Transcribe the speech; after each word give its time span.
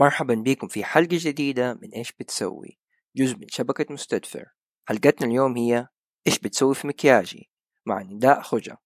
مرحبا 0.00 0.34
بكم 0.34 0.68
في 0.68 0.84
حلقة 0.84 1.08
جديدة 1.12 1.74
من 1.82 1.90
إيش 1.90 2.12
بتسوي؟ 2.12 2.78
جزء 3.16 3.36
من 3.36 3.48
شبكة 3.48 3.94
مستدفر. 3.94 4.44
حلقتنا 4.88 5.26
اليوم 5.26 5.56
هي 5.56 5.86
إيش 6.26 6.38
بتسوي 6.38 6.74
في 6.74 6.86
مكياجي؟ 6.86 7.50
مع 7.86 8.02
نداء 8.02 8.42
خجة 8.42 8.78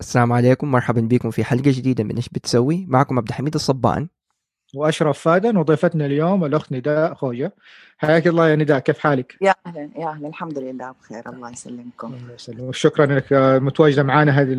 السلام 0.00 0.32
عليكم. 0.32 0.70
مرحبا 0.70 1.00
بكم 1.00 1.30
في 1.30 1.44
حلقة 1.44 1.70
جديدة 1.70 2.04
من 2.04 2.16
إيش 2.16 2.28
بتسوي؟ 2.28 2.86
معكم 2.88 3.18
عبد 3.18 3.28
الحميد 3.28 3.54
الصبان. 3.54 4.08
وأشرف 4.76 5.18
فادن 5.18 5.56
وضيفتنا 5.56 6.06
اليوم 6.06 6.44
الأخت 6.44 6.72
نداء 6.72 7.14
خوجة. 7.14 7.54
حياك 7.98 8.26
الله 8.26 8.48
يا 8.48 8.56
نداء 8.56 8.78
كيف 8.78 8.98
حالك؟ 8.98 9.36
يا 9.40 9.54
أهلا 9.66 9.90
يا 9.96 10.08
أهلا. 10.08 10.28
الحمد 10.28 10.58
لله 10.58 10.90
بخير. 10.90 11.28
الله 11.28 11.50
يسلمكم. 11.50 12.14
الله 12.14 12.34
يسلمك. 12.34 12.74
شكرا 12.74 13.04
انك 13.04 13.26
متواجدة 13.62 14.02
معنا 14.02 14.32
هذه 14.32 14.54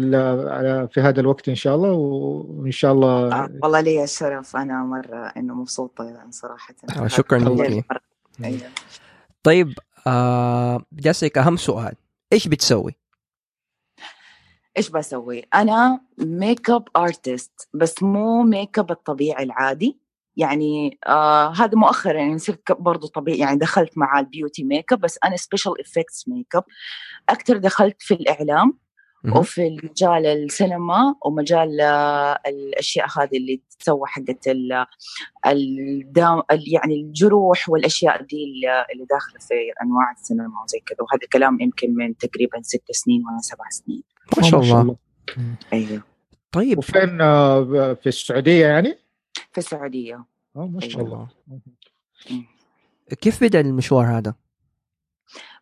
في 0.94 1.02
هذا 1.02 1.20
الوقت 1.22 1.50
إن 1.50 1.56
شاء 1.56 1.76
الله 1.76 1.92
وإن 1.92 2.72
شاء 2.72 2.92
الله 2.94 3.36
آه 3.36 3.50
والله 3.64 3.82
لي 3.82 4.04
الشرف 4.04 4.56
أنا 4.56 4.84
مرة 4.84 5.34
إنه 5.38 5.56
مبسوطة 5.56 6.28
صراحة. 6.30 6.74
آه 6.98 7.08
شكرا 7.08 7.40
لك. 7.40 7.86
طيب 9.44 9.74
آه 10.08 10.82
بدي 10.92 11.10
اسالك 11.10 11.38
أهم 11.38 11.58
سؤال. 11.58 11.94
إيش 12.34 12.48
بتسوي؟ 12.48 12.96
إيش 14.78 14.90
بسوي؟ 14.90 15.44
أنا 15.54 16.02
make 16.18 16.70
up 16.70 16.88
artist 16.98 17.68
بس 17.74 18.04
مو 18.04 18.44
make 18.44 18.80
up 18.80 18.92
الطبيعي 18.92 19.44
العادي. 19.44 19.98
يعني 20.38 21.00
آه 21.08 21.54
هذا 21.54 21.72
مؤخرا 21.76 22.14
يعني 22.14 22.38
صرت 22.38 22.72
برضه 22.72 23.08
طبيعي 23.08 23.40
يعني 23.40 23.58
دخلت 23.58 23.98
مع 23.98 24.20
ال 24.20 24.26
beauty 24.26 24.64
make 24.64 24.94
up 24.94 25.00
بس 25.00 25.20
أنا 25.24 25.38
special 25.38 25.82
effects 25.82 26.28
make 26.28 26.56
up 26.56 26.64
أكثر 27.30 27.58
دخلت 27.58 27.96
في 28.00 28.14
الإعلام 28.14 28.80
وفي 29.36 29.78
مجال 29.84 30.26
السينما 30.26 31.16
ومجال 31.26 31.82
آه، 31.82 32.40
الأشياء 32.48 33.08
هذه 33.20 33.38
اللي 33.38 33.62
تسوى 33.80 34.08
حقت 34.08 34.48
الدم 35.46 36.42
يعني 36.50 37.02
الجروح 37.02 37.70
والأشياء 37.70 38.22
دي 38.24 38.44
اللي 38.94 39.06
داخلة 39.10 39.40
في 39.40 39.54
أنواع 39.84 40.12
السينما 40.12 40.64
وزي 40.64 40.80
كذا. 40.80 40.98
وهذا 41.00 41.28
كلام 41.34 41.62
يمكن 41.62 41.96
من 41.96 42.18
تقريبا 42.18 42.62
ست 42.62 42.92
سنين 42.92 43.24
ولا 43.28 43.40
سبع 43.42 43.66
سنين. 43.70 44.04
ما 44.38 44.44
شاء 44.44 44.62
الله. 44.62 44.96
أيوه. 45.74 46.04
طيب. 46.52 46.78
وفين 46.78 47.22
آه، 47.22 47.94
في 47.94 48.08
السعودية 48.08 48.66
يعني؟ 48.66 49.07
في 49.58 49.64
السعودية. 49.64 50.26
آه 50.56 50.68
ما 50.68 50.80
شاء 50.80 51.04
الله. 51.04 51.28
كيف 53.22 53.44
بدأ 53.44 53.60
المشوار 53.60 54.06
هذا؟ 54.06 54.34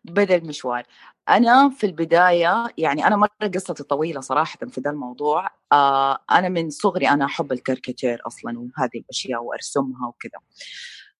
بدأ 0.04 0.36
المشوار. 0.36 0.82
أنا 1.28 1.70
في 1.70 1.86
البداية 1.86 2.66
يعني 2.78 3.06
أنا 3.06 3.16
مرة 3.16 3.50
قصتي 3.54 3.82
طويلة 3.82 4.20
صراحة 4.20 4.58
في 4.58 4.80
ذا 4.80 4.90
الموضوع. 4.90 5.48
آه 5.72 6.18
أنا 6.30 6.48
من 6.48 6.70
صغري 6.70 7.08
أنا 7.08 7.24
أحب 7.24 7.52
الكاريكاتير 7.52 8.22
أصلا 8.26 8.58
وهذه 8.58 8.98
الأشياء 8.98 9.44
وأرسمها 9.44 10.08
وكذا. 10.08 10.38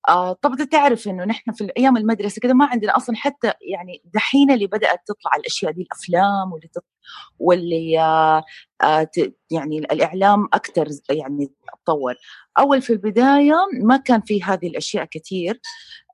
آه 0.08 0.32
طبعا 0.32 0.56
تعرف 0.56 1.08
إنه 1.08 1.24
نحن 1.24 1.52
في 1.52 1.72
أيام 1.78 1.96
المدرسة 1.96 2.40
كذا 2.40 2.52
ما 2.52 2.66
عندنا 2.66 2.96
أصلا 2.96 3.16
حتى 3.16 3.52
يعني 3.60 4.02
دحين 4.14 4.50
اللي 4.50 4.66
بدأت 4.66 5.00
تطلع 5.06 5.30
الأشياء 5.36 5.72
دي 5.72 5.82
الأفلام 5.82 6.52
واللي 6.52 6.68
تط... 6.68 6.84
واللي 7.38 8.00
آه 8.00 8.44
آه 8.82 9.08
يعني 9.50 9.78
الإعلام 9.78 10.44
أكثر 10.52 10.88
يعني 11.10 11.52
تطور. 11.84 12.14
أول 12.58 12.82
في 12.82 12.92
البداية 12.92 13.54
ما 13.82 13.96
كان 13.96 14.20
في 14.20 14.42
هذه 14.42 14.66
الأشياء 14.66 15.04
كثير 15.04 15.60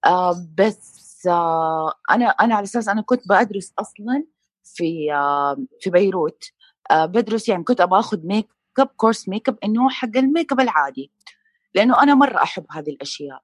آه 0.06 0.34
بس 0.58 1.26
آه 1.28 1.92
أنا 2.10 2.26
أنا 2.26 2.54
على 2.54 2.64
أساس 2.64 2.88
أنا 2.88 3.02
كنت 3.02 3.28
بدرس 3.28 3.72
أصلا 3.78 4.24
في 4.64 5.12
آه 5.14 5.56
في 5.80 5.90
بيروت. 5.90 6.44
آه 6.90 7.06
بدرس 7.06 7.48
يعني 7.48 7.64
كنت 7.64 7.80
أبغى 7.80 8.00
أخذ 8.00 8.26
make 8.26 8.48
up 8.78 8.86
course 8.96 9.28
make 9.28 9.48
up 9.48 9.58
إنه 9.64 9.90
حق 9.90 10.16
ال 10.16 10.23
make 10.23 10.52
up 10.52 10.60
العادي 10.60 11.10
لأنه 11.74 12.02
أنا 12.02 12.14
مرة 12.14 12.42
أحب 12.42 12.66
هذه 12.70 12.90
الأشياء. 12.90 13.42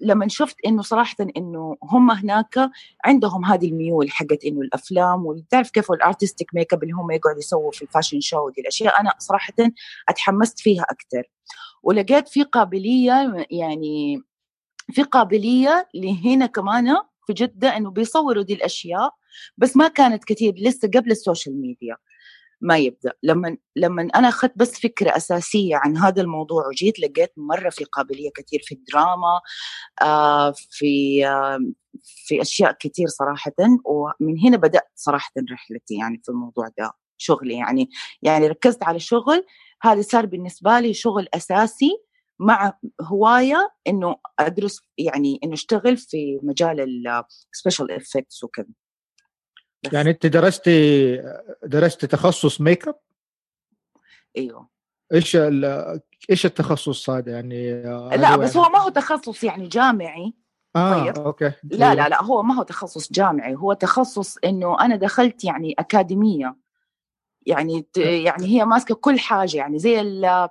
لما 0.00 0.28
شفت 0.28 0.56
إنه 0.66 0.82
صراحة 0.82 1.16
إنه 1.36 1.76
هم 1.82 2.10
هناك 2.10 2.70
عندهم 3.04 3.44
هذه 3.44 3.68
الميول 3.68 4.10
حقت 4.10 4.44
إنه 4.44 4.60
الأفلام 4.60 5.26
وتعرف 5.26 5.70
كيف 5.70 5.92
ال 5.92 5.99
artistic 5.99 6.54
make 6.54 6.72
up 6.72 6.82
اللي 6.82 6.94
هم 6.94 7.10
يقعدوا 7.10 7.38
يسووا 7.38 7.72
في 7.72 7.82
ال 7.82 7.87
fashion 7.87 8.20
show 8.20 8.48
دي 8.48 8.60
الأشياء 8.60 9.00
أنا 9.00 9.14
صراحة 9.18 9.54
أتحمست 10.08 10.60
فيها 10.60 10.82
أكثر 10.82 11.30
ولقيت 11.82 12.28
في 12.28 12.42
قابلية 12.42 13.46
يعني 13.50 14.22
في 14.92 15.02
قابلية 15.02 15.88
لهنا 15.94 16.46
كمان 16.46 16.96
في 17.26 17.32
جدة 17.32 17.76
إنه 17.76 17.90
بيصوروا 17.90 18.42
دي 18.42 18.54
الأشياء 18.54 19.14
بس 19.56 19.76
ما 19.76 19.88
كانت 19.88 20.24
كثير 20.24 20.54
لسه 20.56 20.88
قبل 20.88 21.10
ال 21.10 21.17
social 21.17 21.60
media. 21.60 21.96
ما 22.60 22.78
يبدأ. 22.78 23.12
لما 23.22 23.56
لما 23.76 24.02
أنا 24.14 24.28
أخذت 24.28 24.52
بس 24.56 24.80
فكرة 24.80 25.16
أساسية 25.16 25.76
عن 25.76 25.96
هذا 25.96 26.22
الموضوع 26.22 26.66
وجيت 26.68 27.00
لقيت 27.00 27.32
مرة 27.36 27.70
في 27.70 27.84
قابلية 27.84 28.30
كثير 28.36 28.60
في 28.64 28.74
الدراما 28.74 29.40
آه 30.02 30.52
في 30.70 31.26
آه 31.26 31.58
في 32.26 32.42
أشياء 32.42 32.72
كثير 32.80 33.06
صراحة 33.08 33.52
ومن 33.84 34.38
هنا 34.46 34.56
بدأت 34.56 34.90
صراحة 34.94 35.32
رحلتي 35.52 35.94
يعني 35.94 36.20
في 36.24 36.28
الموضوع 36.28 36.68
ده 36.78 36.92
شغلي 37.16 37.54
يعني 37.54 37.90
يعني 38.22 38.46
ركزت 38.48 38.82
على 38.82 38.98
شغل 39.00 39.46
هذا 39.82 40.02
صار 40.02 40.26
بالنسبة 40.26 40.80
لي 40.80 40.94
شغل 40.94 41.28
أساسي 41.34 41.90
مع 42.40 42.78
هواية 43.02 43.70
إنه 43.88 44.16
أدرس 44.38 44.80
يعني 44.98 45.40
إنه 45.44 45.54
أشتغل 45.54 45.96
في 45.96 46.40
مجال 46.42 47.06
ال 47.54 47.58
special 47.58 47.90
effects 47.92 48.44
وكذا. 48.44 48.66
يعني 49.92 50.10
انت 50.10 50.26
درستي 50.26 51.16
درستي 51.62 52.06
تخصص 52.06 52.60
make 52.60 52.88
up؟ 52.88 52.98
أيوه. 54.36 54.68
إيش 55.14 55.36
إيش 56.30 56.46
التخصص 56.46 57.10
هذا 57.10 57.32
يعني؟ 57.32 57.82
لا 57.82 58.36
بس 58.36 58.56
يعني... 58.56 58.66
هو 58.66 58.70
ما 58.70 58.78
هو 58.78 58.88
تخصص 58.88 59.44
يعني 59.44 59.68
جامعي. 59.68 60.32
آه 60.76 61.04
طيب. 61.04 61.18
أوكي. 61.18 61.52
لا 61.64 61.94
لا 61.94 62.08
لا 62.08 62.22
هو 62.22 62.42
ما 62.42 62.54
هو 62.54 62.62
تخصص 62.62 63.12
جامعي. 63.12 63.54
هو 63.54 63.72
تخصص 63.72 64.36
إنه 64.44 64.80
أنا 64.80 64.96
دخلت 64.96 65.44
يعني 65.44 65.74
أكاديمية. 65.78 66.56
يعني 67.46 67.86
يعني 67.96 68.46
هي 68.46 68.64
ماسكة 68.64 68.94
كل 68.94 69.18
حاجة 69.18 69.56
يعني 69.56 69.78
زي 69.78 70.00
ال 70.00 70.48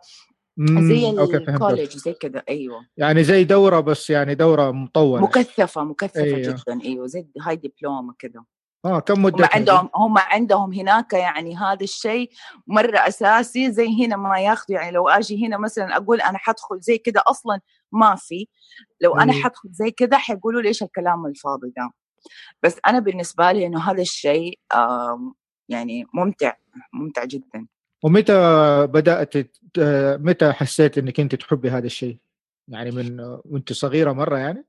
زي 0.59 1.09
ال 1.09 1.20
college 1.20 1.97
زي 1.97 2.13
كذا. 2.13 2.43
أيوه. 2.49 2.85
يعني 2.97 3.23
زي 3.23 3.43
دورة 3.43 3.79
بس 3.79 4.09
يعني 4.09 4.35
دورة 4.35 4.71
مطولة. 4.71 5.21
مكثفة 5.21 5.83
مكثفة 5.83 6.23
أيوه. 6.23 6.39
جدا. 6.39 6.79
أيوه 6.83 7.07
زي 7.07 7.27
هاي 7.41 7.55
diploma 7.55 8.15
كذا. 8.19 8.43
آه 8.85 8.99
كم 8.99 9.21
مدة 9.21 9.45
هم 9.45 9.49
عندهم 9.53 9.89
هم 9.95 10.17
عندهم 10.17 10.73
هناك 10.73 11.13
يعني 11.13 11.57
هذا 11.57 11.83
الشيء 11.83 12.29
مرة 12.67 12.97
أساسي 12.97 13.71
زي 13.71 14.05
هنا 14.05 14.15
ما 14.15 14.39
ياخذوا. 14.39 14.79
يعني 14.79 14.91
لو 14.91 15.09
أجي 15.09 15.47
هنا 15.47 15.57
مثلا 15.57 15.97
أقول 15.97 16.21
أنا 16.21 16.37
حدخل 16.37 16.79
زي 16.79 16.97
كذا 16.97 17.21
أصلا 17.27 17.61
ما 17.91 18.15
في. 18.15 18.47
لو 19.01 19.15
أنا 19.17 19.33
حدخل 19.33 19.69
زي 19.71 19.91
كذا 19.91 20.17
حيقولوا 20.17 20.61
لي 20.61 20.67
إيش 20.67 20.83
الكلام 20.83 21.25
الفاضي 21.25 21.73
ده. 21.77 21.91
بس 22.63 22.79
أنا 22.87 22.99
بالنسبة 22.99 23.51
لي 23.51 23.65
إنه 23.65 23.91
هذا 23.91 24.01
الشيء 24.01 24.59
يعني 25.69 26.05
ممتع 26.13 26.53
ممتع 26.93 27.25
جدا. 27.25 27.67
ومتى 28.03 28.33
بدأت 28.87 29.33
متى 30.25 30.51
حسيت 30.51 30.97
إنك 30.97 31.19
أنت 31.19 31.35
تحبي 31.35 31.69
هذا 31.69 31.85
الشيء؟ 31.85 32.17
يعني 32.67 32.91
من 32.91 33.19
وأنت 33.45 33.73
صغيرة 33.73 34.11
مرة 34.11 34.37
يعني؟ 34.37 34.65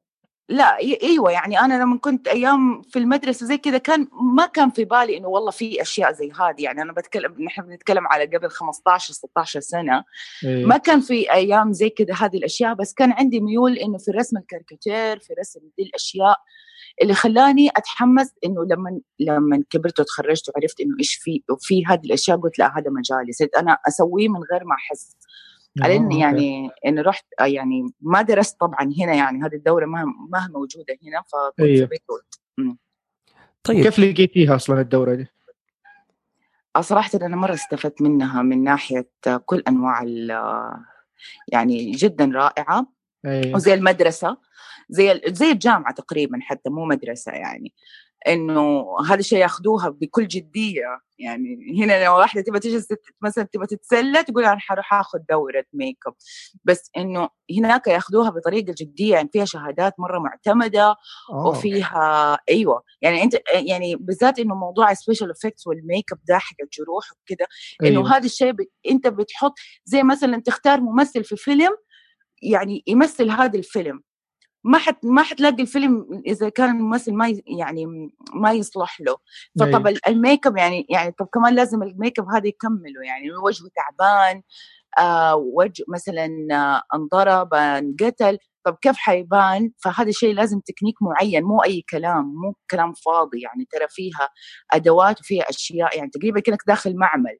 لا 0.51 0.79
إيوه 0.79 1.31
يعني 1.31 1.61
أنا 1.61 1.83
لما 1.83 1.99
كنت 1.99 2.29
أيام 2.29 2.83
في 2.83 2.99
المدرسة 2.99 3.47
زي 3.47 3.59
كذا 3.59 3.79
كان 3.79 4.09
ما 4.37 4.47
كان 4.47 4.71
في 4.71 4.85
بالي 4.85 5.17
إنه 5.17 5.29
والله 5.29 5.51
في 5.51 5.83
أشياء 5.83 6.13
زي 6.13 6.33
هذه. 6.41 6.63
يعني 6.63 6.83
أنا 6.83 6.93
بتكلم 6.93 7.43
نحن 7.43 7.63
بنتكلم 7.63 8.07
على 8.07 8.25
قبل 8.25 8.51
15 8.51 9.15
16 9.15 9.61
سنة. 9.61 10.05
إيه. 10.45 10.67
ما 10.67 10.77
كان 10.77 11.01
في 11.01 11.33
أيام 11.33 11.73
زي 11.73 11.91
كذا 11.91 12.15
هذه 12.15 12.37
الأشياء 12.37 12.75
بس 12.75 12.95
كان 12.95 13.13
عندي 13.13 13.41
ميول 13.41 13.77
إنه 13.79 13.99
في 13.99 14.11
رسم 14.11 14.37
الكاريكاتير 14.37 15.19
في 15.19 15.35
رسم 15.41 15.61
دي 15.79 15.83
الأشياء 15.85 16.37
اللي 17.03 17.15
خلاني 17.15 17.69
أتحمس 17.77 18.33
إنه 18.45 18.65
لما 18.65 19.01
لما 19.21 19.65
كبرت 19.71 20.01
وتخرجت 20.01 20.49
وعرفت 20.49 20.81
إنه 20.81 20.97
إيش 20.99 21.15
في 21.15 21.43
وفي 21.51 21.87
هذه 21.87 22.01
الأشياء 22.05 22.37
قلت 22.37 22.59
لا 22.59 22.79
هذا 22.79 22.91
مجالي. 22.91 23.33
صرت 23.33 23.55
أنا 23.55 23.79
أسويه 23.89 24.29
من 24.29 24.41
غير 24.53 24.65
ما 24.65 24.75
أحس. 24.75 25.17
على 25.83 25.97
اني 25.97 26.21
يعني 26.21 26.71
اني 26.87 27.01
رحت 27.01 27.27
آه، 27.41 27.45
يعني 27.45 27.87
ما 28.01 28.23
درست 28.23 28.61
طبعا 28.61 28.93
هنا 28.99 29.15
يعني 29.15 29.43
هذه 29.43 29.55
الدورة 29.55 29.87
ما 29.87 30.05
ما 30.05 30.49
موجودة 30.55 30.99
هنا 31.03 31.23
فكنت 31.23 31.61
أيوه. 31.61 31.87
في 31.87 31.99
بيروت 32.09 32.41
طيب 33.63 33.85
كيف 33.85 33.99
لقيتيها 33.99 34.57
أصلا 34.57 34.81
الدورة 34.81 35.15
دي؟ 35.15 35.27
آه، 36.77 36.81
صراحة 36.81 37.11
أنا 37.23 37.37
مرة 37.37 37.55
استفدت 37.55 38.03
منها 38.03 38.43
من 38.43 38.65
ناحية 38.65 39.11
كل 39.45 39.63
أنواع 39.69 40.03
يعني 41.49 41.91
جدا 41.91 42.31
رائعة 42.35 42.87
أيوه. 43.27 43.55
وزي 43.57 43.75
المدرسة 43.75 44.37
زي 44.89 45.21
زي 45.27 45.51
الجامعة 45.51 45.95
تقريبا 45.95 46.39
حتى 46.43 46.71
مو 46.71 46.85
مدرسة 46.85 47.33
يعني 47.33 47.73
إنه 48.29 48.85
هذا 49.09 49.21
الشيء 49.21 49.39
ياخذوها 49.39 49.89
بكل 49.89 50.29
جدية 50.29 51.01
يعني 51.19 51.75
هنا 51.79 52.05
لو 52.05 52.19
واحدة 52.19 52.43
تبغى 52.43 52.61
تجلس 52.61 52.89
مثلا 53.23 53.45
تبغى 53.45 53.67
تتسلى 53.67 54.23
تقول 54.23 54.45
أنا 54.45 54.59
حروح 54.59 54.95
آخذ 54.95 55.19
دورة 55.31 55.65
ميك 55.73 55.99
اب 56.07 56.15
بس 56.65 56.91
إنه 56.97 57.29
هناك 57.59 57.87
ياخذوها 57.87 58.31
بطريقة 58.31 58.75
جدية 58.79 59.15
يعني 59.15 59.29
فيها 59.33 59.45
شهادات 59.45 59.95
مرة 59.99 60.19
معتمدة 60.19 60.97
أوه. 61.31 61.47
وفيها 61.47 62.39
أيوه 62.49 62.83
يعني 63.03 63.23
أنت 63.23 63.37
يعني 63.55 63.97
بالذات 63.97 64.39
إنه 64.39 64.55
موضوع 64.55 64.91
ال 64.91 64.96
special 64.96 65.31
effects 65.31 65.59
وال 65.59 65.67
makeup 65.67 66.19
ده 66.29 66.39
حق 66.39 66.57
الجروح 66.63 67.05
وكذا 67.13 67.47
إنه 67.83 68.01
أيوه. 68.01 68.17
هذا 68.17 68.27
الشيء 68.27 68.53
ب... 68.53 68.57
أنت 68.91 69.07
بتحط 69.07 69.55
زي 69.85 70.03
مثلا 70.03 70.43
تختار 70.47 70.81
ممثل 70.81 71.25
في 71.25 71.37
فيلم 71.37 71.77
يعني 72.43 72.83
يمثل 72.87 73.31
هذا 73.31 73.59
الفيلم 73.59 74.03
ما 74.65 74.79
حت 74.79 75.05
ما 75.05 75.23
حتلاقي 75.23 75.63
الفيلم 75.63 76.23
إذا 76.27 76.49
كان 76.49 76.77
الممثل 76.77 77.15
ما 77.15 77.41
يعني 77.47 78.11
ما 78.35 78.53
يصلح 78.53 79.01
له 79.01 79.17
فطب 79.61 79.87
أيه. 79.87 79.97
الميك 80.09 80.47
اب 80.47 80.57
يعني 80.57 80.87
يعني 80.91 81.13
طب 81.13 81.27
كمان 81.27 81.55
لازم 81.55 81.83
الميك 81.83 82.19
اب 82.19 82.29
هذا 82.29 82.47
يكمله 82.47 83.03
يعني 83.07 83.33
وجهه 83.33 83.69
تعبان 83.77 84.43
آه 84.99 85.37
وجه 85.37 85.85
مثلا 85.89 86.29
آه 86.53 86.97
انضرب 86.97 87.55
انقتل 87.55 88.39
طب 88.65 88.77
كيف 88.83 88.97
حيبان 88.97 89.73
فهذا 89.85 90.09
الشيء 90.09 90.35
لازم 90.35 90.61
تكنيك 90.61 91.03
معين 91.03 91.45
مو 91.45 91.59
أي 91.59 91.85
كلام 91.91 92.25
مو 92.25 92.55
كلام 92.71 92.93
فاضي 92.93 93.41
يعني 93.41 93.69
ترى 93.71 93.87
فيها 93.89 94.29
أدوات 94.73 95.21
وفيها 95.21 95.51
أشياء 95.51 95.97
يعني 95.99 96.11
تقريبا 96.11 96.41
كأنك 96.41 96.63
داخل 96.67 96.97
معمل 96.97 97.39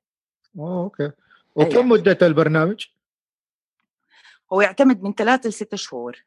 أوه 0.59 0.83
okay 0.85 1.11
وكم 1.55 1.77
أيه. 1.77 1.83
مدة 1.83 2.19
البرنامج؟ 2.23 2.87
هو 4.53 4.61
يعتمد 4.61 5.03
من 5.03 5.13
ثلاثة 5.13 5.49
لستة 5.49 5.77
شهور 5.77 6.25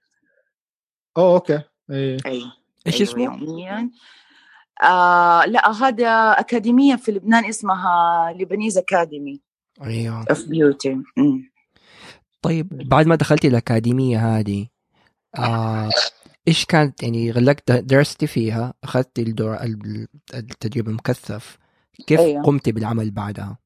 اوه 1.17 1.33
okay. 1.33 1.61
إيه. 1.91 2.17
أيوه 2.25 2.53
إيش 2.87 2.95
أيوة 2.95 3.09
اسمه؟ 3.09 3.23
يوميا. 3.23 3.91
آه 4.83 5.45
لا 5.45 5.71
هذا 5.71 6.09
أكاديمية 6.31 6.95
في 6.95 7.11
لبنان 7.11 7.45
اسمها 7.45 8.33
Lebanese 8.33 8.77
Academy 8.77 9.41
أيوه. 9.83 10.25
of 10.29 10.45
Beauty 10.45 10.97
طيب 12.41 12.89
بعد 12.89 13.07
ما 13.07 13.15
دخلتي 13.15 13.47
الأكاديمية 13.47 14.37
هذه 14.37 14.67
آه 15.39 15.89
إيش 16.47 16.65
كانت 16.65 17.03
يعني 17.03 17.31
غلقت 17.31 17.71
درستي 17.71 18.27
فيها؟ 18.27 18.73
أخذتي 18.83 19.21
الدور 19.21 19.57
التدريب 20.33 20.87
المكثف. 20.87 21.57
كيف 22.07 22.19
أيوه. 22.19 22.43
قمتي 22.43 22.71
بالعمل 22.71 23.11
بعدها؟ 23.11 23.57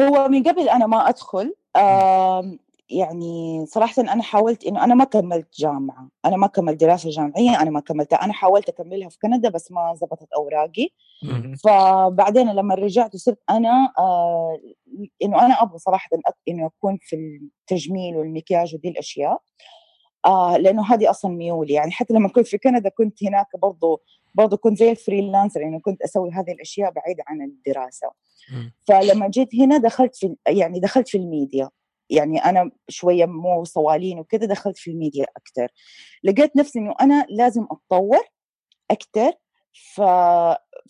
هو 0.00 0.28
من 0.28 0.42
قبل 0.42 0.68
أنا 0.68 0.86
ما 0.86 1.08
أدخل 1.08 1.54
آه 1.76 2.58
يعني 2.90 3.64
صراحة 3.66 4.02
أنا 4.02 4.22
حاولت 4.22 4.64
إنه 4.64 4.84
أنا 4.84 4.94
ما 4.94 5.04
كملت 5.04 5.48
جامعة 5.60 6.08
أنا 6.24 6.36
ما 6.36 6.46
كملت 6.46 6.80
دراسة 6.80 7.10
جامعية 7.10 7.62
أنا 7.62 7.70
ما 7.70 7.80
كملتها 7.80 8.24
أنا 8.24 8.32
حاولت 8.32 8.68
أكملها 8.68 9.08
في 9.08 9.18
كندا 9.22 9.48
بس 9.48 9.72
ما 9.72 9.94
زبطت 9.94 10.28
أوراقي. 10.36 10.88
فبعدين 11.64 12.52
لما 12.52 12.74
رجعت 12.74 13.14
وصرت 13.14 13.38
أنا 13.50 13.92
آه 13.98 14.58
إنه 15.22 15.46
أنا 15.46 15.62
أبغى 15.62 15.78
صراحة 15.78 16.08
إنه 16.48 16.66
أكون 16.66 16.98
في 17.02 17.16
التجميل 17.16 18.16
والمكياج 18.16 18.74
ودي 18.74 18.88
الأشياء. 18.88 19.40
آه 20.26 20.56
لأنه 20.56 20.94
هذه 20.94 21.10
أصلا 21.10 21.30
ميولي 21.30 21.72
يعني 21.72 21.90
حتى 21.90 22.14
لما 22.14 22.28
كنت 22.28 22.46
في 22.46 22.58
كندا 22.58 22.88
كنت 22.88 23.24
هناك 23.24 23.46
برضو 23.62 24.02
برضو 24.34 24.56
كنت 24.56 24.78
زي 24.78 24.90
ال 24.90 24.96
freelancer 24.96 25.60
يعني 25.60 25.80
كنت 25.80 26.02
أسوي 26.02 26.30
هذه 26.30 26.52
الأشياء 26.52 26.90
بعيدة 26.90 27.24
عن 27.26 27.42
الدراسة. 27.42 28.10
فلما 28.88 29.28
جيت 29.28 29.54
هنا 29.54 29.78
دخلت 29.78 30.16
في 30.16 30.36
يعني 30.48 30.80
دخلت 30.80 31.08
في 31.08 31.18
الميديا. 31.18 31.70
يعني 32.10 32.38
أنا 32.38 32.70
شوية 32.88 33.26
مو 33.26 33.64
صوالين 33.64 34.18
وكذا 34.18 34.46
دخلت 34.46 34.78
في 34.78 34.90
الميديا 34.90 35.26
أكثر 35.36 35.68
لقيت 36.24 36.56
نفسي 36.56 36.78
إنه 36.78 36.94
أنا 37.00 37.26
لازم 37.28 37.66
أتطور 37.70 38.20
أكثر 38.90 39.32
ف... 39.72 40.02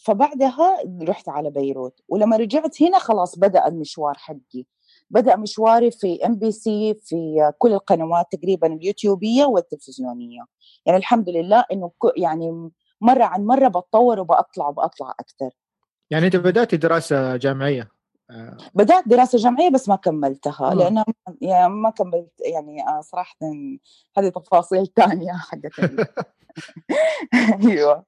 فبعدها 0.04 0.78
رحت 1.02 1.28
على 1.28 1.50
بيروت. 1.50 2.00
ولما 2.08 2.36
رجعت 2.36 2.82
هنا 2.82 2.98
خلاص 2.98 3.38
بدأ 3.38 3.66
المشوار 3.66 4.14
حقي. 4.18 4.64
بدأ 5.10 5.36
مشواري 5.36 5.90
في 5.90 6.26
MBC 6.26 6.94
في 6.94 7.52
كل 7.58 7.72
القنوات 7.72 8.26
تقريبا 8.32 8.66
اليوتيوبية 8.66 9.44
والتلفزيونية. 9.44 10.44
يعني 10.86 10.98
الحمد 10.98 11.28
لله 11.28 11.64
إنه 11.72 11.90
يعني 12.16 12.70
مرة 13.00 13.24
عن 13.24 13.44
مرة 13.44 13.68
بتطور 13.68 14.20
وبطلع 14.20 14.68
وبطلع 14.68 15.14
أكثر 15.20 15.50
يعني 16.10 16.26
أنت 16.26 16.36
بدأت 16.36 16.74
دراسة 16.74 17.36
جامعية؟ 17.36 17.90
بدأت 18.74 19.08
دراسة 19.08 19.38
جامعية 19.38 19.70
بس 19.70 19.88
ما 19.88 19.96
كملتها 19.96 20.74
لأن 20.74 21.04
يعني 21.40 21.68
ما 21.68 21.90
كملت 21.90 22.32
يعني 22.54 22.82
آه، 22.88 23.00
صراحة 23.00 23.36
هذه 24.18 24.28
تفاصيل 24.28 24.86
ثانية 24.96 25.32
حقت 25.32 25.90
أيوه. 27.68 28.04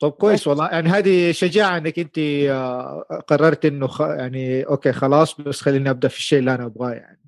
طب 0.00 0.10
كويس 0.10 0.46
والله. 0.46 0.68
يعني 0.68 0.88
هذه 0.88 1.32
شجاعة 1.32 1.76
إنك 1.78 1.98
أنت 1.98 2.18
آه، 2.18 3.22
قررت 3.28 3.64
إنه 3.64 3.86
خ... 3.86 4.00
يعني 4.00 4.62
أوكي 4.62 4.92
خلاص 4.92 5.40
بس 5.40 5.60
خليني 5.60 5.90
أبدأ 5.90 6.08
في 6.08 6.18
الشيء 6.18 6.38
اللي 6.38 6.54
أنا 6.54 6.64
أبغاه 6.64 6.90
يعني. 6.90 7.27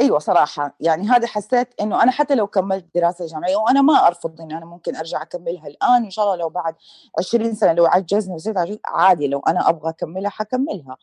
إيوه 0.00 0.18
صراحة 0.18 0.76
يعني 0.80 1.08
هذا 1.08 1.26
حسيت 1.26 1.68
إنه 1.80 2.02
أنا 2.02 2.10
حتى 2.10 2.34
لو 2.34 2.46
كملت 2.46 2.86
دراسة 2.94 3.26
جامعية 3.26 3.56
وأنا 3.56 3.82
ما 3.82 4.06
أرفض 4.06 4.40
إني 4.40 4.58
أنا 4.58 4.66
ممكن 4.66 4.96
أرجع 4.96 5.22
أكملها 5.22 5.66
الآن 5.66 6.04
إن 6.04 6.10
شاء 6.10 6.24
الله 6.24 6.36
لو 6.36 6.48
بعد 6.48 6.74
20 7.18 7.54
سنة 7.54 7.72
لو 7.72 7.86
عجزني 7.86 8.34
وصرت 8.34 8.56
عجز 8.56 8.78
عادي 8.86 9.28
لو 9.28 9.38
أنا 9.38 9.68
أبغى 9.68 9.90
أكملها 9.90 10.30
حكملها. 10.30 10.96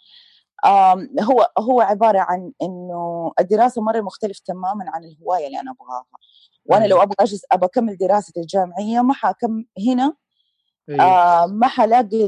هو 1.21 1.51
هو 1.59 1.81
عبارة 1.81 2.19
عن 2.19 2.51
إنه 2.61 3.31
الدراسة 3.39 3.81
مرة 3.81 4.01
مختلف 4.01 4.39
تماما 4.39 4.85
عن 4.87 5.03
الهواية 5.03 5.47
اللي 5.47 5.59
أنا 5.59 5.71
أبغاها. 5.71 6.05
وأنا 6.65 6.85
لو 6.85 7.01
أبغى 7.01 7.15
أجلس 7.19 7.41
أبغى 7.51 7.65
أكمل 7.67 7.97
دراستي 7.97 8.39
الجامعية 8.39 9.01
ما 9.01 9.13
حكم 9.13 9.65
هنا 9.87 10.13
إيه. 10.89 11.01
آه 11.01 11.45
ما 11.45 11.67
حلاقي 11.67 12.27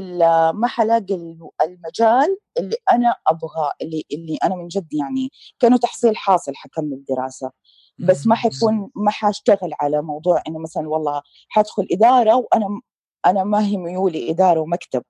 ما 0.54 0.66
حلاقي 0.66 1.14
المجال 1.62 2.38
اللي 2.58 2.76
أنا 2.92 3.14
أبغاه 3.26 3.72
اللي 3.82 4.04
اللي 4.12 4.38
أنا 4.44 4.54
من 4.56 4.68
جد 4.68 4.94
يعني 4.94 5.30
كأنه 5.58 5.76
تحصيل 5.76 6.16
حاصل 6.16 6.52
حكمل 6.54 7.04
دراسه 7.08 7.50
بس 7.98 8.26
ما 8.26 8.34
حيكون 8.34 8.90
ما 8.94 9.10
حأشتغل 9.10 9.70
على 9.80 10.02
موضوع 10.02 10.42
إنه 10.48 10.58
مثلا 10.58 10.88
والله 10.88 11.22
حادخل 11.48 11.86
إدارة 11.92 12.34
وأنا 12.36 12.80
أنا 13.26 13.44
ما 13.44 13.66
هي 13.66 13.76
ميولي 13.76 14.30
إدارة 14.30 14.60
ومكتب. 14.60 15.02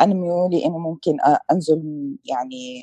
أنا 0.00 0.14
ميولي 0.14 0.64
إنه 0.64 0.78
ممكن 0.78 1.16
أنزل 1.52 1.82
يعني 2.24 2.82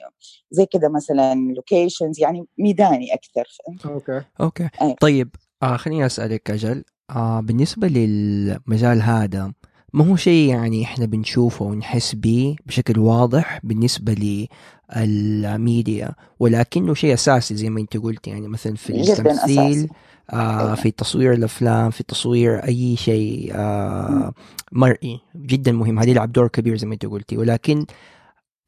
زي 0.52 0.66
كذا 0.66 0.90
مثلا 0.90 1.36
locations 1.36 2.20
يعني 2.20 2.46
ميداني 2.58 3.14
أكثر 3.14 3.48
أوكي. 3.86 4.22
أوكي. 4.42 4.70
أي. 4.82 4.96
طيب 5.02 5.36
آه 5.64 5.78
خليني 5.78 6.06
أسألك 6.06 6.52
أجل. 6.52 6.84
آه 7.10 7.40
بالنسبة 7.40 7.88
للمجال 7.88 9.02
هذا 9.02 9.54
ما 9.98 10.06
هو 10.06 10.16
شيء 10.16 10.50
يعني 10.50 10.84
إحنا 10.84 11.06
بنشوفه 11.06 11.66
ونحس 11.66 12.16
به 12.16 12.56
بشكل 12.66 13.00
واضح 13.00 13.60
بالنسبة 13.64 14.48
للميديا 14.96 16.12
ولكنه 16.40 16.94
شيء 16.94 17.14
أساسي 17.14 17.56
زي 17.56 17.70
ما 17.70 17.80
أنت 17.80 17.98
قلت. 17.98 18.28
يعني 18.28 18.48
مثلا 18.48 18.76
في 18.76 19.02
التمثيل 19.02 19.90
آه 20.34 20.62
أيوة. 20.62 20.76
في 20.76 20.92
تصوير 20.92 21.34
الأفلام 21.34 21.90
في 21.90 22.04
تصوير 22.04 22.58
أي 22.58 22.96
شيء 22.96 23.52
آه 23.56 24.34
مرئي. 24.72 25.20
جدا 25.36 25.72
مهم. 25.72 26.00
هذه 26.00 26.10
يلعب 26.10 26.32
دور 26.32 26.48
كبير 26.48 26.78
زي 26.78 26.88
ما 26.88 26.94
أنت 26.94 27.06
قلتي. 27.06 27.38
ولكن 27.38 27.86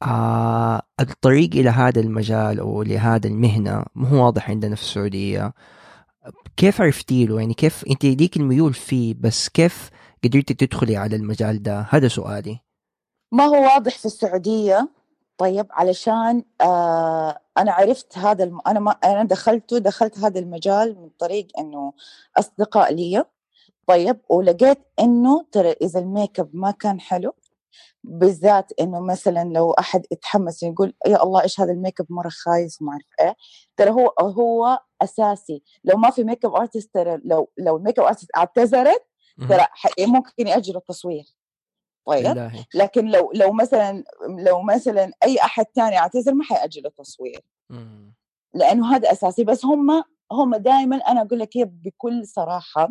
آه 0.02 0.82
الطريق 1.00 1.50
إلى 1.54 1.70
هذا 1.70 2.00
المجال 2.00 2.60
أو 2.60 2.82
لهذا 2.82 3.26
المهنة 3.28 3.84
مو 3.94 4.06
هو 4.06 4.24
واضح 4.24 4.50
عندنا 4.50 4.74
في 4.74 4.82
السعودية. 4.82 5.54
كيف 6.56 6.80
عرفتي 6.80 7.26
له؟ 7.26 7.40
يعني 7.40 7.54
كيف 7.54 7.84
أنت 7.90 8.04
ليك 8.04 8.36
الميول 8.36 8.74
فيه 8.74 9.14
بس 9.20 9.48
كيف 9.48 9.90
قدرتي 10.24 10.54
تدخلي 10.54 10.96
على 10.96 11.16
المجال 11.16 11.62
ده؟ 11.62 11.86
هذا 11.90 12.08
سؤالي. 12.08 12.60
ما 13.32 13.44
هو 13.44 13.62
واضح 13.62 13.98
في 13.98 14.06
السعودية؟ 14.06 14.88
طيب 15.38 15.66
علشان 15.70 16.44
آه 16.60 17.40
أنا 17.58 17.72
عرفت 17.72 18.18
هذا 18.18 18.44
الم... 18.44 18.60
أنا 18.66 18.80
ما 18.80 18.90
أنا 18.90 19.24
دخلته 19.24 19.78
دخلت 19.78 20.18
هذا 20.18 20.40
المجال 20.40 20.98
من 21.00 21.10
طريق 21.18 21.48
إنه 21.58 21.92
أصدقاء 22.38 22.94
لي. 22.94 23.24
طيب 23.86 24.20
ولقيت 24.30 24.78
إنه 25.00 25.46
ترى 25.52 25.70
إذا 25.72 26.00
الميك 26.00 26.40
أب 26.40 26.50
ما 26.52 26.70
كان 26.70 27.00
حلو 27.00 27.32
بالذات 28.04 28.72
إنه 28.80 29.00
مثلا 29.00 29.44
لو 29.44 29.72
أحد 29.72 30.06
يتحمس 30.12 30.62
يقول 30.62 30.94
يا 31.06 31.22
الله 31.22 31.42
إيش 31.42 31.60
هذا 31.60 31.72
الميك 31.72 32.00
أب؟ 32.00 32.06
مرة 32.10 32.28
خايس 32.28 32.82
وما 32.82 32.92
أعرف 32.92 33.04
إيه. 33.20 33.36
ترى 33.76 33.90
هو 33.90 34.14
هو 34.20 34.78
أساسي. 35.02 35.62
لو 35.84 35.96
ما 35.96 36.10
في 36.10 36.24
makeup 36.24 36.54
artist 36.54 36.94
ترى 36.94 37.20
لو 37.24 37.50
لو 37.58 37.76
ال 37.76 37.98
makeup 37.98 38.04
artist 38.04 38.28
اعتذرت 38.36 39.09
ترى 39.48 39.66
ممكن 40.06 40.46
يأجل 40.46 40.76
التصوير. 40.76 41.24
طيب. 42.06 42.50
لكن 42.74 43.06
لو 43.06 43.32
لو 43.34 43.52
مثلا 43.52 44.04
لو 44.38 44.62
مثلا 44.62 45.12
أي 45.24 45.38
أحد 45.38 45.64
ثاني 45.74 45.98
أعتذر 45.98 46.34
ما 46.34 46.44
حيأجل 46.44 46.86
التصوير. 46.86 47.40
لأنه 48.54 48.96
هذا 48.96 49.12
أساسي. 49.12 49.44
بس 49.44 49.64
هم 49.64 50.04
هم 50.32 50.56
دائما 50.56 50.96
أنا 50.96 51.22
أقول 51.22 51.38
لك 51.38 51.50
بكل 51.56 52.26
صراحة 52.26 52.88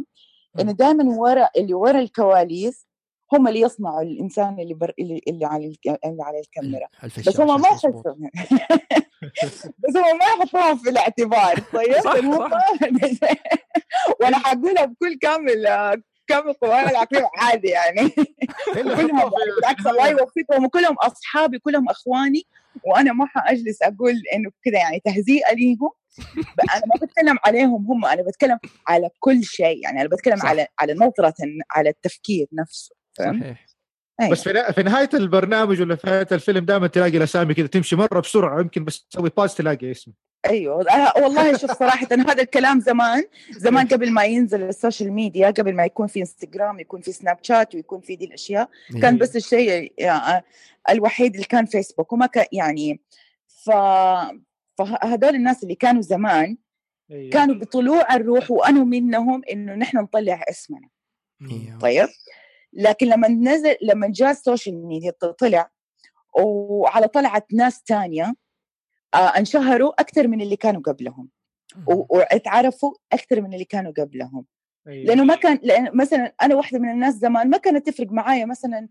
إنه 0.59 0.71
دائما 0.71 1.19
ورا 1.19 1.49
اللي 1.57 1.73
ورا 1.73 1.99
الكواليس 1.99 2.89
هم 3.33 3.47
اللي 3.47 3.59
يصنعوا 3.59 4.01
الإنسان 4.01 4.59
اللي 4.59 4.73
بر... 4.73 4.93
اللي, 4.99 5.21
اللي 5.27 5.45
على 5.45 5.75
اللي 6.05 6.23
على 6.23 6.39
الكاميرا. 6.39 6.87
بس 7.27 7.39
هم 7.39 7.61
ما 7.61 7.67
يحسوا 7.67 8.03
بس 9.79 9.97
هم 9.97 10.17
ما 10.17 10.25
يحطوهم 10.25 10.77
في 10.77 10.89
الاعتبار 10.89 11.59
طيب؟ 11.73 11.93
صح 12.03 12.15
صح. 13.21 13.33
وأنا 14.21 14.37
حقولها 14.37 14.85
بكل 14.85 15.17
كامل 15.21 15.67
كم 16.29 16.53
والله 16.61 16.89
العظيم؟ 16.91 17.27
عادي 17.37 17.67
يعني. 17.67 18.09
كلهم 18.73 19.17
يعني 19.17 19.51
بالعكس 19.55 19.87
الله 19.87 20.07
يوفقهم. 20.07 20.65
وكلهم 20.65 20.95
أصحابي 20.95 21.59
كلهم 21.59 21.89
إخواني. 21.89 22.43
وأنا 22.83 23.13
ما 23.13 23.25
حأجلس 23.25 23.81
أقول 23.81 24.13
إنه 24.33 24.51
كذا 24.65 24.77
يعني 24.77 25.01
تهزيئه 25.05 25.53
ليهم. 25.53 25.89
أنا 26.75 26.81
ما 26.85 26.95
بتكلم 27.07 27.37
عليهم 27.45 27.85
هم 27.91 28.05
أنا 28.05 28.21
بتكلم 28.21 28.59
على 28.87 29.09
كل 29.19 29.43
شيء 29.43 29.83
يعني. 29.83 30.01
أنا 30.01 30.09
بتكلم 30.09 30.37
صح. 30.37 30.45
على 30.45 30.67
على 30.79 30.93
نظرة 30.93 31.33
على 31.71 31.89
التفكير 31.89 32.47
نفسه؟ 32.53 32.95
صحيح. 33.13 33.65
أيوة. 34.21 34.31
بس 34.31 34.43
في 34.43 34.73
في 34.73 34.83
نهاية 34.83 35.09
البرنامج 35.13 35.81
ولا 35.81 35.95
في 35.95 36.07
نهاية 36.07 36.27
الفيلم 36.31 36.65
دائما 36.65 36.87
تلاقي 36.87 37.17
الأسامي 37.17 37.53
كذا 37.53 37.67
تمشي 37.67 37.95
مرة 37.95 38.19
بسرعة 38.19 38.59
يمكن 38.59 38.85
بس 38.85 39.03
تسوي 39.03 39.31
pause 39.37 39.55
تلاقي 39.55 39.91
اسمه. 39.91 40.13
أيوه. 40.45 40.81
أنا 40.81 41.17
والله 41.17 41.57
شوف 41.57 41.71
صراحة 41.71 42.07
هذا 42.11 42.41
الكلام 42.41 42.79
زمان 42.79 43.23
زمان 43.51 43.87
قبل 43.87 44.11
ما 44.11 44.23
ينزل 44.23 44.63
ال 44.63 44.70
social 44.70 45.13
media 45.13 45.49
قبل 45.49 45.75
ما 45.75 45.85
يكون 45.85 46.07
في 46.07 46.19
انستغرام 46.19 46.79
يكون 46.79 47.01
في 47.01 47.11
Snapchat 47.11 47.75
ويكون 47.75 48.01
في 48.01 48.15
دي 48.15 48.25
الأشياء 48.25 48.69
كان 49.01 49.17
بس 49.17 49.35
الشيء 49.35 49.93
الوحيد 50.89 51.33
اللي 51.33 51.45
كان 51.45 51.65
فيسبوك 51.65 52.13
وما 52.13 52.25
كان 52.25 52.45
يعني 52.51 53.01
ف 53.47 53.71
فهذول 54.77 55.35
الناس 55.35 55.63
اللي 55.63 55.75
كانوا 55.75 56.01
زمان 56.01 56.57
أيوة. 57.11 57.29
كانوا 57.29 57.55
بطلوع 57.55 58.15
الروح 58.15 58.51
وأنا 58.51 58.83
منهم 58.83 59.41
إنه 59.51 59.75
نحن 59.75 59.97
نطلع 59.97 60.43
اسمنا. 60.49 60.89
طيب؟ 61.81 62.07
لكن 62.73 63.07
لما 63.07 63.27
نزل 63.27 63.75
لما 63.81 64.07
جاء 64.11 64.31
السوشيال 64.31 64.87
ميديا 64.87 65.11
طلع 65.39 65.71
وعلى 66.33 67.07
طلعت 67.07 67.53
ناس 67.53 67.83
تانية 67.83 68.23
آه 68.23 68.33
انشهروا 69.15 70.01
أكثر 70.01 70.27
من 70.27 70.41
اللي 70.41 70.55
كانوا 70.55 70.81
قبلهم 70.81 71.29
واتعرفوا 71.87 72.93
أكثر 73.13 73.41
من 73.41 73.53
اللي 73.53 73.65
كانوا 73.65 73.91
قبلهم 73.91 74.45
أيوة. 74.87 75.05
لأنه 75.05 75.23
ما 75.23 75.35
كان 75.35 75.59
لأن 75.63 75.97
مثلا 75.97 76.33
أنا 76.41 76.55
واحدة 76.55 76.79
من 76.79 76.89
الناس 76.89 77.15
زمان 77.15 77.49
ما 77.49 77.57
كانت 77.57 77.89
تفرق 77.89 78.11
معايا 78.11 78.45
مثلا 78.45 78.87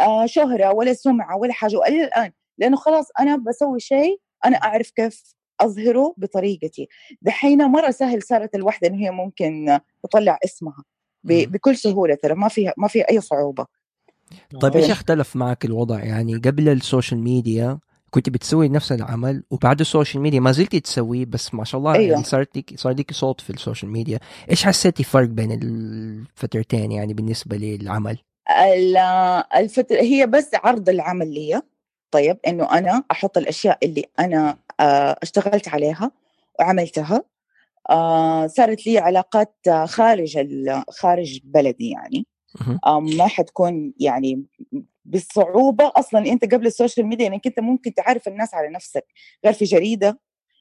آه 0.00 0.26
شهرة 0.26 0.72
ولا 0.72 0.92
سمعة 0.92 1.36
ولا 1.36 1.52
حاجة 1.52 1.76
وإلى 1.76 2.04
الآن 2.04 2.32
لأنه 2.58 2.76
خلاص 2.76 3.08
أنا 3.20 3.36
بسوي 3.36 3.80
شيء 3.80 4.20
أنا 4.44 4.56
أعرف 4.56 4.90
كيف 4.90 5.34
أظهره 5.60 6.14
بطريقتي 6.16 6.88
دحين 7.22 7.64
مرة 7.64 7.90
سهل 7.90 8.22
صارت 8.22 8.54
الوحده 8.54 8.88
انه 8.88 9.06
هي 9.06 9.10
ممكن 9.10 9.78
تطلع 10.02 10.38
اسمها. 10.44 10.84
بكل 11.24 11.76
سهولة 11.76 12.14
ترى 12.14 12.34
ما 12.34 12.48
فيها 12.48 12.74
ما 12.76 12.88
في 12.88 13.02
أي 13.02 13.20
صعوبة 13.20 13.66
طيب 14.60 14.76
إيه. 14.76 14.82
إيش 14.82 14.90
اختلف 14.90 15.36
معك 15.36 15.64
الوضع 15.64 16.04
يعني 16.04 16.36
قبل 16.36 16.68
ال 16.68 16.75
social 16.75 17.20
media 17.20 17.78
كنت 18.10 18.30
بتسوي 18.30 18.68
نفس 18.68 18.92
العمل 18.92 19.42
وبعد 19.50 19.80
ال 19.80 19.86
social 19.86 20.22
media 20.22 20.40
ما 20.40 20.52
زلتي 20.52 20.80
تسويه 20.80 21.24
بس 21.24 21.54
ما 21.54 21.64
شاء 21.64 21.78
الله 21.78 21.94
أيوة. 21.94 22.12
يعني 22.12 22.24
صار 22.24 22.40
لك 22.56 22.72
صار 22.76 22.92
لك 22.92 23.12
صوت 23.12 23.40
في 23.40 23.50
ال 23.50 23.56
social 23.56 23.92
media 23.92 24.18
إيش 24.50 24.64
حسيتي 24.64 25.04
فرق 25.04 25.28
بين 25.28 25.52
الفترتين 25.62 26.92
يعني 26.92 27.14
بالنسبة 27.14 27.56
للعمل؟ 27.56 28.18
ال- 28.74 28.96
الفترة 29.56 30.00
هي 30.00 30.26
بس 30.26 30.50
عرض 30.54 30.88
العمل 30.88 31.34
لي 31.34 31.62
طيب 32.10 32.38
إنه 32.46 32.78
أنا 32.78 33.04
أحط 33.10 33.38
الأشياء 33.38 33.78
اللي 33.82 34.04
أنا 34.18 34.58
آه، 34.80 35.16
اشتغلت 35.22 35.68
عليها 35.68 36.10
وعملتها. 36.60 37.22
آه، 37.90 38.46
صارت 38.46 38.86
لي 38.86 38.98
علاقات 38.98 39.54
آه، 39.68 39.86
خارج 39.86 40.38
خارج 40.90 41.40
بلدي 41.44 41.90
يعني. 41.90 42.26
ما 42.86 43.26
حتكون 43.26 43.92
يعني 44.00 44.44
بالصعوبة 45.08 45.92
أصلا. 45.96 46.26
أنت 46.26 46.54
قبل 46.54 46.66
ال 46.66 46.72
social 46.72 47.06
media 47.06 47.26
أنك 47.26 47.46
أنت 47.46 47.60
ممكن 47.60 47.94
تعرف 47.94 48.28
الناس 48.28 48.54
على 48.54 48.68
نفسك 48.68 49.04
غير 49.44 49.54
في 49.54 49.64
جريدة 49.64 50.20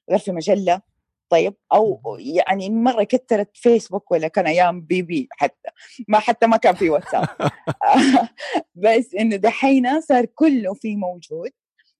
غير 0.10 0.20
في 0.20 0.32
مجلة. 0.32 0.82
طيب؟ 1.30 1.54
أو 1.74 2.18
يعني 2.20 2.70
مرة 2.70 3.04
كترت 3.04 3.58
فيسبوك 3.58 4.12
ولا 4.12 4.28
كان 4.28 4.48
أيام 4.48 4.82
BB 4.82 5.28
حتى. 5.32 5.70
ما 6.08 6.20
حتى 6.20 6.48
ما 6.48 6.58
كان 6.58 6.76
في 6.76 6.90
واتساب. 6.90 7.28
بس 8.76 9.16
إنه 9.20 9.36
دحين 9.36 10.02
صار 10.02 10.26
كله 10.26 10.74
في 10.74 10.96
موجود 10.96 11.52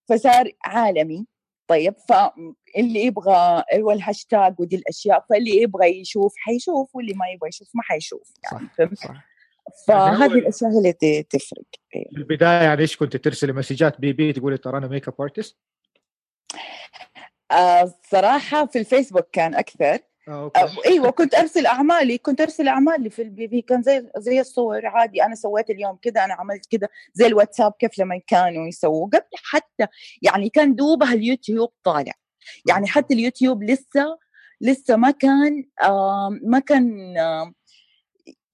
فصار 0.10 0.52
عالمي. 0.66 1.26
طيب؟ 1.68 1.94
فاللي 2.10 3.04
يبغى 3.04 3.64
هو 3.74 3.92
الهاشتاج 3.92 4.60
ودي 4.60 4.76
الأشياء 4.76 5.26
فاللي 5.30 5.62
يبغى 5.62 6.02
يشوف 6.02 6.34
حيشوف 6.38 6.96
واللي 6.96 7.14
ما 7.14 7.28
يبغى 7.28 7.50
يشوف 7.50 7.68
ما 7.74 7.84
حيشوف 7.84 8.34
يعني. 8.44 8.68
صح؟ 8.78 9.08
صح. 9.08 9.37
فهذه 9.88 10.34
الأشياء 10.34 10.72
هي 10.72 10.78
اللي 10.78 11.24
تفرق. 11.24 11.66
إيه. 11.96 12.10
في 12.10 12.18
البداية 12.18 12.64
يعني 12.64 12.82
إيش 12.82 12.98
كنت 12.98 13.18
ترسلي 13.18 13.54
مسجات 13.54 14.02
BB 14.02 14.34
تقولي 14.34 14.58
ترى 14.58 14.78
أنا 14.78 14.88
makeup 14.88 15.22
artist 15.22 15.58
آه 17.52 17.94
صراحة 18.12 18.66
في 18.66 18.80
الفيسبوك 18.80 19.30
كان 19.32 19.56
آه 19.56 19.64
okay. 20.30 20.60
آه 20.60 20.70
أيوة 20.86 21.10
كنت 21.10 21.36
أرسل 21.36 21.66
أعمالي 21.66 22.18
كنت 22.18 22.42
أرسل 22.42 22.68
أعمالي 22.68 23.10
في 23.10 23.22
ال 23.22 23.48
BB. 23.48 23.62
كان 23.62 23.82
زي 23.82 24.10
زي 24.18 24.40
الصور 24.40 24.86
عادي. 24.86 25.24
أنا 25.24 25.36
سويت 25.36 25.70
اليوم 25.70 25.98
كذا 26.02 26.26
أنا 26.26 26.34
عملت 26.34 26.66
كذا. 26.66 26.88
زي 27.14 27.26
الواتساب 27.28 27.74
كيف 27.80 28.00
لما 28.00 28.22
كانوا 28.28 28.68
يسووا 28.68 29.08
قبل 29.08 29.22
حتى 29.44 29.88
يعني 30.22 30.50
كان 30.50 30.76
دوبها 30.76 31.14
اليوتيوب 31.14 31.70
طالع. 31.84 32.14
يعني 32.70 32.88
حتى 32.88 33.14
اليوتيوب 33.14 33.64
لسه 33.64 34.18
لسه 34.62 34.96
ما 34.96 35.12
كان 35.12 35.66
آه 35.84 36.40
ما 36.44 36.60
كان 36.60 37.18
آه 37.18 37.54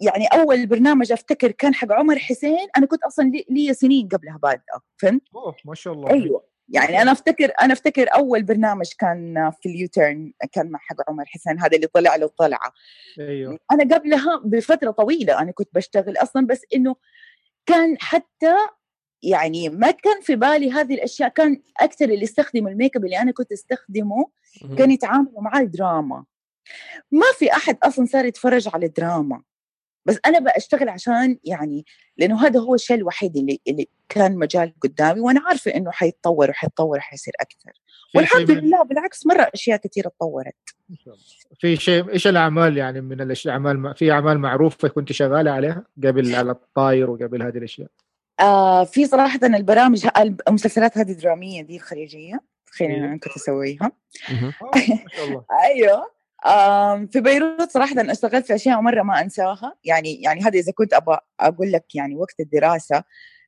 يعني 0.02 0.26
أول 0.26 0.66
برنامج 0.66 1.12
أفتكر 1.12 1.52
كان 1.52 1.74
حق 1.74 1.92
عمر 1.92 2.20
حسين 2.20 2.68
أنا 2.78 2.86
كنت 2.86 3.04
أصلا 3.04 3.26
لي, 3.26 3.46
لي 3.50 3.74
سنين 3.74 4.08
قبلها 4.08 4.38
بادئه 4.38 4.82
فهمت؟ 4.98 5.22
أوه 5.36 5.56
ما 5.66 5.76
شاء 5.76 5.94
الله. 5.94 6.10
أيوه. 6.10 6.54
يعني 6.70 7.02
أنا 7.02 7.12
أفتكر 7.12 7.52
أنا 7.62 7.74
أفتكر 7.74 8.08
أول 8.16 8.44
برنامج 8.44 8.90
كان 9.00 9.52
في 9.62 9.70
ال 9.70 9.80
UTURN 9.80 10.34
كان 10.52 10.72
مع 10.72 10.80
حق 10.80 11.10
عمر 11.10 11.26
حسين 11.26 11.60
هذا 11.60 11.76
اللي 11.76 11.88
طلع 11.88 12.16
له 12.16 12.28
طلعة. 12.28 12.74
أيوه. 13.20 13.60
أنا 13.72 13.96
قبلها 13.96 14.42
بفترة 14.46 14.92
طويلة 14.92 15.40
أنا 15.40 15.52
كنت 15.52 15.70
بشتغل 15.74 16.18
أصلا 16.18 16.48
بس 16.48 16.62
إنه 16.76 16.96
كان 17.66 17.98
حتى 18.00 18.56
يعني 19.24 19.70
ما 19.70 19.92
كان 19.92 20.22
في 20.22 20.36
بالي 20.36 20.72
هذه 20.72 20.94
الأشياء 20.94 21.30
كان 21.30 21.62
أكثر 21.80 22.06
اللي 22.06 22.24
يستخدموا 22.24 22.70
الميك 22.70 22.96
أب 22.96 23.06
اللي 23.06 23.20
أنا 23.22 23.32
كنت 23.32 23.52
أستخدمه. 23.52 24.30
كان 24.78 24.92
يتعاملوا 24.92 25.42
مع 25.42 25.60
الدراما. 25.60 26.26
ما 27.12 27.26
في 27.40 27.52
أحد 27.54 27.78
أصلا 27.84 28.06
صار 28.06 28.26
يتفرج 28.26 28.70
على 28.74 28.86
الدراما. 28.86 29.42
بس 30.06 30.20
أنا 30.26 30.40
بشتغل 30.40 30.90
عشان 30.90 31.38
يعني 31.44 31.86
لأنه 32.18 32.46
هذا 32.46 32.60
هو 32.60 32.76
الشيء 32.76 32.98
الوحيد 32.98 33.38
اللي 33.38 33.60
اللي 33.68 33.88
كان 34.10 34.36
مجال 34.36 34.74
قدامي 34.82 35.20
وأنا 35.20 35.42
عارفة 35.48 35.76
إنه 35.76 35.92
حيتطور 35.92 36.50
وحيتطور 36.50 36.98
وحيصير 36.98 37.34
أكثر 37.40 37.72
والحمد 38.16 38.52
لله 38.52 38.84
بالعكس 38.84 39.26
مرة 39.26 39.52
أشياء 39.54 39.78
كثيرة 39.78 40.10
تطورت. 40.10 40.56
في 41.60 41.76
شيء 41.76 42.10
إيش 42.10 42.28
الأعمال 42.28 42.78
يعني 42.78 43.02
من 43.02 43.22
الأعمال 43.22 43.96
في 43.96 44.12
أعمال 44.12 44.40
معروفة 44.40 44.88
كنت 44.88 45.12
شغالة 45.12 45.52
عليها 45.52 45.86
قبل 46.04 46.36
على 46.36 46.52
الطاير 46.52 47.10
وقبل 47.10 47.44
هذه 47.44 47.58
الأشياء 47.58 47.88
آه 48.40 48.84
في 48.84 49.06
صراحة 49.06 49.40
البرامج 49.44 50.08
المسلسلات 50.48 50.98
هذه 50.98 51.12
الدراميه 51.12 51.62
دي 51.62 51.76
الخليجية 51.76 52.40
أيوه. 52.82 52.98
أنا 52.98 53.18
كنت 53.18 53.36
اسويها 53.36 53.92
مهم. 54.30 54.54
ما 55.04 55.10
شاء 55.16 55.26
الله 55.28 55.46
أيوه 55.66 56.12
في 57.12 57.22
بيروت 57.22 57.72
صراحة 57.72 57.92
أنا 58.02 58.12
اشتغلت 58.12 58.46
في 58.46 58.56
أشياء 58.56 58.82
مرة 58.82 59.02
ما 59.04 59.22
أنساها. 59.22 59.76
يعني 59.84 60.22
يعني 60.22 60.42
هذا 60.42 60.60
إذا 60.60 60.72
كنت 60.72 60.94
أبغى 60.94 61.20
أقول 61.40 61.72
لك 61.72 61.96
يعني 61.96 62.16
وقت 62.16 62.40
الدراسة 62.40 63.04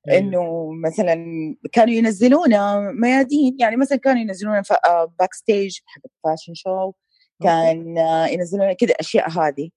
أيوه. 0.09 0.19
إنه 0.19 0.71
مثلا 0.87 1.15
كانوا 1.71 1.93
ينزلونا 1.93 2.91
ميادين. 3.01 3.57
يعني 3.59 3.75
مثلا 3.77 3.97
كانوا 3.97 4.21
ينزلونا 4.21 4.63
backstage 5.19 5.79
حق 5.85 6.01
fashion 6.23 6.53
show 6.53 6.91
كان 7.43 7.97
ينزلونا 8.29 8.73
كذا 8.73 8.93
أشياء 8.99 9.29
هذه. 9.29 9.69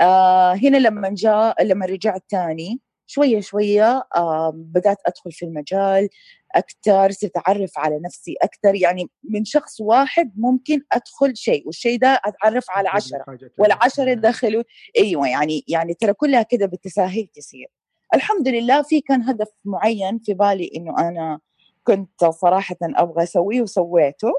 آه 0.00 0.54
هنا 0.54 0.76
لما 0.76 1.10
جاء 1.14 1.64
لما 1.64 1.86
رجعت 1.86 2.22
تاني 2.28 2.80
شوية 3.06 3.40
شوية 3.40 4.08
آه 4.16 4.52
بدأت 4.56 4.98
أدخل 5.06 5.32
في 5.32 5.44
المجال. 5.44 6.08
أكثر 6.56 7.10
صرت 7.10 7.36
اعرف 7.48 7.78
على 7.78 8.00
نفسي 8.04 8.36
أكثر 8.42 8.74
يعني 8.74 9.10
من 9.24 9.44
شخص 9.44 9.80
واحد 9.80 10.32
ممكن 10.36 10.80
أدخل 10.92 11.36
شيء 11.36 11.66
والشيء 11.66 11.98
ده 11.98 12.20
أتعرف 12.24 12.64
على 12.70 12.88
عشرة. 12.88 13.24
والعشرة 13.58 14.14
دخلوا. 14.14 14.62
أيوه 14.98 15.28
يعني 15.28 15.64
يعني 15.68 15.94
ترى 15.94 16.12
كلها 16.12 16.42
كده 16.42 16.66
بالتساهيل 16.66 17.26
تصير. 17.26 17.68
الحمد 18.14 18.48
لله 18.48 18.82
في 18.82 19.00
كان 19.00 19.22
هدف 19.22 19.48
معين 19.64 20.18
في 20.18 20.34
بالي 20.34 20.70
إنه 20.76 20.98
أنا 20.98 21.40
كنت 21.84 22.24
صراحة 22.24 22.76
أبغى 22.82 23.22
أسويه 23.22 23.62
وسويته. 23.62 24.32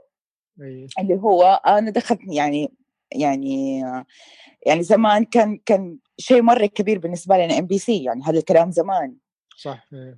أيوه. 0.61 0.87
اللي 0.99 1.15
هو 1.15 1.61
أنا 1.67 1.91
دخلت 1.91 2.19
يعني 2.27 2.71
يعني 3.11 3.81
يعني 4.65 4.83
زمان 4.83 5.25
كان 5.25 5.59
كان 5.65 5.97
شيء 6.17 6.41
مرة 6.41 6.65
كبير 6.65 6.99
بالنسبة 6.99 7.37
لنا 7.37 7.59
MBC 7.59 8.03
يعني 8.03 8.23
هذا 8.23 8.39
الكلام 8.39 8.71
زمان. 8.71 9.15
صح. 9.57 9.87
آه 9.93 10.17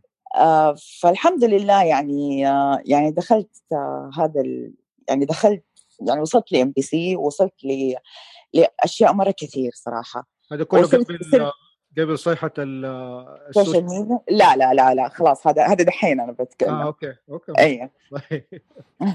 فالحمد 1.02 1.44
لله 1.44 1.84
يعني 1.84 2.48
آه 2.48 2.82
يعني 2.86 3.12
دخلت 3.12 3.50
آه 3.72 4.10
هذا 4.18 4.42
ال 4.42 4.74
يعني 5.10 5.26
دخلت 5.26 5.64
يعني 6.08 6.22
وصلت 6.22 6.52
ل 6.52 6.72
MBC 6.72 7.16
وصلت 7.16 7.54
ل 7.64 7.94
لأشياء 8.54 9.14
مرة 9.14 9.32
كثير 9.38 9.72
صراحة. 9.76 10.28
هذا 10.52 10.64
كله 10.64 10.88
قبل 10.88 11.52
قبل 11.98 12.20
صيحة 12.20 12.52
ال- 12.58 13.26
social 13.54 13.66
ال 13.66 13.69
social 13.69 13.86
media 13.86 14.20
لا 14.32 14.56
لا 14.56 14.74
لا 14.74 14.94
لا 14.94 15.10
خلاص 15.10 15.48
هذا 15.48 15.66
هذا 15.68 15.84
دحين 15.84 16.20
أنا 16.20 16.32
بتكلم. 16.32 16.70
آه 16.74 16.84
okay 16.84 17.14
okay 17.30 17.54
أيوه 17.60 17.90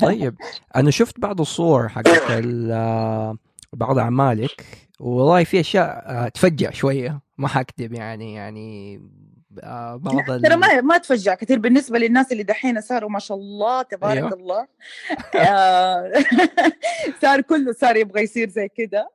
طيب. 0.01 0.35
أنا 0.77 0.91
شفت 0.91 1.21
بعض 1.21 1.41
الصور 1.41 1.89
حقت 1.89 2.31
ال- 2.31 3.39
بعض 3.73 3.99
أعمالك 3.99 4.67
والله 5.01 5.45
في 5.45 5.61
أشياء 5.61 5.87
آه، 6.07 6.29
تفجع 6.29 6.71
شوية 6.71 7.21
ما 7.39 7.49
حكذب 7.49 7.93
يعني 7.93 8.35
يعني 8.35 8.97
آه، 8.97 9.01
بعض 9.97 10.31
ال... 10.31 10.43
ترى 10.43 10.57
ما 10.57 10.81
ما 10.81 10.99
تفجع 10.99 11.35
كثير 11.35 11.59
بالنسبة 11.59 11.99
للناس 11.99 12.33
اللي 12.33 12.43
دحين 12.43 12.81
صاروا 12.81 13.11
ما 13.11 13.19
شاء 13.19 13.37
الله 13.37 13.83
تبارك 13.83 14.17
أيوه. 14.17 14.33
الله. 14.33 14.67
آه، 15.35 16.13
صار 17.23 17.41
كله 17.41 17.73
صار 17.73 17.97
يبغى 17.97 18.23
يصير 18.23 18.49
زي 18.49 18.69
كده. 18.69 19.11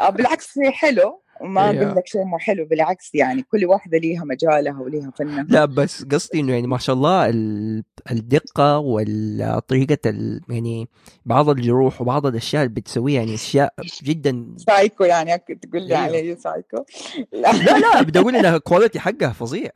آه، 0.00 0.10
بالعكس 0.10 0.58
حلو. 0.58 1.22
وما. 1.40 1.70
أقول 1.82 1.96
لك 1.96 2.06
شيء 2.06 2.24
مو 2.24 2.38
حلو 2.38 2.64
بالعكس 2.64 3.14
يعني 3.14 3.42
كل 3.42 3.66
واحدة 3.66 3.98
ليها 3.98 4.24
مجالها 4.24 4.80
وليها 4.80 5.10
فنها 5.18 5.46
لا 5.48 5.64
بس 5.64 6.04
قصدي 6.04 6.40
إنه 6.40 6.52
يعني 6.52 6.66
ما 6.66 6.78
شاء 6.78 6.96
الله 6.96 7.28
ال- 7.28 7.84
الدقة 8.10 8.78
والطريقة 8.78 9.98
ال- 10.10 10.40
يعني 10.48 10.88
بعض 11.24 11.48
الجروح 11.48 12.00
وبعض 12.00 12.26
الأشياء 12.26 12.62
اللي 12.62 12.74
بتسويها 12.74 13.20
يعني 13.20 13.34
أشياء 13.34 13.74
جدا 14.02 14.54
سايكو 14.56 15.04
يعني 15.04 15.38
تقول 15.38 15.82
لي. 15.82 15.94
علي 15.94 16.36
سايكو 16.36 16.84
لا 17.32 17.52
لا 17.52 17.78
لا 17.78 18.02
بدي 18.02 18.18
أقول 18.18 18.36
انها 18.36 18.56
ال 18.56 18.62
quality 18.62 19.00
حقها 19.00 19.32
فظيع 19.32 19.70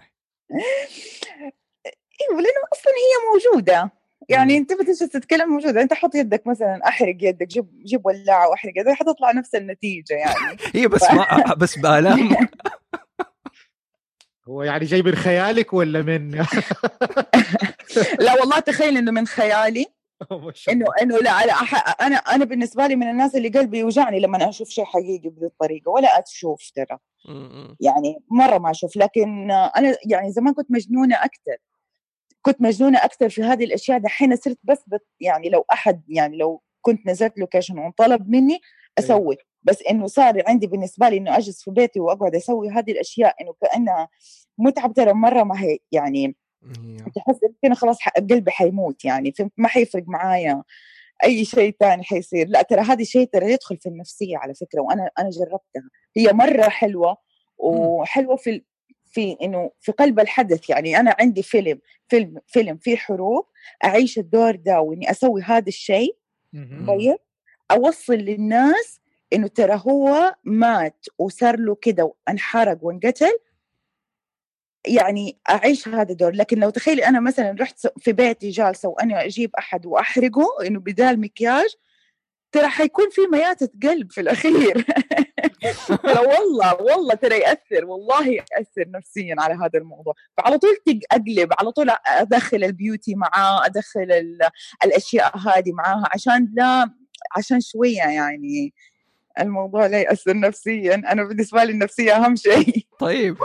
أيوه 2.30 2.40
لأنه 2.42 2.64
أصلا 2.72 2.92
هي 2.92 3.14
موجودة 3.52 3.92
يعني. 4.28 4.56
أنت 4.56 4.72
بتجي 4.72 5.06
تتكلم 5.06 5.48
موجوده 5.48 5.82
أنت 5.82 5.94
حط 5.94 6.14
يدك 6.14 6.46
مثلا 6.46 6.80
أحرق 6.88 7.16
يدك 7.20 7.46
جيب 7.46 7.66
جيب 7.84 8.06
ولاعة 8.06 8.48
وأحرق 8.48 8.72
يدك 8.76 8.92
حتطلع 8.92 9.32
نفس 9.32 9.54
النتيجة 9.54 10.14
يعني. 10.14 10.56
هي 10.74 10.88
بس 10.88 11.10
ما 11.10 11.54
بس 11.54 11.78
بآلام. 11.78 12.36
هو 14.48 14.62
يعني 14.62 14.84
جاي 14.84 15.02
من 15.02 15.14
خيالك 15.14 15.72
ولا 15.72 16.02
من؟ 16.02 16.30
لا 18.18 18.34
والله 18.40 18.58
تخيل 18.58 18.96
إنه 18.96 19.10
من 19.12 19.26
خيالي 19.26 19.86
إنه. 20.68 20.86
إنه 21.02 21.16
لا, 21.18 21.46
لا 21.46 21.52
أح- 21.54 22.02
أنا 22.02 22.16
أنا 22.16 22.44
بالنسبة 22.44 22.86
لي 22.86 22.96
من 22.96 23.10
الناس 23.10 23.36
اللي 23.36 23.48
قلبي 23.48 23.78
يوجعني 23.78 24.20
لما 24.20 24.36
أنا 24.36 24.48
أشوف 24.48 24.68
شيء 24.68 24.84
حقيقي 24.84 25.28
بهذه 25.28 25.46
الطريقة 25.46 25.90
ولا 25.90 26.08
أشوف 26.22 26.70
ترى. 26.74 26.98
يعني 27.80 28.18
مرة 28.30 28.58
ما 28.58 28.70
أشوف 28.70 28.96
لكن 28.96 29.50
أنا 29.50 29.96
يعني 30.06 30.32
زمان 30.32 30.54
كنت 30.54 30.70
مجنونة 30.70 31.14
أكثر 31.16 31.56
كنت 32.46 32.60
مجنونة 32.60 32.98
أكثر 33.04 33.28
في 33.28 33.42
هذه 33.42 33.64
الأشياء 33.64 33.98
دحين 33.98 34.36
صرت 34.36 34.58
بس 34.64 34.84
بت 34.86 35.06
يعني 35.20 35.48
لو 35.48 35.64
أحد 35.72 36.02
يعني 36.08 36.36
لو 36.36 36.62
كنت 36.82 37.06
نزلت 37.06 37.38
لوكيشن 37.38 37.78
وانطلب 37.78 38.28
مني 38.30 38.60
أسوي. 38.98 39.36
بس 39.62 39.82
إنه 39.90 40.06
صار 40.06 40.42
عندي 40.46 40.66
بالنسبة 40.66 41.08
لي 41.08 41.16
إنه 41.16 41.36
أجلس 41.36 41.62
في 41.62 41.70
بيتي 41.70 42.00
وأقعد 42.00 42.34
أسوي 42.34 42.68
هذه 42.70 42.92
الأشياء 42.92 43.42
إنه 43.42 43.54
كأنها 43.62 44.08
متعب 44.58 44.94
ترى 44.94 45.12
مرة 45.12 45.42
ما 45.42 45.62
هي 45.62 45.78
يعني 45.92 46.36
تحس 47.16 47.40
كذا 47.62 47.74
خلاص 47.74 47.98
قلبي 48.30 48.50
حيموت 48.50 49.04
يعني 49.04 49.32
فهمت 49.32 49.52
ما 49.56 49.68
حيفرق 49.68 50.04
معايا 50.06 50.62
أي 51.24 51.44
شيء 51.44 51.76
ثاني 51.80 52.04
حيصير. 52.04 52.48
لا 52.48 52.62
ترى 52.62 52.80
هذا 52.80 53.02
الشيء 53.02 53.28
ترى 53.32 53.52
يدخل 53.52 53.76
في 53.76 53.88
النفسية 53.88 54.36
على 54.36 54.54
فكرة 54.54 54.80
وأنا 54.80 55.10
أنا 55.18 55.30
جربتها. 55.30 55.90
هي 56.16 56.32
مرة 56.32 56.68
حلوة 56.68 57.16
وحلوة 57.58 58.36
في 58.36 58.62
في 59.14 59.36
إنه 59.42 59.70
في 59.80 59.92
قلب 59.92 60.20
الحدث 60.20 60.70
يعني 60.70 61.00
أنا 61.00 61.16
عندي 61.20 61.42
فيلم 61.42 61.80
فيلم 62.08 62.38
فيلم 62.46 62.76
فيه 62.76 62.96
حروب 62.96 63.46
أعيش 63.84 64.18
الدور 64.18 64.56
ده 64.56 64.80
وإني 64.80 65.10
أسوي 65.10 65.42
هذا 65.42 65.68
الشيء. 65.68 66.16
طيب؟ 66.86 67.16
أوصل 67.70 68.14
للناس 68.14 69.00
إنه 69.32 69.46
ترى 69.46 69.82
هو 69.86 70.34
مات 70.44 71.06
وصار 71.18 71.56
له 71.56 71.74
كده 71.74 72.14
وانحرق 72.28 72.78
وانقتل. 72.82 73.38
يعني 74.86 75.38
أعيش 75.50 75.88
هذا 75.88 76.12
الدور. 76.12 76.32
لكن 76.32 76.58
لو 76.58 76.70
تخيلي 76.70 77.06
أنا 77.06 77.20
مثلا 77.20 77.56
رحت 77.60 77.86
في 77.98 78.12
بيتي 78.12 78.50
جالسة 78.50 78.88
وأنا 78.88 79.24
أجيب 79.24 79.50
أحد 79.58 79.86
وأحرقه 79.86 80.46
إنه 80.66 80.80
بدال 80.80 81.20
مكياج 81.20 81.68
ترى 82.52 82.68
حيكون 82.68 83.10
في 83.10 83.20
مياتة 83.32 83.68
قلب 83.82 84.12
في 84.12 84.20
الأخير. 84.20 84.82
ترى 84.82 85.24
والله 86.04 86.74
والله 86.82 87.14
ترى 87.14 87.38
يأثر 87.38 87.84
والله 87.84 88.28
يأثر 88.28 88.84
نفسيا 88.88 89.34
على 89.38 89.54
هذا 89.54 89.78
الموضوع. 89.78 90.14
فعلى 90.38 90.58
طول 90.58 90.70
أقلب 91.12 91.52
على 91.60 91.70
طول 91.72 91.86
أدخل 92.06 92.64
البيوتي 92.64 93.14
معاه 93.14 93.66
أدخل 93.66 94.00
ال- 94.12 94.38
الأشياء 94.84 95.38
هذه 95.38 95.72
معاها 95.72 96.08
عشان 96.14 96.48
لا 96.56 96.90
عشان 97.36 97.60
شوية 97.60 97.96
يعني 98.02 98.74
الموضوع 99.40 99.86
لا 99.86 100.00
يأثر 100.00 100.40
نفسيا. 100.40 100.94
أنا 100.94 101.24
بالنسبة 101.24 101.64
لي 101.64 101.72
النفسية 101.72 102.12
أهم 102.16 102.36
شيء. 102.36 102.86
طيب 102.98 103.36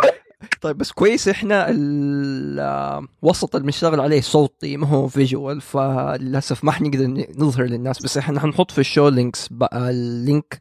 طيب 0.62 0.77
بس 0.77 0.91
كويس 0.91 1.27
إحنا 1.27 1.68
الوسط 1.70 3.56
اللي 3.56 3.65
بنشتغل 3.65 4.00
عليه 4.00 4.21
صوتي 4.21 4.78
ما 4.78 4.88
هو 4.88 5.08
visual 5.08 5.62
فللأسف 5.62 6.63
ما 6.63 6.71
حنقدر 6.71 7.08
نظهر 7.38 7.65
للناس 7.65 8.04
بس 8.04 8.17
إحنا 8.17 8.39
حنحط 8.39 8.71
في 8.71 8.80
ال 8.80 8.85
show 8.85 9.08
links 9.10 9.47
بقى 9.47 9.89
ال 9.89 10.04
link 10.04 10.60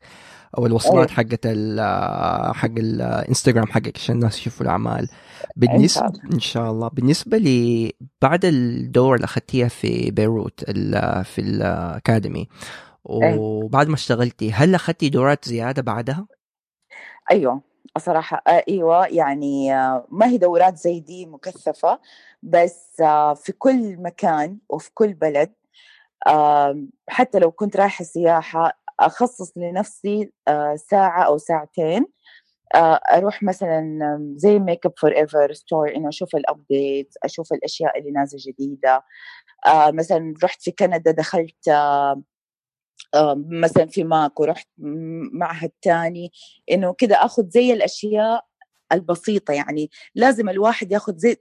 أو 0.58 0.66
الوصلات 0.66 1.10
حقت 1.10 1.40
ال- 1.46 2.54
حق 2.54 2.70
الانستغرام 2.78 3.66
حقك 3.66 3.96
عشان 3.96 4.14
الناس 4.14 4.38
يشوفوا 4.38 4.66
الأعمال. 4.66 5.08
بالنسبة. 5.56 6.12
إن 6.32 6.40
شاء 6.40 6.70
الله. 6.70 6.88
بالنسبة 6.88 7.38
لي 7.38 7.92
بعد 8.22 8.44
الدور 8.44 9.14
اللي 9.14 9.24
أخذتيها 9.24 9.68
في 9.68 10.10
بيروت 10.10 10.64
ال- 10.68 11.24
في 11.24 11.40
الاكاديمي 11.40 12.48
وبعد 13.04 13.88
ما 13.88 13.94
اشتغلتي 13.94 14.52
هل 14.52 14.74
أخذتي 14.74 15.08
دورات 15.08 15.44
زيادة 15.48 15.82
بعدها؟ 15.82 16.26
أيوه. 17.30 17.60
صراحة 17.98 18.42
آه، 18.48 18.64
أيوه. 18.68 19.06
يعني 19.06 19.74
آه، 19.74 20.06
ما 20.10 20.26
هي 20.26 20.38
دورات 20.38 20.76
زي 20.78 21.00
دي 21.00 21.26
مكثفة 21.26 22.00
بس 22.42 23.00
آه، 23.00 23.34
في 23.34 23.52
كل 23.52 23.96
مكان 23.96 24.58
وفي 24.68 24.90
كل 24.94 25.14
بلد 25.14 25.52
حتى 27.08 27.38
لو 27.38 27.50
كنت 27.50 27.76
رايحة 27.76 28.04
سياحة 28.04 28.78
أخصص 29.00 29.52
لنفسي 29.56 30.32
آه، 30.48 30.76
ساعة 30.76 31.22
أو 31.22 31.38
ساعتين. 31.38 32.06
آه، 32.74 33.00
أروح 33.12 33.42
مثلا 33.42 33.98
زي 34.36 34.58
Make 34.58 34.86
Up 34.86 34.92
For 34.98 35.16
Ever 35.16 35.52
store 35.52 35.96
إنه 35.96 36.08
أشوف 36.08 36.36
ال 36.36 36.47
update 36.47 37.14
أشوف 37.24 37.52
الأشياء 37.52 37.98
اللي 37.98 38.10
نازلة 38.10 38.40
جديدة. 38.46 39.04
آه، 39.66 39.90
مثلا 39.90 40.34
رحت 40.44 40.62
في 40.62 40.70
كندا 40.70 41.10
دخلت 41.10 41.70
مثلا 43.50 43.86
في 43.86 44.04
MAC 44.04 44.40
ورحت 44.40 44.68
معهد 45.32 45.70
تاني. 45.82 46.32
إنه 46.70 46.94
كده 46.98 47.24
آخذ 47.24 47.48
زي 47.48 47.72
الأشياء 47.72 48.44
البسيطة 48.92 49.54
يعني. 49.54 49.90
لازم 50.14 50.48
الواحد 50.48 50.92
ياخذ 50.92 51.16
زي 51.16 51.36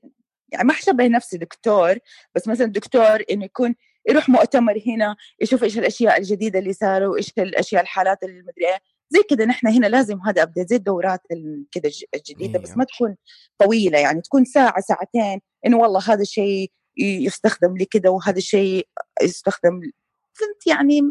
يعني 0.53 0.67
ما 0.67 0.73
حشبه 0.73 1.07
نفسي 1.07 1.37
دكتور 1.37 1.97
بس 2.35 2.47
مثلا 2.47 2.67
دكتور 2.67 3.23
إنه 3.31 3.45
يكون 3.45 3.75
يروح 4.07 4.29
مؤتمر 4.29 4.81
هنا 4.87 5.15
يشوف 5.41 5.63
إيش 5.63 5.77
الأشياء 5.77 6.17
الجديدة 6.17 6.59
اللي 6.59 6.73
صاروا 6.73 7.07
وايش 7.13 7.33
الأشياء 7.37 7.81
الحالات 7.81 8.23
اللي 8.23 8.41
مدري 8.41 8.67
إيه. 8.71 8.79
زي 9.09 9.19
كده 9.29 9.45
نحن 9.45 9.67
هنا 9.67 9.87
لازم 9.87 10.19
هذا 10.21 10.43
update 10.43 10.69
زي 10.69 10.75
الدورات 10.75 11.21
الج- 11.31 12.03
الجديدة 12.15 12.59
بس 12.59 12.67
أيوه. 12.67 12.77
ما 12.77 12.83
تكون 12.83 13.15
طويلة 13.57 13.99
يعني 13.99 14.21
تكون 14.21 14.45
ساعة 14.45 14.81
ساعتين 14.81 15.41
إنه 15.65 15.77
والله 15.77 16.01
هذا 16.13 16.21
الشيء 16.21 16.71
يستخدم 16.97 17.77
لكده 17.77 18.11
وهذا 18.11 18.37
الشيء 18.37 18.87
يستخدم 19.23 19.79
فهمت 20.33 20.67
يعني 20.67 21.01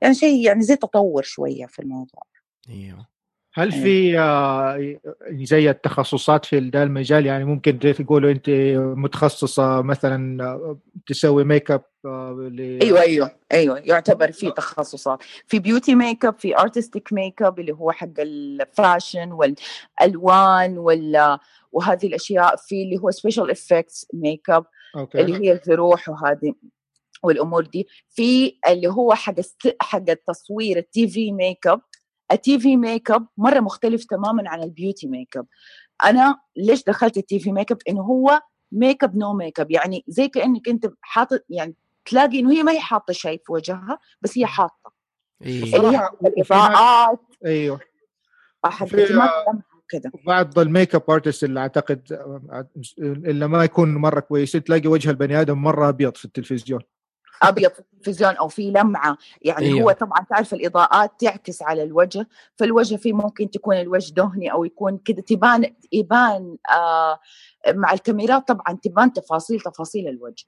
يعني 0.00 0.14
شيء 0.14 0.46
يعني 0.46 0.62
زي 0.62 0.76
تطور 0.76 1.22
شوية 1.22 1.66
في 1.66 1.78
الموضوع. 1.82 2.22
إيوه. 2.68 3.09
هل 3.54 3.72
في 3.72 4.18
آه، 4.18 4.98
زي 5.30 5.70
التخصصات 5.70 6.44
في 6.44 6.60
ده 6.60 6.82
المجال؟ 6.82 7.26
يعني 7.26 7.44
ممكن 7.44 7.78
تقولوا 7.78 8.30
أنت 8.30 8.50
متخصصة 8.76 9.82
مثلا 9.82 10.44
آه، 10.44 10.78
تسوي 11.06 11.44
ميك 11.44 11.70
اب 11.70 11.82
آه، 12.04 12.50
أيوه 12.82 13.00
أيوه 13.00 13.30
أيوه 13.52 13.78
يعتبر 13.78 14.32
في 14.32 14.50
تخصصات. 14.50 15.22
في 15.46 15.58
beauty 15.58 15.94
makeup 15.94 16.38
في 16.38 16.58
artistic 16.58 17.12
makeup 17.12 17.60
اللي 17.60 17.72
هو 17.72 17.92
حق 17.92 18.08
ال 18.18 18.32
fashion 18.32 19.32
والألوان 19.32 20.78
وال 20.78 21.38
وهذه 21.72 22.06
الأشياء. 22.06 22.56
في 22.56 22.82
اللي 22.82 22.98
هو 22.98 23.10
special 23.10 23.50
effects 23.50 24.06
makeup 24.14 24.64
اللي 25.14 25.34
هي 25.40 25.52
الجروح 25.52 26.08
وهذه 26.08 26.54
والأمور 27.22 27.66
دي. 27.66 27.88
في 28.10 28.58
اللي 28.68 28.88
هو 28.88 29.14
حق 29.14 29.34
حق 29.80 30.10
التصوير 30.10 30.78
ال 30.78 31.08
TV 31.08 31.32
makeup 31.32 31.80
ال 32.32 32.60
TV 32.60 32.76
makeup 32.76 33.26
مره 33.36 33.60
مختلف 33.60 34.04
تماما 34.04 34.48
عن 34.48 34.62
ال 34.62 35.06
beauty 35.06 35.36
makeup 35.36 35.46
أنا 36.04 36.38
ليش 36.56 36.84
دخلت 36.84 37.16
ال 37.16 37.38
TV 37.38 37.52
makeup 37.52 37.78
انه 37.88 38.00
هو 38.02 38.40
makeup 38.72 39.16
no 39.16 39.34
makeup 39.34 39.70
يعني 39.70 40.04
زي 40.08 40.28
كانك 40.28 40.68
انت 40.68 40.92
حاطط 41.00 41.44
يعني 41.48 41.74
تلاقي 42.04 42.40
انه 42.40 42.52
هي 42.52 42.62
ما 42.62 42.72
هي 42.72 42.80
حاطه 42.80 43.12
شيء 43.12 43.42
في 43.46 43.52
وجهها 43.52 43.98
بس 44.22 44.38
هي 44.38 44.46
حاطه 44.46 44.92
أيوه 45.46 45.64
اللي 45.64 45.76
هي 45.76 45.78
صراحة 45.78 46.18
الاضاءات 46.26 47.20
أيوه 47.46 47.80
كده 49.88 50.12
بعض 50.26 50.58
ال 50.58 50.94
makeup 50.94 51.10
artist 51.10 51.44
اللي 51.44 51.60
اعتقد 51.60 52.12
آه، 52.12 52.68
اللي 52.98 53.48
ما 53.48 53.64
يكون 53.64 53.94
مره 53.94 54.20
كويسين 54.20 54.64
تلاقي 54.64 54.88
وجه 54.88 55.10
البني 55.10 55.40
آدم 55.40 55.58
مره 55.58 55.88
ابيض 55.88 56.16
في 56.16 56.24
التلفزيون 56.24 56.80
أبيض 57.42 57.70
في 57.70 57.78
التلفزيون 57.78 58.36
أو 58.36 58.48
في 58.48 58.70
لمعة. 58.70 59.18
يعني 59.42 59.66
أيوه. 59.66 59.82
هو 59.82 59.92
طبعا 59.92 60.24
تعرف 60.30 60.54
الإضاءات 60.54 61.12
تعكس 61.18 61.62
على 61.62 61.82
الوجه 61.82 62.28
فالوجه 62.56 62.96
فيه 62.96 63.12
ممكن 63.12 63.50
تكون 63.50 63.76
الوجه 63.76 64.12
دهني 64.12 64.52
أو 64.52 64.64
يكون 64.64 64.98
كده 65.04 65.22
تبان 65.22 65.74
يبان 65.92 66.56
آه 66.72 67.20
مع 67.68 67.92
الكاميرات 67.92 68.48
طبعا 68.48 68.78
تبان 68.82 69.12
تفاصيل 69.12 69.60
تفاصيل 69.60 70.08
الوجه. 70.08 70.44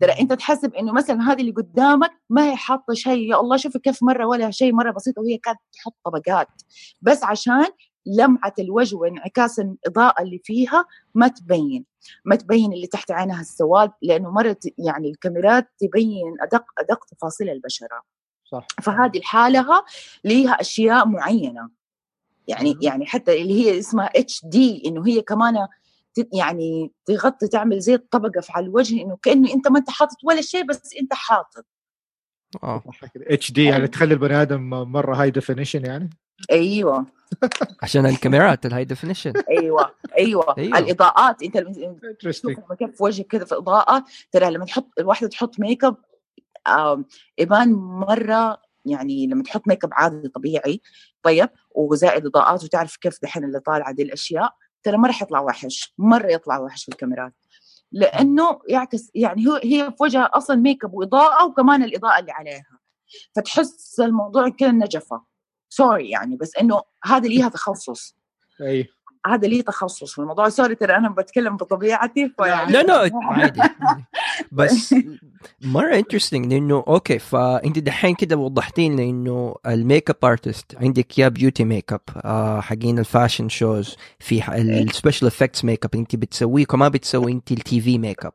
ترى 0.00 0.12
أنت 0.12 0.32
تحسب 0.32 0.74
إنه 0.74 0.92
مثلا 0.92 1.32
هذه 1.32 1.40
اللي 1.40 1.52
قدامك 1.52 2.10
ما 2.30 2.50
هي 2.50 2.56
حاطة 2.56 2.94
شيء 2.94 3.30
يا 3.30 3.40
الله 3.40 3.56
شوفي 3.56 3.78
كيف 3.78 4.02
مرة 4.02 4.26
ولا 4.26 4.50
شيء 4.50 4.72
مرة 4.72 4.90
بسيطه 4.90 5.22
وهي 5.22 5.38
كانت 5.38 5.58
تحط 5.72 5.94
طبقات. 6.04 6.48
بس 7.02 7.24
عشان 7.24 7.66
لمعة 8.06 8.54
الوجه 8.58 8.96
وانعكاس 8.96 9.58
الإضاءة 9.58 10.22
اللي 10.22 10.40
فيها 10.44 10.84
ما 11.14 11.28
تبين. 11.28 11.84
ما 12.24 12.36
تبين 12.36 12.72
اللي 12.72 12.86
تحت 12.86 13.10
عينها 13.10 13.40
السواد 13.40 13.92
لأنه 14.02 14.30
مره 14.30 14.56
يعني 14.78 15.10
الكاميرات 15.10 15.68
تبين 15.78 16.36
أدق 16.40 16.64
أدق 16.78 17.04
تفاصيل 17.04 17.50
البشرة. 17.50 18.02
صح. 18.44 18.66
فهذه 18.82 19.18
لحالها 19.18 19.84
ليها 20.24 20.52
أشياء 20.52 21.08
معينة. 21.08 21.70
يعني 22.48 22.78
يعني 22.82 23.06
حتى 23.06 23.42
اللي 23.42 23.64
هي 23.64 23.78
اسمها 23.78 24.10
HD 24.16 24.82
إنه 24.86 25.06
هي 25.06 25.22
كمان 25.22 25.66
يعني 26.32 26.92
تغطي 27.06 27.48
تعمل 27.48 27.80
زي 27.80 27.94
الطبقه 27.94 28.40
في 28.40 28.52
على 28.52 28.66
الوجه 28.66 29.02
إنه 29.02 29.18
كأنه 29.22 29.54
أنت 29.54 29.68
ما 29.68 29.78
أنت 29.78 29.90
حاطط 29.90 30.16
ولا 30.24 30.40
شيء 30.40 30.66
بس 30.66 30.94
أنت 31.00 31.14
حاطط. 31.14 31.66
HD 33.16 33.64
يعني 33.64 33.88
تخلي 33.88 34.14
البني 34.14 34.42
آدم 34.42 34.70
مرة 34.70 35.14
high 35.14 35.30
definition 35.30 35.84
يعني؟ 35.84 36.10
أيوه. 36.50 37.06
عشان 37.82 38.06
الكاميرات 38.06 38.66
ال 38.66 38.84
high 38.84 38.98
definition 38.98 39.32
أيوه 39.50 39.94
أيوه, 40.18 40.54
أيوة. 40.58 40.78
الإضاءات 40.78 41.42
أنت 41.42 41.56
لما 41.56 42.74
كيف 42.78 43.02
وجهك 43.02 43.26
كذا 43.26 43.44
في 43.44 43.54
اضاءه 43.54 44.04
ترى 44.32 44.50
لما 44.50 44.64
تحط 44.64 44.88
الواحدة 44.98 45.28
تحط 45.28 45.60
ميك 45.60 45.84
اب 46.66 47.04
يبان 47.38 47.72
مرة 47.72 48.58
يعني 48.84 49.26
لما 49.26 49.42
تحط 49.42 49.68
make 49.68 49.84
up 49.84 49.90
عادي 49.92 50.28
طبيعي 50.28 50.80
طيب 51.22 51.48
وزائد 51.74 52.26
اضاءات 52.26 52.64
وتعرف 52.64 52.96
كيف 52.96 53.22
دحين 53.22 53.44
اللي 53.44 53.60
طالعه 53.60 53.92
دي 53.92 54.02
الأشياء 54.02 54.54
ترى 54.82 54.96
ما 54.96 55.08
راح 55.08 55.22
يطلع 55.22 55.40
وحش 55.40 55.94
مرة 55.98 56.26
يطلع 56.26 56.58
وحش 56.58 56.84
في 56.84 56.88
الكاميرات. 56.88 57.32
لأنه 57.92 58.60
يعكس 58.68 59.10
يعني 59.14 59.46
هو 59.46 59.54
هي 59.54 59.90
في 59.90 60.02
وجهها 60.02 60.30
أصلا 60.32 60.56
make 60.56 60.84
up 60.84 60.94
وإضاءة 60.94 61.46
وكمان 61.46 61.82
الإضاءة 61.82 62.20
اللي 62.20 62.32
عليها. 62.32 62.78
فتحس 63.36 64.00
الموضوع 64.00 64.48
كذا 64.48 64.70
نجفة. 64.70 65.33
sorry 65.76 66.10
يعني 66.10 66.36
بس 66.36 66.56
إنه 66.60 66.82
هذه 67.04 67.26
ليها 67.26 67.48
تخصص؟ 67.48 68.16
أي. 68.60 68.88
هذا 69.26 69.48
لي 69.48 69.62
تخصص 69.62 70.12
في 70.12 70.18
الموضوع؟ 70.18 70.48
sorry 70.48 70.74
ترى 70.74 70.96
أنا 70.96 71.08
بتكلم 71.08 71.56
بطبيعتي 71.56 72.32
فيعني 72.38 72.72
لا 72.72 72.82
لا 72.82 73.10
عادي. 73.22 73.60
بس 74.52 74.94
مره 75.62 75.94
interesting 75.94 76.52
لأنه 76.52 76.84
okay 76.88 77.18
فانت 77.18 77.78
دحين 77.78 78.14
كده 78.14 78.36
وضحتي 78.36 78.88
لنا 78.88 79.02
إنه 79.02 79.54
ال 79.66 79.75
make 79.75 80.10
up 80.10 80.24
artist 80.24 80.76
عندك 80.76 81.18
يا 81.18 81.28
beauty 81.28 81.64
make 81.64 81.92
up 81.92 82.00
آه 82.16 82.60
حقين 82.60 82.98
ال 82.98 83.04
fashion 83.04 83.48
shows 83.48 83.96
في 84.18 84.56
ال 84.58 84.66
special 84.66 85.26
effects 85.26 85.64
make 85.64 85.84
up 85.84 85.94
أنت 85.94 86.16
بتسويه 86.16 86.64
كمان 86.64 86.88
بتسوي 86.88 87.32
أنت 87.32 87.52
التي 87.52 87.80
في 87.80 87.98
ميك 87.98 88.26
اب 88.26 88.34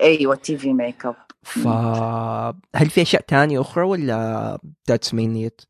أيوه 0.00 0.34
تي 0.34 0.56
في 0.56 0.72
ميك 0.72 1.06
اب 1.06 1.16
فهل 1.42 2.90
في 2.90 3.02
أشياء 3.02 3.24
ثانية 3.28 3.60
أخرى 3.60 3.84
ولا 3.84 4.58
that's 4.88 5.14
mainly 5.14 5.46
it؟ 5.46 5.60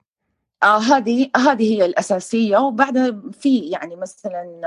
آه 0.62 0.78
هذه 0.78 1.30
هذه 1.36 1.74
هي 1.74 1.84
الأساسية 1.84 2.58
وبعدها 2.58 3.22
في 3.32 3.58
يعني 3.58 3.96
مثلا 3.96 4.60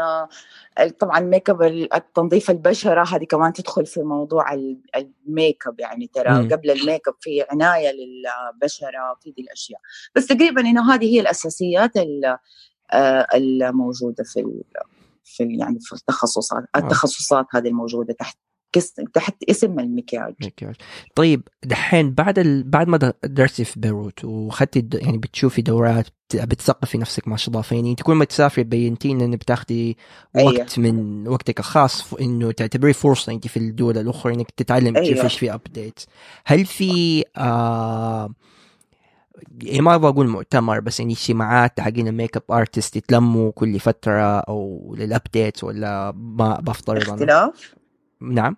آه 0.78 0.88
طبعا 0.88 1.20
make 1.20 1.50
up 1.50 1.62
التنظيف 1.64 2.52
البشرة 2.52 3.04
هذه 3.04 3.24
كمان 3.24 3.54
تدخل 3.54 3.86
في 3.86 4.02
موضوع 4.02 4.54
ال 4.96 5.10
make 5.10 5.68
up 5.68 5.80
يعني 5.80 6.08
ترى 6.14 6.30
م. 6.30 6.50
قبل 6.50 6.72
ال 6.72 6.79
make 6.79 7.08
up 7.08 7.16
في 7.20 7.46
عناية 7.50 7.92
للبشرة 7.92 9.18
في 9.24 9.32
دي 9.32 9.42
الأشياء 9.42 9.80
بس 10.16 10.28
تقريبا 10.28 10.62
إنه 10.62 10.94
هذه 10.94 11.06
هي 11.16 11.20
الأساسيات 11.20 11.92
آه 12.94 13.28
الموجودة 13.36 14.24
في 14.24 14.64
في 15.24 15.44
يعني 15.44 15.80
في 15.80 15.94
التخصصات 15.94 16.64
آه. 16.76 16.80
التخصصات 16.80 17.46
هذه 17.52 17.68
الموجودة 17.68 18.14
تحت 18.14 18.38
تحت 19.14 19.36
اسم 19.50 19.80
المكياج 19.80 20.34
مكياج 20.46 20.76
طيب 21.16 21.48
دحين 21.64 22.12
بعد 22.12 22.40
ال... 22.40 22.64
بعد 22.64 22.88
ما 22.88 23.14
درستي 23.24 23.66
في 23.66 23.80
بيروت 23.80 24.26
واخذتي 24.26 24.88
يعني 24.94 25.18
بتشوفي 25.18 25.62
دورات 25.62 26.08
بتثقفي 26.36 26.98
نفسك 26.98 27.28
ما 27.28 27.38
شاء 27.38 27.50
الله 27.50 27.62
فيعني 27.62 27.92
انت 27.92 28.02
كل 28.02 28.14
ما 28.14 28.26
تسافري 28.26 28.64
بينتي 28.64 29.12
إنك 29.12 29.40
بتاخذي 29.40 29.96
وقت 30.36 30.80
أيه. 30.80 30.92
من 30.92 31.28
وقتك 31.28 31.60
الخاص 31.60 32.14
إنه 32.14 32.52
تعتبري 32.52 32.94
فرصة 32.94 33.32
انت 33.32 33.48
في 33.48 33.58
الدول 33.58 33.98
الأخرى 33.98 34.34
إنك 34.34 34.52
تتعلم 34.52 34.98
أيه. 34.98 35.04
كيف 35.04 35.24
إيش 35.24 35.40
في 35.40 35.54
update 35.54 36.00
هل 36.46 36.66
في 36.66 37.24
آه 37.38 38.34
يعني 39.64 39.82
ما 39.82 39.96
أبغى 39.96 40.10
أقول 40.10 40.28
مؤتمر 40.28 40.80
بس 40.80 41.00
يعني 41.00 41.14
اجتماعات 41.14 41.80
حقين 41.80 42.08
ال 42.08 42.14
make 42.14 42.38
up 42.38 42.44
artist 42.52 42.96
يتلموا 42.96 43.52
كل 43.52 43.80
فترة 43.80 44.40
أو 44.40 44.94
لل 44.98 45.14
update 45.14 45.64
ولا 45.64 46.12
ما 46.16 46.60
بفترض 46.60 47.10
اختلاف؟ 47.10 47.81
نعم 48.22 48.58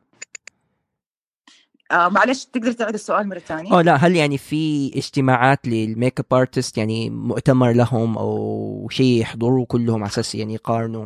آه 1.92 2.10
معلش 2.10 2.46
تقدر 2.46 2.72
تعيد 2.72 2.94
السؤال 2.94 3.28
مرة 3.30 3.40
ثانية؟ 3.40 3.74
آه 3.74 3.82
لا 3.82 3.96
هل 3.96 4.16
يعني 4.16 4.38
في 4.38 4.92
اجتماعات 4.96 5.68
لل 5.68 5.85
make 5.85 6.20
up 6.20 6.34
artist 6.34 6.78
يعني 6.78 7.10
مؤتمر 7.10 7.72
لهم 7.72 8.18
أو 8.18 8.88
شيء 8.92 9.22
يحضروا 9.22 9.66
كلهم 9.66 10.04
على 10.04 10.10
أساس 10.10 10.36
يعني 10.36 10.54
يقارنوا 10.54 11.06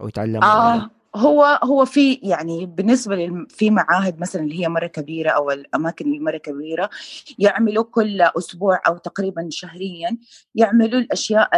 أو 0.00 0.08
يتعلموا 0.08 0.44
آه 0.44 0.90
هو 1.16 1.60
هو 1.64 1.84
في 1.84 2.14
يعني 2.14 2.66
بالنسبة 2.66 3.46
في 3.48 3.70
معاهد 3.70 4.20
مثلا 4.20 4.42
اللي 4.42 4.60
هي 4.60 4.68
مرة 4.68 4.86
كبيرة 4.86 5.30
أو 5.30 5.50
الأماكن 5.50 6.06
اللي 6.06 6.18
مرة 6.18 6.36
كبيرة 6.36 6.90
يعملوا 7.38 7.84
كل 7.84 8.22
أسبوع 8.22 8.80
أو 8.86 8.96
تقريبا 8.96 9.48
شهريا 9.50 10.18
يعملوا 10.54 11.00
الأشياء 11.00 11.50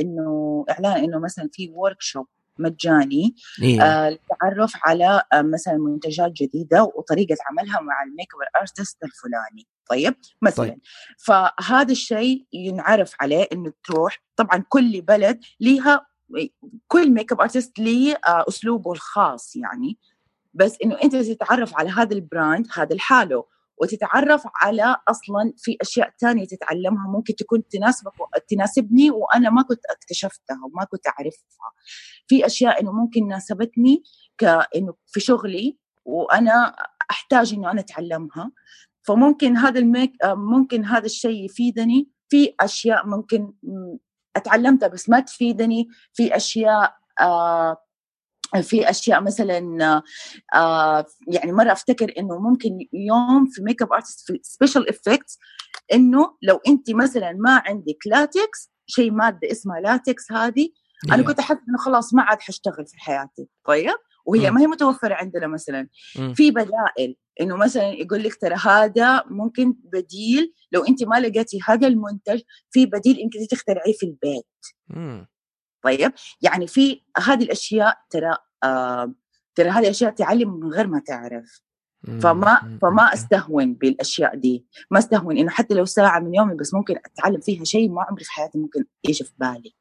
إنه 0.00 0.64
إعلان 0.70 1.04
إنه 1.04 1.18
مثلا 1.18 1.48
في 1.52 1.70
workshop 1.74 2.26
مجاني 2.60 3.34
إيه. 3.62 3.82
آه 3.82 4.10
للتعرف 4.10 4.72
على 4.84 5.22
آه 5.32 5.42
مثلا 5.42 5.76
منتجات 5.76 6.32
جديدة 6.32 6.82
وطريقة 6.82 7.36
عملها 7.50 7.80
مع 7.80 8.02
ال 8.02 8.07
make 8.07 8.28
up 8.34 8.60
artist 8.60 9.04
الفلاني 9.04 9.66
طيب 9.90 10.14
مثلا 10.42 10.66
طيب. 10.66 10.78
فهذا 11.18 11.92
الشيء 11.92 12.46
ينعرف 12.52 13.14
عليه 13.20 13.48
إنه 13.52 13.72
تروح 13.84 14.22
طبعا 14.36 14.64
كل 14.68 15.00
بلد 15.00 15.40
ليها 15.60 16.06
كل 16.88 17.10
make 17.10 17.32
up 17.32 17.40
artist 17.40 17.78
ليه 17.78 18.20
آه 18.28 18.44
أسلوبه 18.48 18.92
الخاص 18.92 19.56
يعني 19.56 19.98
بس 20.54 20.76
إنه 20.84 20.96
أنت 21.04 21.16
تتعرف 21.16 21.78
على 21.78 21.90
هذا 21.90 22.14
ال 22.14 22.23
brand 22.23 22.66
هذا 22.74 22.94
لحاله 22.94 23.44
وتتعرف 23.80 24.42
على 24.62 24.96
أصلا 25.08 25.52
في 25.56 25.76
أشياء 25.80 26.10
ثانية 26.20 26.46
تتعلمها. 26.46 27.08
ممكن 27.08 27.34
تكون 27.34 27.68
تناسبك 27.68 28.12
تناسبني 28.48 29.10
وأنا 29.10 29.50
ما 29.50 29.62
كنت 29.62 29.80
اكتشفتها 29.90 30.60
وما 30.64 30.84
كنت 30.84 31.06
أعرفها. 31.06 31.72
في 32.26 32.46
أشياء 32.46 32.80
إنه 32.80 32.92
ممكن 32.92 33.28
ناسبتني 33.28 34.02
كانه 34.38 34.94
في 35.06 35.20
شغلي 35.20 35.78
وأنا 36.04 36.76
أحتاج 37.10 37.54
إنه 37.54 37.70
أنا 37.70 37.80
أتعلمها. 37.80 38.52
فممكن 39.02 39.56
هذا 39.56 39.78
ال 39.78 39.85
make 39.85 40.12
ممكن 40.24 40.84
هذا 40.84 41.06
الشيء 41.06 41.44
يفيدني. 41.44 42.10
في 42.28 42.54
أشياء 42.60 43.06
ممكن 43.06 43.52
أتعلمتها 44.36 44.88
بس 44.88 45.08
ما 45.08 45.20
تفيدني. 45.20 45.88
في 46.12 46.36
أشياء 46.36 46.96
آه 47.20 47.76
في 48.62 48.90
أشياء 48.90 49.22
مثلا 49.22 50.02
آه 50.54 51.06
يعني 51.28 51.52
مرة 51.52 51.72
أفتكر 51.72 52.12
إنه 52.18 52.38
ممكن 52.38 52.78
يوم 52.92 53.46
في 53.46 53.62
make 53.62 53.82
up 53.82 53.92
artist 53.92 54.26
في 54.26 54.40
special 54.42 54.88
effects 54.88 55.38
إنه 55.92 56.36
لو 56.42 56.60
أنت 56.68 56.90
مثلا 56.90 57.32
ما 57.32 57.62
عندك 57.66 58.06
لاتكس 58.06 58.70
شيء 58.86 59.10
مادة 59.10 59.50
اسمها 59.50 59.80
لاتكس 59.80 60.32
هذه 60.32 60.68
أنا 61.12 61.22
كنت 61.22 61.38
أحس 61.38 61.56
إنه 61.68 61.78
خلاص 61.78 62.14
ما 62.14 62.22
عاد 62.22 62.40
حاشتغل 62.40 62.86
في 62.86 63.00
حياتي 63.00 63.48
طيب؟ 63.64 63.94
وهي 64.26 64.50
ما 64.50 64.60
هي 64.60 64.66
متوفرة 64.66 65.14
عندنا 65.14 65.46
مثلا. 65.46 65.88
في 66.34 66.50
بدائل 66.50 67.16
إنه 67.40 67.56
مثلا 67.56 67.88
يقول 67.88 68.22
لك 68.22 68.34
ترى 68.34 68.54
هذا 68.54 69.24
ممكن 69.30 69.74
بديل 69.84 70.52
لو 70.72 70.84
أنت 70.84 71.04
ما 71.04 71.20
لقيتي 71.20 71.58
هذا 71.68 71.86
المنتج 71.86 72.40
في 72.70 72.86
بديل 72.86 73.18
انت 73.18 73.50
تخترعيه 73.50 73.92
في 73.92 74.06
البيت. 74.06 74.46
طيب؟ 75.82 76.12
يعني 76.42 76.66
في 76.66 77.02
هذه 77.26 77.42
الأشياء 77.42 77.98
ترى 78.10 78.36
آه 78.64 79.14
ترى 79.54 79.68
هذه 79.68 79.84
الأشياء 79.84 80.10
تعلم 80.10 80.60
من 80.60 80.72
غير 80.72 80.86
ما 80.86 81.02
تعرف. 81.06 81.62
فما 82.22 82.78
فما 82.82 83.14
أستهون 83.14 83.74
بالأشياء 83.74 84.36
دي. 84.36 84.66
ما 84.90 84.98
أستهون 84.98 85.36
إنه 85.36 85.50
حتى 85.50 85.74
لو 85.74 85.84
ساعة 85.84 86.20
من 86.20 86.34
يومي 86.34 86.54
بس 86.54 86.74
ممكن 86.74 86.96
أتعلم 86.96 87.40
فيها 87.40 87.64
شيء 87.64 87.90
ما 87.90 88.02
عمري 88.02 88.24
في 88.24 88.30
حياتي 88.30 88.58
ممكن 88.58 88.84
يجي 89.04 89.24
في 89.24 89.32
بالي. 89.38 89.74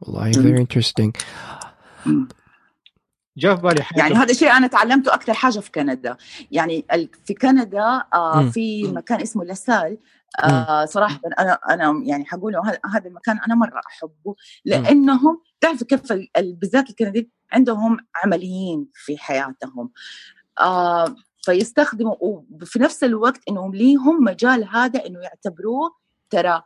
والله 0.00 0.32
very 0.32 0.60
interesting 0.60 1.16
جاء 3.36 3.56
في 3.56 3.62
بالي 3.62 3.82
حاجة. 3.82 3.98
يعني 3.98 4.14
هذا 4.14 4.30
الشيء 4.30 4.50
أنا 4.50 4.66
تعلمته 4.66 5.14
أكثر 5.14 5.34
حاجة 5.34 5.58
في 5.58 5.70
كندا. 5.70 6.16
يعني 6.50 6.86
في 7.24 7.34
كندا 7.34 8.02
آه 8.14 8.50
في 8.50 8.92
مكان 8.92 9.20
اسمه 9.20 9.44
لاسال 9.44 9.98
آه 10.38 10.84
صراحة 10.84 11.20
أنا 11.38 11.52
أنا 11.70 12.02
يعني 12.04 12.24
حقوله 12.24 12.62
هذا 12.94 13.08
المكان 13.08 13.38
أنا 13.38 13.54
مرة 13.54 13.80
أحبه 13.86 14.34
لأنهم 14.64 15.40
تعرف 15.60 15.84
كيف 15.84 16.12
بالذات 16.38 16.90
الكنديين 16.90 17.30
عندهم 17.52 17.96
عمليين 18.24 18.88
في 18.94 19.18
حياتهم 19.18 19.90
آه 20.60 21.14
فيستخدموا 21.44 22.16
وفي 22.20 22.78
نفس 22.78 23.04
الوقت 23.04 23.40
انهم 23.48 23.74
ليهم 23.74 24.24
مجال 24.24 24.68
هذا 24.68 25.06
إنه 25.06 25.20
يعتبروه 25.20 25.90
ترى 26.30 26.62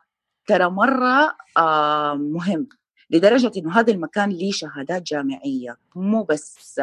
ترى 0.47 0.71
مرة 0.71 1.37
آه 1.57 2.15
مهم 2.15 2.69
لدرجة 3.11 3.53
إنه 3.57 3.79
هذا 3.81 3.93
المكان 3.93 4.29
ليه 4.31 4.53
شهادات 4.53 5.03
جامعية 5.03 5.77
مو 5.97 6.23
بس 6.23 6.81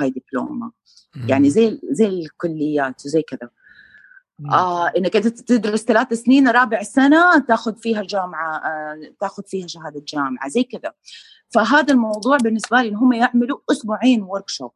هاي 0.00 0.10
دبلومة 0.10 0.72
يعني 1.26 1.50
زي 1.50 1.80
زي 1.90 2.06
الكليات 2.08 3.06
وزي 3.06 3.22
كذا. 3.22 3.50
آه 4.46 4.86
إنك 4.86 5.16
أنت 5.16 5.26
تدرس 5.26 5.84
ثلاث 5.84 6.12
سنين 6.12 6.48
رابع 6.48 6.82
سنة 6.82 7.38
تاخذ 7.38 7.76
فيها 7.76 8.02
جامعه 8.02 8.56
آه 8.56 9.12
تاخذ 9.20 9.42
فيها 9.46 9.66
شهادة 9.66 10.02
جامعة 10.08 10.48
زي 10.48 10.62
كذا. 10.62 10.92
فهذا 11.50 11.92
الموضوع 11.92 12.36
بالنسبة 12.36 12.82
لي 12.82 12.88
إن 12.88 12.96
هم 12.96 13.12
يعملوا 13.12 13.58
أسبوعين 13.70 14.22
ورك 14.22 14.48
شوب 14.48 14.70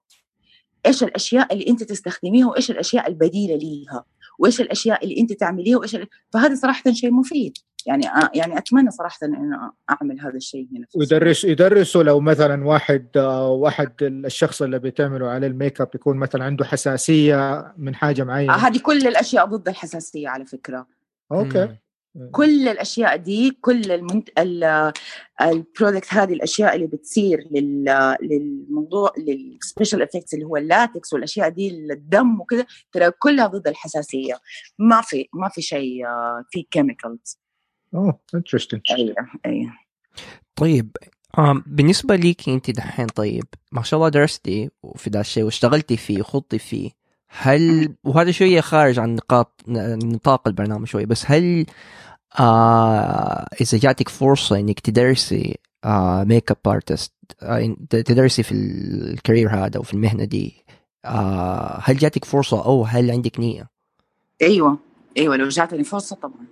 إيش 0.87 1.03
الأشياء 1.03 1.53
اللي 1.53 1.67
أنت 1.69 1.83
تستخدميها 1.83 2.47
وإيش 2.47 2.71
الأشياء 2.71 3.09
البديلة 3.09 3.57
ليها؟ 3.57 4.05
وإيش 4.39 4.61
الأشياء 4.61 5.05
اللي 5.05 5.21
أنت 5.21 5.33
تعمليها 5.33 5.79
وإيش 5.79 5.97
فهذا 6.33 6.55
صراحة 6.55 6.93
شيء 6.93 7.11
مفيد. 7.11 7.59
يعني 7.87 8.05
يعني 8.35 8.59
أتمنى 8.59 8.91
صراحة 8.91 9.19
إن 9.23 9.71
أعمل 9.91 10.21
هذا 10.21 10.37
الشيء 10.37 10.69
هنا 10.73 10.87
ويدرس 10.95 11.45
يدرسوا 11.45 12.03
لو 12.03 12.21
مثلا 12.21 12.67
واحد 12.67 13.07
آه، 13.17 13.51
واحد 13.51 13.93
الشخص 14.03 14.63
اللي 14.63 14.79
بيتعملوا 14.79 15.31
عليه 15.31 15.47
ال 15.47 15.53
make 15.53 15.81
up 15.81 15.89
يكون 15.95 16.17
مثلا 16.17 16.45
عنده 16.45 16.65
حساسية 16.65 17.73
من 17.79 17.95
حاجة 17.95 18.25
معينة. 18.25 18.55
آه 18.55 18.57
هذه 18.57 18.79
كل 18.79 19.07
الأشياء 19.07 19.47
ضد 19.47 19.69
الحساسية 19.69 20.29
على 20.29 20.47
فكرة. 20.47 20.87
okay. 21.33 21.69
كل 22.31 22.69
الأشياء 22.69 23.17
دي 23.17 23.51
كل 23.61 23.93
المنت... 23.93 24.29
ال 25.43 25.52
product 25.52 26.15
هذه 26.15 26.33
الأشياء 26.33 26.75
اللي 26.75 26.87
بتصير 26.87 27.49
لل... 27.51 28.17
للموضوع 28.23 29.13
لل 29.19 29.37
special 29.37 30.03
effects 30.03 30.35
اللي 30.35 30.45
هو 30.45 30.57
اللاتكس 30.57 31.13
والأشياء 31.13 31.49
دي 31.49 31.69
الدم 31.93 32.41
وكذا 32.41 32.67
ترى 32.93 33.11
كلها 33.11 33.47
ضد 33.47 33.69
الحساسية. 33.69 34.35
ما 34.79 35.01
في 35.01 35.29
ما 35.33 35.49
في 35.49 35.63
شيء 35.63 36.07
آه، 36.07 36.45
في 36.51 36.63
chemicals 36.71 37.42
oh 37.95 38.19
interesting 38.35 38.81
أيوه 38.91 39.15
أيوه. 39.47 39.73
طيب 40.57 40.97
بالنسبة 41.67 42.17
ليك 42.17 42.49
أنت 42.49 42.71
دحين 42.71 43.07
طيب 43.07 43.45
ما 43.73 43.83
شاء 43.83 43.99
الله 43.99 44.09
درستي 44.09 44.71
في 44.97 45.11
ذا 45.11 45.21
الشيء 45.21 45.45
واشتغلتي 45.45 45.97
فيه 45.97 46.21
وخضتي 46.21 46.59
فيه 46.59 46.91
هل 47.29 47.95
وهذا 48.05 48.31
شوية 48.31 48.61
خارج 48.61 48.99
عن 48.99 49.15
نقاط 49.15 49.63
نطاق 49.69 50.49
البرنامج 50.49 50.87
شوي 50.87 51.07
بس 51.07 51.25
هل 51.27 51.67
آه 52.41 53.49
إذا 53.61 53.79
جاتك 53.79 54.09
فرصة 54.09 54.59
إنك 54.59 54.81
تدرسي 54.81 55.59
آه 55.85 56.25
make 56.25 56.51
up 56.51 56.57
artist 56.67 57.13
آه 57.43 57.77
تدرسي 57.91 58.43
في 58.43 58.53
ال 58.53 58.67
career 58.67 59.51
هذا 59.51 59.81
وفي 59.81 59.95
المهنة 59.95 60.25
دي 60.25 60.65
آه 61.05 61.81
هل 61.83 61.97
جاتك 61.97 62.25
فرصة 62.25 62.65
أو 62.65 62.85
هل 62.85 63.11
عندك 63.11 63.41
نية؟ 63.41 63.71
أيوة 64.43 64.79
أيوة 65.19 65.37
لو 65.37 65.49
جاتني 65.49 65.85
فرصة 65.85 66.17
طبعا. 66.17 66.47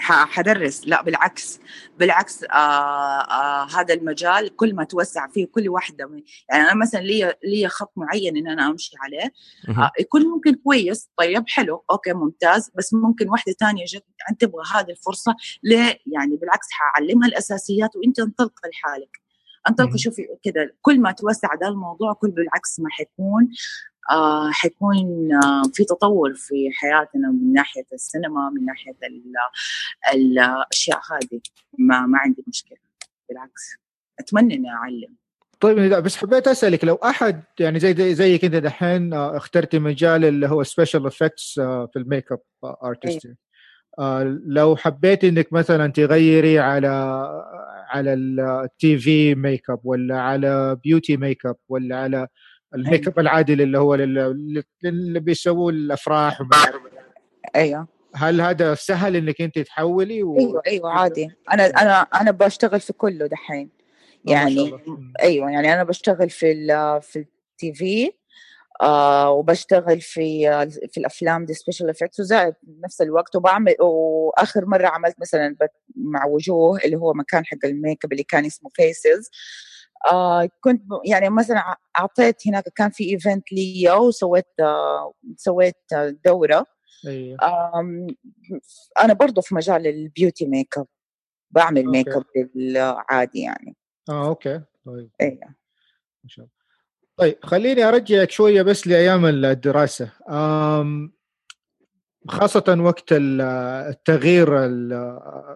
حدرس. 0.00 0.86
لا 0.86 1.02
بالعكس. 1.02 1.60
بالعكس 1.98 2.44
آه 2.44 2.46
آه 3.20 3.66
هذا 3.76 3.94
المجال 3.94 4.56
كل 4.56 4.74
ما 4.74 4.84
توسع 4.84 5.28
فيه 5.28 5.46
كل 5.46 5.68
واحدة 5.68 6.10
يعني 6.50 6.64
أنا 6.64 6.74
مثلا 6.74 7.00
لي 7.00 7.34
لي 7.44 7.68
خط 7.68 7.92
معين 7.96 8.36
إن 8.36 8.48
أنا 8.48 8.66
أمشي 8.66 8.96
عليه 9.00 9.32
آه 9.78 9.90
يكون 10.00 10.22
ممكن 10.22 10.54
كويس. 10.54 11.10
طيب 11.16 11.44
حلو. 11.48 11.84
أوكي 11.90 12.12
ممتاز. 12.12 12.70
بس 12.74 12.94
ممكن 12.94 13.28
واحدة 13.28 13.52
ثانية 13.52 13.84
جت 13.84 14.04
تبغى 14.38 14.62
هذه 14.74 14.90
الفرصة 14.90 15.36
ليه 15.62 15.98
يعني 16.06 16.36
بالعكس 16.36 16.66
حاعلمها 16.70 17.28
الأساسيات 17.28 17.96
وأنت 17.96 18.20
انطلقي 18.20 18.68
لحالك. 18.70 19.20
انطلقي 19.68 19.98
شوفي 19.98 20.22
كذا 20.44 20.70
كل 20.82 21.00
ما 21.00 21.12
توسع 21.12 21.54
ده 21.54 21.68
الموضوع 21.68 22.12
كل 22.12 22.30
بالعكس 22.30 22.80
ما 22.80 22.90
حيكون 22.90 23.48
آه 24.10 24.50
حيكون 24.50 25.32
آه 25.44 25.62
في 25.74 25.84
تطور 25.84 26.34
في 26.34 26.70
حياتنا 26.72 27.28
من 27.28 27.52
ناحية 27.52 27.86
السينما 27.92 28.50
من 28.50 28.64
ناحية 28.64 28.96
الأشياء 30.14 31.00
هذه. 31.12 31.40
ما 31.78 32.06
ما 32.06 32.18
عندي 32.18 32.44
مشكلة. 32.48 32.78
بالعكس. 33.28 33.76
أتمنى 34.18 34.54
إني 34.54 34.70
أعلم. 34.70 35.16
طيب 35.60 35.94
بس 35.94 36.16
حبيت 36.16 36.48
أسألك 36.48 36.84
لو 36.84 36.94
أحد 36.94 37.42
يعني 37.60 37.78
زي 37.78 38.14
زي 38.14 38.38
كذا 38.38 38.58
دحين 38.58 39.14
آه، 39.14 39.36
اخترتي 39.36 39.78
مجال 39.78 40.24
اللي 40.24 40.48
هو 40.48 40.62
special 40.62 41.06
effects 41.06 41.58
آه، 41.58 41.88
في 41.92 41.98
ال 41.98 42.05
make 42.05 42.32
up 42.32 42.40
artist 42.64 43.34
لو 44.46 44.76
حبيت 44.76 45.24
إنك 45.24 45.52
مثلا 45.52 45.92
تغيري 45.92 46.58
على 46.58 46.88
على 47.90 48.12
ال 48.12 48.98
TV 48.98 49.34
make 49.34 49.70
up 49.70 49.80
ولا 49.84 50.20
على 50.20 50.76
beauty 50.84 51.16
make 51.16 51.46
up 51.46 51.56
ولا 51.68 51.96
على 51.96 52.28
ال 52.74 52.81
make 52.81 53.08
up 53.08 53.18
العادي 53.18 53.52
اللي 53.52 53.78
هو 53.78 53.94
اللي 53.94 55.20
بيسووه 55.20 55.72
الأفراح 55.72 56.40
وما 56.40 56.50
أيوه. 57.56 57.88
هل 58.14 58.40
هذا 58.40 58.74
سهل 58.74 59.16
إنك 59.16 59.40
أنت 59.40 59.58
تحولي 59.58 60.22
و... 60.22 60.38
أيوه 60.38 60.62
أيوه 60.66 60.90
عادي. 60.92 61.30
أنا 61.52 61.66
أنا 61.66 62.00
أنا 62.00 62.30
بشتغل 62.30 62.80
في 62.80 62.92
كله 62.92 63.26
دحين. 63.26 63.70
يعني 64.24 64.72
أيوه 65.22 65.50
يعني 65.50 65.74
أنا 65.74 65.84
بشتغل 65.84 66.30
في 66.30 66.52
ال 66.52 67.02
في 67.02 67.18
ال 67.18 67.74
TV 67.74 68.12
آه 68.82 69.30
وبشتغل 69.30 70.00
في 70.00 70.46
في 70.92 71.00
الأفلام 71.00 71.44
دي 71.44 71.54
special 71.54 71.90
effects 71.90 72.20
وزائد 72.20 72.54
نفس 72.84 73.02
الوقت 73.02 73.36
وبعمل 73.36 73.74
وآخر 73.80 74.66
مرة 74.66 74.86
عملت 74.86 75.20
مثلا 75.20 75.56
مع 75.96 76.26
وجوه 76.26 76.78
اللي 76.84 76.96
هو 76.96 77.12
مكان 77.14 77.46
حق 77.46 77.58
الميك 77.64 78.04
اب 78.04 78.12
اللي 78.12 78.22
كان 78.22 78.44
اسمه 78.44 78.70
Faces 78.74 79.30
آه 80.12 80.48
كنت 80.60 80.82
يعني 81.04 81.30
مثلا 81.30 81.76
أعطيت 81.98 82.48
هناك 82.48 82.64
كان 82.74 82.90
في 82.90 83.10
event 83.10 83.52
لي 83.52 83.90
وسويت 83.90 84.46
آه 84.60 85.12
سويت 85.36 85.76
دورة. 86.24 86.66
أيوه. 87.06 87.38
أنا 89.00 89.12
برضو 89.12 89.40
في 89.40 89.54
مجال 89.54 89.86
ال 89.86 90.46
beauty 90.46 90.78
makeup 90.78 90.86
بعمل 91.50 91.86
ميك 91.86 92.08
اب 92.08 92.24
العادي 92.56 93.40
يعني. 93.40 93.76
آه 94.08 94.28
okay. 94.28 94.60
طيب. 94.86 95.10
أيوه 95.20 95.54
ان 96.24 96.28
شاء 96.28 96.44
الله. 96.44 96.60
طيب 97.16 97.38
خليني 97.42 97.84
أرجعك 97.84 98.30
شوية 98.30 98.62
بس 98.62 98.86
لأيام 98.86 99.26
الدراسة. 99.26 100.12
أم 100.30 101.12
خاصة 102.28 102.76
وقت 102.80 103.04
التغيير 103.12 104.64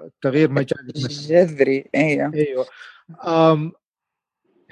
التغيير 0.04 0.50
مجال 0.50 0.92
جذري 0.94 1.90
أيوه 1.94 2.32
أيوه. 2.34 2.66
أم 3.26 3.72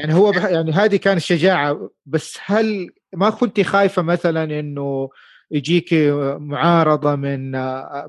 يعني 0.03 0.15
هو 0.15 0.31
بح... 0.31 0.45
يعني 0.45 0.73
هذه 0.73 0.97
كانت 0.97 1.21
شجاعة 1.21 1.91
بس 2.07 2.39
هل 2.45 2.91
ما 3.13 3.31
كنت 3.31 3.61
خايفة 3.61 4.03
مثلا 4.03 4.61
إنه 4.61 5.11
يجيك 5.51 5.95
معارضة 6.39 7.15
من 7.15 7.51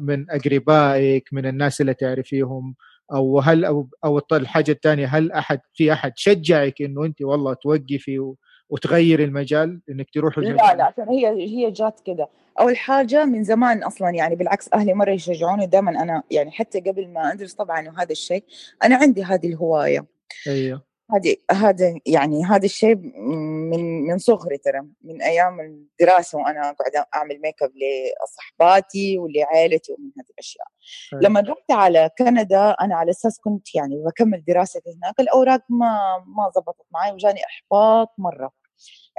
من 0.01 0.25
أقربائك 0.29 1.29
من 1.31 1.45
الناس 1.45 1.81
اللي 1.81 1.93
تعرفيهم؟ 1.93 2.75
أو 3.13 3.39
هل 3.39 3.65
أو 3.65 3.87
أو 4.05 4.21
الحاجة 4.31 4.71
الثانية 4.71 5.07
هل 5.07 5.31
أحد 5.31 5.59
في 5.73 5.93
أحد 5.93 6.11
شجعك 6.15 6.81
إنه 6.81 7.05
أنت 7.05 7.21
والله 7.21 7.53
توقفي 7.53 8.33
وتغير 8.69 9.23
المجال 9.23 9.81
إنك 9.89 10.09
تروح 10.09 10.37
المجال؟ 10.37 10.55
لا 10.55 10.75
لا 10.75 10.83
عشان 10.83 11.09
هي 11.09 11.27
هي 11.27 11.71
جات 11.71 11.99
كذا 12.05 12.27
أول 12.59 12.77
حاجة 12.77 13.25
من 13.25 13.43
زمان 13.43 13.83
أصلا 13.83 14.09
يعني 14.09 14.35
بالعكس 14.35 14.69
أهلي 14.73 14.93
مرة 14.93 15.11
يشجعوني 15.11 15.67
دائما 15.67 15.91
أنا 15.91 16.23
يعني 16.31 16.51
حتى 16.51 16.79
قبل 16.79 17.07
ما 17.07 17.33
أدرس 17.33 17.53
طبعا 17.53 17.89
وهذا 17.89 18.11
الشيء 18.11 18.43
أنا 18.83 18.95
عندي 18.95 19.23
هذه 19.23 19.47
الهواية. 19.47 20.05
أيوه. 20.47 20.92
هذه 21.11 21.35
هذا 21.51 21.99
يعني 22.05 22.45
هذا 22.45 22.65
الشيء 22.65 22.95
من 22.95 24.01
من 24.07 24.17
صغري 24.17 24.57
ترى 24.57 24.81
من 25.01 25.21
أيام 25.21 25.59
الدراسة 25.59 26.37
وأنا 26.37 26.71
قاعدة 26.71 27.09
أعمل 27.15 27.41
ميك 27.41 27.63
اب 27.63 27.71
لصحباتي 27.75 29.17
ولعائلتي 29.17 29.93
ومن 29.93 30.11
هذه 30.17 30.29
الأشياء. 30.29 30.67
لما 31.13 31.39
رحت 31.39 31.71
على 31.71 32.09
كندا 32.17 32.69
أنا 32.71 32.95
على 32.95 33.11
أساس 33.11 33.39
كنت 33.39 33.75
يعني 33.75 34.03
بكمل 34.03 34.43
دراستي 34.47 34.79
هناك 35.03 35.19
الأوراق 35.19 35.61
ما 35.69 36.23
ما 36.27 36.47
ضبطت 36.55 36.85
معي 36.91 37.11
وجاني 37.11 37.39
إحباط 37.45 38.07
مرة. 38.17 38.51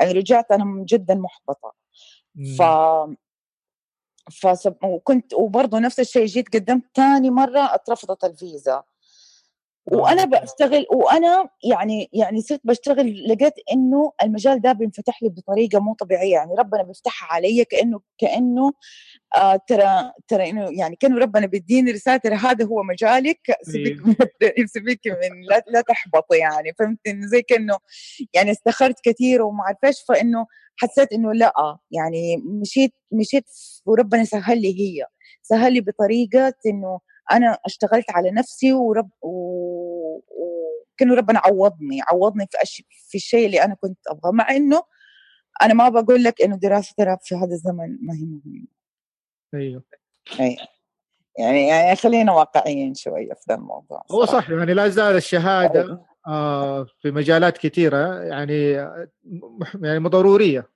يعني 0.01 0.13
رجعت 0.13 0.53
أنا 0.53 0.85
جدا 0.89 1.15
محبطة. 1.15 1.75
ف 2.59 2.63
فسب... 4.33 4.77
وكنت 4.85 5.35
وبرضه 5.35 5.79
نفس 5.79 6.01
الشيء 6.01 6.27
جيت 6.27 6.57
قدمت 6.57 6.85
ثاني 6.97 7.31
مرة 7.31 7.75
أترفضت 7.75 8.25
الفيزا. 8.25 8.83
وأنا 9.87 10.25
بشتغل 10.25 10.87
وأنا 10.91 11.49
يعني 11.71 12.11
يعني 12.13 12.41
صرت 12.41 12.61
بشتغل 12.65 13.29
لقيت 13.29 13.55
إنه 13.73 14.13
المجال 14.23 14.61
ده 14.61 14.73
بينفتح 14.73 15.23
لي 15.23 15.29
بطريقة 15.29 15.81
مو 15.81 15.95
طبيعية. 15.95 16.33
يعني 16.33 16.55
ربنا 16.59 16.83
بيفتحها 16.83 17.29
علي 17.33 17.65
كأنه 17.65 18.01
كأنه 18.19 18.73
آه 19.37 19.61
ترى 19.69 20.13
ترى 20.29 20.51
إنه 20.51 20.69
يعني 20.71 20.97
كأنه 20.97 21.19
ربنا 21.19 21.47
بيديني 21.47 21.91
رسالة 21.91 22.17
ترى 22.17 22.35
هذا 22.35 22.65
هو 22.65 22.83
مجالك 22.83 23.41
سيبك 23.63 24.07
من 24.07 24.67
سيبك 24.73 25.01
من 25.07 25.43
لا, 25.51 25.65
لا 25.69 25.81
تحبطي 25.81 26.39
يعني. 26.39 26.75
فهمت 26.79 26.99
إنه 27.07 27.27
زي 27.27 27.43
كأنه 27.43 27.79
يعني 28.35 28.51
استخرت 28.51 28.97
كثير 29.05 29.43
وما 29.43 29.63
اعرف 29.63 29.79
إيش 29.85 29.97
فإنه 30.09 30.47
حسيت 30.77 31.13
إنه 31.13 31.33
لا 31.33 31.53
يعني 31.91 32.37
مشيت 32.37 32.93
مشيت 33.13 33.45
وربنا 33.87 34.25
سهل 34.25 34.63
لي 34.63 34.81
هي 34.81 35.07
سهل 35.43 35.73
لي 35.73 35.81
بطريقة 35.81 36.55
إنه 36.67 37.01
أنا 37.33 37.59
اشتغلت 37.67 38.11
على 38.11 38.31
نفسي 38.31 38.73
ورب 38.73 39.11
وكان 40.95 41.13
ربنا 41.13 41.39
عوضني 41.45 42.01
عوضني 42.03 42.47
في 42.51 42.63
أش... 42.63 42.83
في 43.09 43.15
الشيء 43.15 43.47
اللي 43.47 43.65
أنا 43.65 43.75
كنت 43.75 43.99
أبغاه 44.09 44.33
مع 44.33 44.51
إنه 44.51 44.83
أنا 45.63 45.75
ما 45.75 45.89
بقول 45.89 46.25
لك 46.25 46.43
إنه 46.43 46.57
دراسة 46.57 46.95
ترى 46.99 47.17
في 47.23 47.35
هذا 47.35 47.53
الزمن 47.53 47.99
ما 48.01 48.15
هي 48.15 48.25
مهمة. 48.25 48.67
أيوه. 49.55 49.83
أيوه 50.41 50.57
يعني 51.39 51.69
يعني 51.69 51.97
خلينا 51.97 52.33
واقعيين 52.33 52.95
شوية 52.95 53.35
في 53.35 53.45
ذا 53.49 53.55
الموضوع 53.55 54.05
هو 54.11 54.25
صح 54.25 54.51
يعني 54.51 54.75
لا 54.75 54.89
زال 54.89 55.17
الشهادة 55.17 56.05
آه 56.27 56.87
في 57.03 57.11
مجالات 57.11 57.59
كثيره 57.59 58.23
يعني 58.23 58.71
يعني 59.83 60.09
ضروريه 60.09 60.69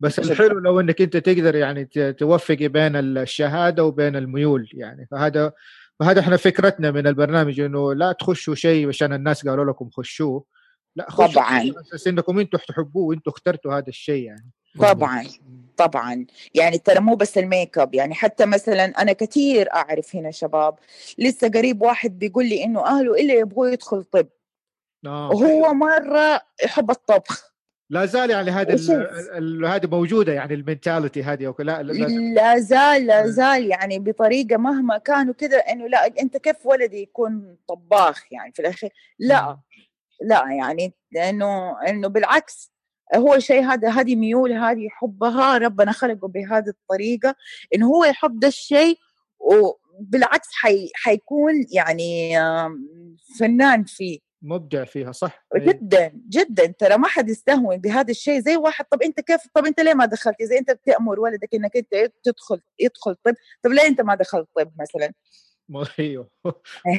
بس 0.00 0.18
الحلو 0.18 0.58
لو 0.58 0.80
إنك 0.80 1.00
أنت 1.00 1.16
تقدر 1.16 1.54
يعني 1.54 1.84
توفقي 2.12 2.68
بين 2.68 2.96
الشهادة 2.96 3.84
وبين 3.84 4.16
الميول 4.16 4.68
يعني. 4.72 5.06
فهذا 5.10 5.52
فهذا 6.00 6.20
إحنا 6.20 6.36
فكرتنا 6.36 6.90
من 6.90 7.06
البرنامج 7.06 7.60
إنه 7.60 7.94
لا 7.94 8.12
تخشوا 8.12 8.54
شيء 8.54 8.88
عشان 8.88 9.12
الناس 9.12 9.48
قالوا 9.48 9.64
لكم 9.64 9.90
خشوه. 9.90 10.44
لا 10.96 11.10
خشوا 11.10 11.26
طبعا. 11.26 11.72
أساس 11.80 12.06
إنكم 12.06 12.38
أنتم 12.38 12.58
تحبوه 12.68 13.04
وأنتم 13.04 13.30
اخترتوا 13.30 13.74
هذا 13.74 13.88
الشيء 13.88 14.24
يعني. 14.24 14.50
طبعا 14.80 15.24
طبعا. 15.76 16.26
يعني 16.54 16.78
ترى 16.78 17.00
مو 17.00 17.14
بس 17.14 17.38
الميك 17.38 17.78
أب 17.78 17.94
يعني 17.94 18.14
حتى 18.14 18.46
مثلا 18.46 18.84
أنا 18.84 19.12
كثير 19.12 19.72
أعرف 19.74 20.16
هنا 20.16 20.30
شباب 20.30 20.78
لسه 21.18 21.48
قريب 21.48 21.82
واحد 21.82 22.18
بيقول 22.18 22.48
لي 22.48 22.64
إنه 22.64 22.86
أهله 22.86 23.14
إلا 23.14 23.34
يبغوا 23.34 23.68
يدخل 23.68 24.04
طب. 24.04 24.28
آه. 25.06 25.28
وهو 25.30 25.74
مرة 25.74 26.40
يحب 26.64 26.90
الطبخ. 26.90 27.55
لا 27.90 28.06
زال 28.06 28.30
يعني 28.30 28.50
هذا 28.50 28.74
هذه 29.66 29.86
موجودة 29.86 30.32
يعني 30.32 30.54
المنتاليتي 30.54 31.22
هذه 31.22 31.54
لا 31.58 31.82
لا 31.82 32.58
زال 32.58 33.06
لا 33.06 33.26
زال 33.26 33.66
يعني 33.66 33.98
بطريقة 33.98 34.56
مهما 34.56 34.98
كانوا 34.98 35.34
كذا 35.34 35.58
إنه 35.58 35.86
لا 35.86 36.06
أنت 36.20 36.36
كيف 36.36 36.66
ولدي 36.66 37.02
يكون 37.02 37.56
طباخ 37.68 38.32
يعني 38.32 38.52
في 38.52 38.62
الأخير؟ 38.62 38.90
لا 39.18 39.58
لا 40.22 40.44
يعني 40.52 40.94
لأنه 41.12 41.82
إنه 41.88 42.08
بالعكس 42.08 42.72
هو 43.14 43.38
شيء 43.38 43.64
هذا 43.64 43.90
هذه 43.90 44.16
ميول 44.16 44.52
هذه 44.52 44.86
يحبها 44.86 45.58
ربنا 45.58 45.92
خلقه 45.92 46.28
بهذه 46.28 46.68
الطريقة 46.68 47.34
إنه 47.74 47.86
هو 47.86 48.04
يحب 48.04 48.40
ده 48.40 48.48
الشيء 48.48 48.98
وبالعكس 49.38 50.48
حي 50.52 50.90
حيكون 50.94 51.66
يعني 51.72 52.38
فنان 53.38 53.84
فيه. 53.84 54.25
مبدع 54.42 54.84
فيها 54.84 55.12
صح؟ 55.12 55.46
جدا 55.56 56.12
جدا. 56.28 56.66
ترى 56.66 56.96
ما 56.96 57.08
حد 57.08 57.28
يستهون 57.28 57.76
بهذا 57.76 58.10
الشيء 58.10 58.40
زي 58.40 58.56
واحد. 58.56 58.84
طب 58.90 59.02
أنت 59.02 59.20
كيف؟ 59.20 59.40
طب 59.54 59.66
أنت 59.66 59.80
ليه 59.80 59.94
ما 59.94 60.06
دخلت؟ 60.06 60.36
إذا 60.40 60.58
أنت 60.58 60.70
بتامر 60.70 61.20
ولدك 61.20 61.54
إنك 61.54 61.76
أنت 61.76 62.12
تدخل 62.22 62.60
يدخل 62.78 63.14
طب 63.14 63.34
طب 63.62 63.70
ليه 63.70 63.86
أنت 63.86 64.00
ما 64.00 64.14
دخلت 64.14 64.48
طب 64.56 64.72
مثلا؟ 64.80 65.12
أيوه. 65.98 66.28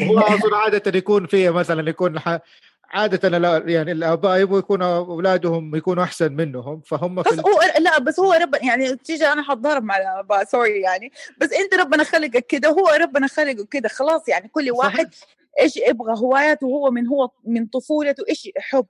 هو 0.09 0.19
أصلا 0.19 0.57
عادة 0.57 0.97
يكون 0.97 1.27
فيها 1.27 1.51
مثلا 1.51 1.89
يكون 1.89 2.19
عادة 2.89 3.37
يعني 3.67 3.91
الآباء 3.91 4.37
يبغوا 4.37 4.59
يكونوا 4.59 4.97
أولادهم 4.97 5.75
يكونوا 5.75 6.03
أحسن 6.03 6.31
منهم. 6.33 6.81
فهم 6.81 7.15
بس 7.15 7.33
في 7.33 7.41
هو 7.41 7.59
لا 7.79 7.99
بس 7.99 8.19
هو 8.19 8.33
رب 8.33 8.55
يعني 8.63 8.95
تيجي 8.95 9.27
أنا 9.27 9.43
حتضارب 9.43 9.83
مع 9.83 9.97
الآباء 9.97 10.43
sorry 10.43 10.81
يعني. 10.81 11.11
بس 11.37 11.53
أنت 11.53 11.73
ربنا 11.73 12.03
خلقك 12.03 12.47
كده 12.47 12.69
وهو 12.69 12.89
ربنا 12.89 13.27
خلقه 13.27 13.65
كده 13.71 13.89
خلاص 13.89 14.29
يعني. 14.29 14.47
كل 14.47 14.71
واحد 14.71 15.13
صحيح. 15.13 15.37
إيش 15.59 15.77
يبغى 15.77 16.13
هواياته 16.17 16.65
هو 16.65 16.91
من 16.91 17.07
هو 17.07 17.29
من 17.43 17.67
طفولته 17.67 18.23
إيش 18.29 18.51
يحب 18.57 18.85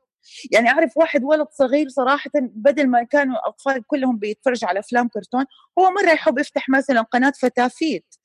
يعني 0.51 0.69
أعرف 0.69 0.97
واحد 0.97 1.23
ولد 1.23 1.47
صغير 1.51 1.89
صراحة 1.89 2.31
بدل 2.35 2.87
ما 2.87 3.03
كانوا 3.03 3.35
الأطفال 3.35 3.87
كلهم 3.87 4.17
بيتفرجوا 4.17 4.69
على 4.69 4.79
أفلام 4.79 5.07
كرتون 5.07 5.45
هو 5.79 5.91
مرة 5.91 6.11
يحب 6.11 6.39
يفتح 6.39 6.69
مثلا 6.69 7.01
قناة 7.01 7.33
فتافيت. 7.39 8.15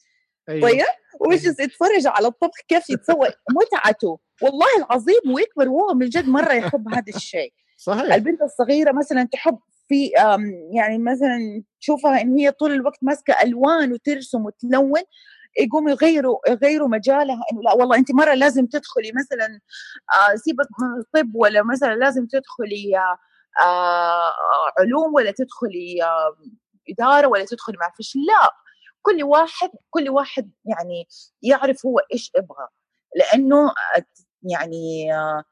أيوة. 0.48 0.70
طيب؟ 0.70 0.84
ويش 1.20 1.44
أيوة. 1.44 1.56
يتفرج 1.60 2.06
على 2.06 2.26
الطبخ 2.26 2.56
كيف 2.68 2.90
يتسوى 2.90 3.28
متعته. 3.60 4.18
والله 4.42 4.66
العظيم 4.78 5.34
ويكبر 5.34 5.68
وهو 5.68 5.94
من 5.94 6.08
جد 6.08 6.28
مرة 6.28 6.52
يحب 6.52 6.88
هذا 6.94 7.16
الشيء. 7.16 7.52
صحيح. 7.76 8.14
البنت 8.14 8.42
الصغيرة 8.42 8.92
مثلا 8.92 9.28
تحب 9.32 9.58
في 9.88 10.10
يعني 10.72 10.98
مثلا 10.98 11.62
تشوفها 11.80 12.20
انه 12.20 12.40
هي 12.40 12.50
طول 12.50 12.72
الوقت 12.72 12.98
ماسكة 13.02 13.34
ألوان 13.42 13.92
وترسم 13.92 14.46
وتلون. 14.46 15.02
يقوموا 15.58 15.90
يغيروا 15.90 16.38
يغيروا 16.48 16.88
مجالها 16.88 17.40
إنه 17.52 17.62
لا 17.62 17.72
والله 17.72 17.96
انت 17.96 18.12
مرة 18.12 18.34
لازم 18.34 18.66
تدخلي 18.66 19.12
مثلا 19.14 19.60
آه 20.14 20.36
سيبك 20.36 20.66
من 20.80 21.00
الطب 21.00 21.34
ولا 21.34 21.62
مثلا 21.62 21.94
لازم 21.94 22.26
تدخلي 22.26 22.98
آه 23.62 24.32
علوم 24.80 25.14
ولا 25.14 25.30
تدخلي 25.30 26.04
آه 26.04 26.36
إدارة 26.90 27.26
ولا 27.26 27.44
تدخلي 27.44 27.76
ما 27.80 27.90
فيش. 27.96 28.16
لا 28.16 28.50
كل 29.02 29.22
واحد 29.24 29.70
كل 29.90 30.08
واحد 30.10 30.50
يعني 30.64 31.08
يعرف 31.42 31.86
هو 31.86 31.98
إيش 32.14 32.32
يبغى. 32.36 32.68
لأنه 33.16 33.72
يعني 34.42 35.14
آه 35.14 35.44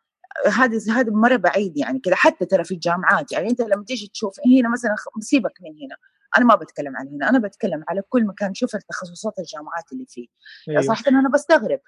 هذا 0.47 0.79
هذا 0.93 1.13
مرة 1.13 1.37
بعيد 1.37 1.79
يعني 1.79 2.01
كذا 2.01 2.15
حتى 2.17 2.47
ترى 2.47 2.65
في 2.65 2.75
الجامعات 2.75 3.33
يعني 3.33 3.51
أنت 3.51 3.61
لما 3.61 3.85
تيجي 3.85 4.09
تشوف 4.15 4.37
هنا 4.47 4.71
مثلا 4.73 4.95
سيبك 5.21 5.53
من 5.61 5.71
هنا. 5.85 5.97
أنا 6.37 6.45
ما 6.45 6.55
بتكلم 6.55 6.97
عن 6.97 7.09
هنا 7.09 7.29
أنا 7.29 7.39
بتكلم 7.39 7.85
على 7.89 8.03
كل 8.09 8.27
مكان 8.27 8.55
شوف 8.55 8.75
التخصصات 8.75 9.39
الجامعات 9.39 9.93
اللي 9.93 10.07
فيه. 10.09 10.27
أيوه. 10.69 10.83
صراحة 10.83 11.05
أنا 11.09 11.29
بستغرب 11.29 11.81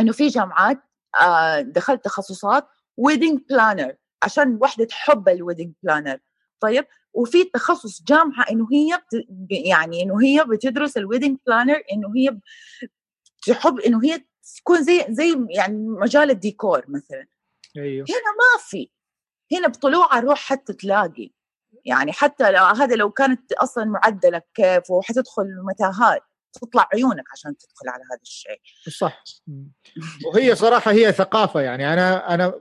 إنه 0.00 0.12
في 0.12 0.28
جامعات 0.28 0.82
آه 1.20 1.60
دخلت 1.60 2.04
تخصصات 2.04 2.68
wedding 2.96 3.40
planner 3.50 3.94
عشان 4.22 4.58
وحدة 4.62 4.84
تحب 4.84 5.28
ال 5.28 5.34
wedding 5.34 5.72
planner 5.82 6.18
طيب؟ 6.60 6.86
وفي 7.12 7.44
تخصص 7.44 8.02
جامعة 8.02 8.46
إنه 8.50 8.68
هي 8.72 8.96
بت... 8.96 9.26
يعني 9.50 10.02
إنه 10.02 10.22
هي 10.22 10.44
بتدرس 10.48 10.96
ال 10.96 11.01
wedding 11.01 11.38
planner 11.46 11.82
إنه 11.92 12.12
هي 12.16 12.38
تحب 13.46 13.80
إنه 13.80 14.04
هي 14.04 14.24
تكون 14.56 14.82
زي 14.82 15.06
زي 15.08 15.46
يعني 15.50 15.76
مجال 15.76 16.30
الديكور 16.30 16.84
مثلا. 16.88 17.26
أيوه. 17.76 18.06
هنا 18.08 18.32
ما 18.38 18.62
في. 18.68 18.90
هنا 19.52 19.68
بطلوع 19.68 20.18
روح 20.18 20.38
حتى 20.38 20.72
تلاقي. 20.72 21.30
يعني 21.84 22.12
حتى 22.12 22.50
لو 22.50 22.64
هذا 22.64 22.96
لو 22.96 23.10
كانت 23.10 23.52
أصلا 23.52 23.84
معدلك 23.84 24.44
كيف 24.54 24.90
وحتدخل 24.90 25.46
متاهات 25.64 26.22
تطلع 26.52 26.88
عيونك 26.94 27.24
عشان 27.32 27.56
تدخل 27.56 27.88
على 27.88 28.02
هذا 28.12 28.20
الشيء. 28.22 28.60
صح. 28.88 29.24
وهي 30.26 30.54
صراحة 30.54 30.92
هي 30.92 31.12
ثقافة 31.12 31.60
يعني. 31.60 31.92
أنا 31.92 32.34
أنا 32.34 32.54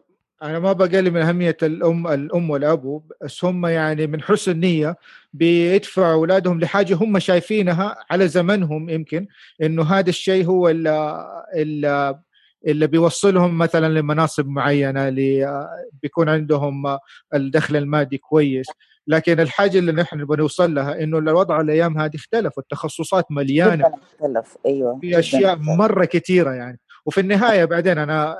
أنا 0.43 0.59
ما 0.59 0.73
بقلل 0.73 1.11
من 1.11 1.21
أهمية 1.21 1.57
الأم 1.63 2.07
الأم 2.07 2.49
والابو 2.49 3.01
بس 3.21 3.45
هم 3.45 3.65
يعني 3.65 4.07
من 4.07 4.21
حسن 4.21 4.59
نيه 4.59 4.95
بيدفعوا 5.33 6.13
أولادهم 6.13 6.59
لحاجة 6.59 6.95
هم 6.95 7.19
شايفينها 7.19 7.95
على 8.11 8.27
زمنهم 8.27 8.89
يمكن 8.89 9.27
إنه 9.61 9.83
هذا 9.83 10.09
الشيء 10.09 10.45
هو 10.45 10.69
اللي 10.69 12.19
اللي 12.67 12.87
بيوصلهم 12.87 13.57
مثلا 13.57 13.99
لمناصب 13.99 14.47
معينة 14.47 15.07
اللي 15.07 15.67
بيكون 16.03 16.29
عندهم 16.29 16.97
الدخل 17.33 17.75
المادي 17.75 18.17
كويس. 18.17 18.67
لكن 19.09 19.39
الحاجة 19.39 19.79
اللي 19.79 19.91
نحن 19.91 20.25
بنوصل 20.25 20.73
لها 20.75 21.03
إنه 21.03 21.17
الوضع 21.17 21.61
الأيام 21.61 21.99
هذه 21.99 22.15
اختلف 22.15 22.59
التخصصات 22.59 23.25
مليانة. 23.29 23.87
اختلف. 23.87 24.57
أيوه 24.65 24.99
في 24.99 25.19
أشياء 25.19 25.55
مرة 25.55 26.05
كثيره 26.05 26.51
يعني. 26.51 26.79
وفي 27.05 27.19
النهاية 27.21 27.65
بعدين 27.65 27.97
أنا 27.97 28.37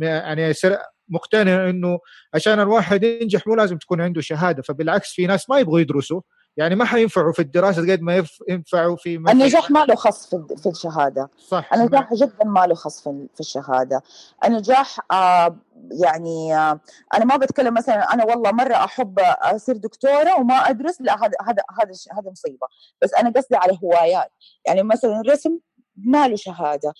يعني 0.00 0.52
مقتنع 1.08 1.70
إنه 1.70 1.98
عشان 2.34 2.60
الواحد 2.60 3.04
ينجح 3.04 3.46
مو 3.46 3.54
لازم 3.54 3.76
تكون 3.76 4.00
عنده 4.00 4.20
شهادة 4.20 4.62
فبالعكس 4.62 5.12
في 5.12 5.26
ناس 5.26 5.50
ما 5.50 5.58
يبغوا 5.58 5.80
يدرسوا. 5.80 6.20
يعني 6.56 6.74
ما 6.74 6.84
حينفعوا 6.84 7.32
في 7.32 7.42
الدراسة 7.42 7.92
قد 7.92 8.00
ما 8.00 8.24
ينفعوا 8.48 8.96
في 8.96 9.16
النجاح 9.16 9.70
ما 9.70 9.84
له 9.84 9.94
خص 9.94 10.34
في 10.62 10.68
الشهادة. 10.68 11.30
صح. 11.38 11.70
النجاح 11.74 12.14
جدا 12.14 12.44
ما 12.44 12.66
له 12.66 12.74
خص 12.74 13.08
في 13.08 13.40
الشهادة. 13.40 14.02
النجاح 14.44 14.98
آه 15.10 15.56
يعني 16.04 16.56
آه 16.56 16.80
أنا 17.14 17.24
ما 17.24 17.36
بتكلم 17.36 17.74
مثلا 17.74 18.14
أنا 18.14 18.24
والله 18.24 18.52
مرة 18.52 18.74
أحب 18.74 19.18
أصير 19.18 19.76
دكتورة 19.76 20.40
وما 20.40 20.54
أدرس 20.54 21.00
لا 21.00 21.16
هذا 21.16 21.32
هذا 21.42 21.62
هذا 21.80 21.92
هذا 22.18 22.30
مصيبة. 22.30 22.66
بس 23.02 23.14
أنا 23.14 23.30
قصدي 23.30 23.56
على 23.56 23.78
هوايات. 23.84 24.32
يعني 24.66 24.82
مثلا 24.82 25.20
الرسم 25.20 25.58
ما 25.96 26.28
له 26.28 26.36
شهادة. 26.36 26.92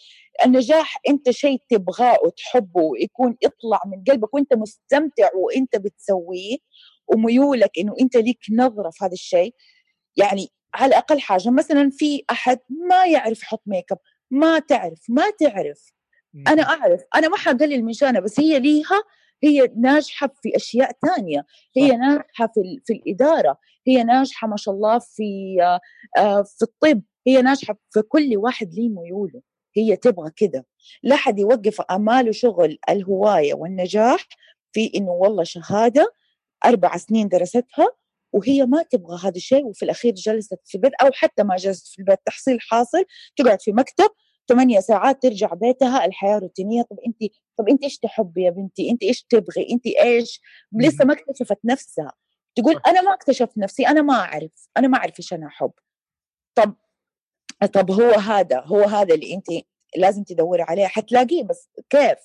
النجاح 0.44 0.96
أنت 1.08 1.30
شيء 1.30 1.58
تبغاه 1.70 2.16
وتحبه 2.24 2.80
ويكون 2.80 3.36
يطلع 3.42 3.80
من 3.86 4.04
قلبك 4.10 4.34
وأنت 4.34 4.54
مستمتع 4.54 5.28
وأنت 5.34 5.76
بتسويه 5.76 6.56
وميولك 7.08 7.70
إنه 7.78 7.94
أنت 8.00 8.16
ليك 8.16 8.38
نظرة 8.50 8.90
في 8.90 9.04
هذا 9.04 9.12
الشيء. 9.12 9.54
يعني 10.16 10.48
على 10.74 10.98
أقل 10.98 11.20
حاجة 11.20 11.50
مثلا 11.50 11.90
في 11.90 12.24
أحد 12.30 12.58
ما 12.88 13.06
يعرف 13.06 13.42
يحط 13.42 13.62
ميك 13.66 13.92
اب 13.92 13.98
ما 14.30 14.58
تعرف 14.58 15.00
ما 15.08 15.30
تعرف. 15.40 15.92
أنا 16.48 16.62
أعرف 16.62 17.02
أنا 17.14 17.28
ما 17.28 17.36
حقلل 17.36 17.84
من 17.84 17.92
شانها 17.92 18.20
بس 18.20 18.40
هي 18.40 18.60
ليها 18.60 19.02
هي 19.44 19.68
ناجحة 19.76 20.30
في 20.42 20.56
أشياء 20.56 20.92
ثانية 21.06 21.46
هي 21.76 21.96
ناجحة 21.96 22.46
في 22.54 22.80
في 22.84 22.92
الإدارة. 22.92 23.58
هي 23.86 24.04
ناجحة 24.04 24.48
ما 24.48 24.56
شاء 24.56 24.74
الله 24.74 24.98
في 24.98 25.56
آه، 26.18 26.42
في 26.42 26.62
الطب. 26.62 27.02
هي 27.26 27.42
ناجحة 27.42 27.78
في 27.90 28.02
كل 28.02 28.36
واحد 28.36 28.74
ليه 28.74 28.88
ميوله. 28.88 29.42
هي 29.76 29.96
تبغى 29.96 30.30
كده. 30.36 30.66
لا 31.02 31.16
حد 31.16 31.38
يوقف 31.38 31.80
أماله 31.80 32.32
شغل 32.32 32.78
الهواية 32.90 33.54
والنجاح 33.54 34.26
في 34.72 34.92
إنه 34.96 35.10
والله 35.10 35.44
شهادة 35.44 36.14
أربع 36.64 36.96
سنين 36.96 37.28
درستها 37.28 37.88
وهي 38.32 38.66
ما 38.66 38.82
تبغى 38.82 39.18
هذا 39.22 39.36
الشيء 39.36 39.64
وفي 39.64 39.84
الأخير 39.84 40.14
جلست 40.14 40.60
في 40.64 40.74
البيت 40.74 40.92
أو 40.94 41.10
حتى 41.14 41.42
ما 41.42 41.56
جلست 41.56 41.86
في 41.86 41.98
البيت 41.98 42.18
تحصيل 42.26 42.60
حاصل 42.60 43.04
تقعد 43.36 43.62
في 43.62 43.72
مكتب 43.72 44.10
ثمانية 44.48 44.80
ساعات 44.80 45.22
ترجع 45.22 45.54
بيتها 45.54 46.04
الحياة 46.04 46.38
روتينية. 46.38 46.82
طب 46.82 46.96
أنت 47.06 47.32
طب 47.58 47.68
أنت 47.68 47.84
إيش 47.84 47.98
تحبي 47.98 48.42
يا 48.42 48.50
بنتي؟ 48.50 48.90
أنت 48.90 49.02
إيش 49.02 49.22
تبغي؟ 49.22 49.68
أنت 49.72 49.86
إيش؟ 49.86 50.40
لسه 50.72 51.04
ما 51.04 51.14
اكتشفت 51.14 51.58
نفسها. 51.64 52.12
تقول 52.54 52.80
أنا 52.86 53.02
ما 53.02 53.14
اكتشفت 53.14 53.58
نفسي 53.58 53.86
أنا 53.88 54.02
ما 54.02 54.14
أعرف 54.14 54.68
أنا 54.76 54.88
ما 54.88 54.98
أعرف 54.98 55.18
إيش 55.18 55.32
أنا 55.32 55.46
أحب. 55.46 55.72
طب 56.54 56.74
طب 57.72 57.90
هو 57.90 58.10
هذا 58.10 58.60
هو 58.60 58.82
هذا 58.82 59.14
اللي 59.14 59.34
أنت 59.34 59.46
لازم 59.96 60.24
تدوري 60.24 60.62
عليه. 60.62 60.86
حتلاقيه 60.86 61.42
بس 61.42 61.68
كيف؟ 61.90 62.18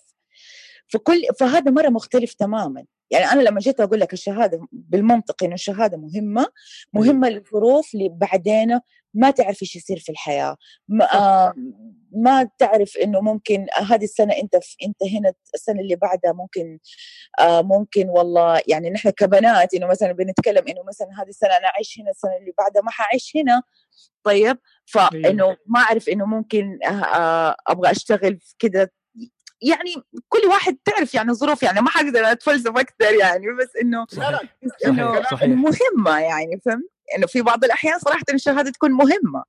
فكل 0.87 1.21
فهذا 1.39 1.71
مرة 1.71 1.89
مختلف 1.89 2.33
تماما. 2.33 2.85
يعني 3.11 3.25
أنا 3.25 3.41
لما 3.41 3.59
جيت 3.59 3.79
أقول 3.79 3.99
لك 3.99 4.13
الشهادة 4.13 4.67
بالمنطق 4.71 5.43
إنه 5.43 5.53
الشهادة 5.53 5.97
مهمة 5.97 6.47
مهمة 6.93 7.29
للظروف 7.29 7.93
اللي 7.93 8.09
بعدين 8.09 8.79
ما 9.13 9.31
تعرف 9.31 9.61
إيش 9.61 9.75
يصير 9.75 9.99
في 9.99 10.11
الحياة. 10.11 10.57
ما, 10.87 11.13
آه 11.13 11.53
ما 12.11 12.49
تعرف 12.57 12.97
إنه 12.97 13.21
ممكن 13.21 13.65
هذه 13.75 14.03
السنة 14.03 14.33
أنت 14.33 14.55
في 14.55 14.75
أنت 14.85 15.03
هنا 15.03 15.33
السنة 15.53 15.79
اللي 15.79 15.95
بعدها 15.95 16.31
ممكن 16.33 16.79
آه 17.39 17.61
ممكن 17.61 18.09
والله 18.09 18.61
يعني 18.67 18.89
نحن 18.89 19.09
كبنات 19.09 19.73
إنه 19.73 19.87
مثلا 19.87 20.11
بنتكلم 20.11 20.63
إنه 20.67 20.83
مثلا 20.87 21.07
هذه 21.21 21.29
السنة 21.29 21.57
أنا 21.57 21.67
اعيش 21.67 21.99
هنا 21.99 22.11
السنة 22.11 22.37
اللي 22.39 22.53
بعدها 22.57 22.81
ما 22.81 22.91
حعيش 22.91 23.33
هنا. 23.35 23.63
طيب 24.23 24.57
فإنه 24.85 25.57
ما 25.65 25.79
أعرف 25.79 26.09
إنه 26.09 26.25
ممكن 26.25 26.79
آه, 26.85 26.89
آه، 26.89 27.55
أبغى 27.67 27.91
أشتغل 27.91 28.39
كذا 28.59 28.89
يعني 29.61 29.95
كل 30.29 30.47
واحد 30.47 30.77
تعرف 30.85 31.13
يعني 31.13 31.33
ظروف 31.33 31.63
يعني 31.63 31.81
ما 31.81 31.89
حقدر 31.89 32.31
أتفلسف 32.31 32.77
أكثر 32.77 33.13
يعني 33.19 33.45
بس 33.59 33.75
إنه 33.81 34.05
إنه 34.85 35.21
مهمة 35.55 36.19
يعني 36.19 36.61
فهمت؟ 36.65 36.89
إنه 37.17 37.27
في 37.27 37.41
بعض 37.41 37.63
الأحيان 37.63 37.99
صراحة 37.99 38.23
الشهادة 38.33 38.71
تكون 38.71 38.91
مهمة. 38.91 39.43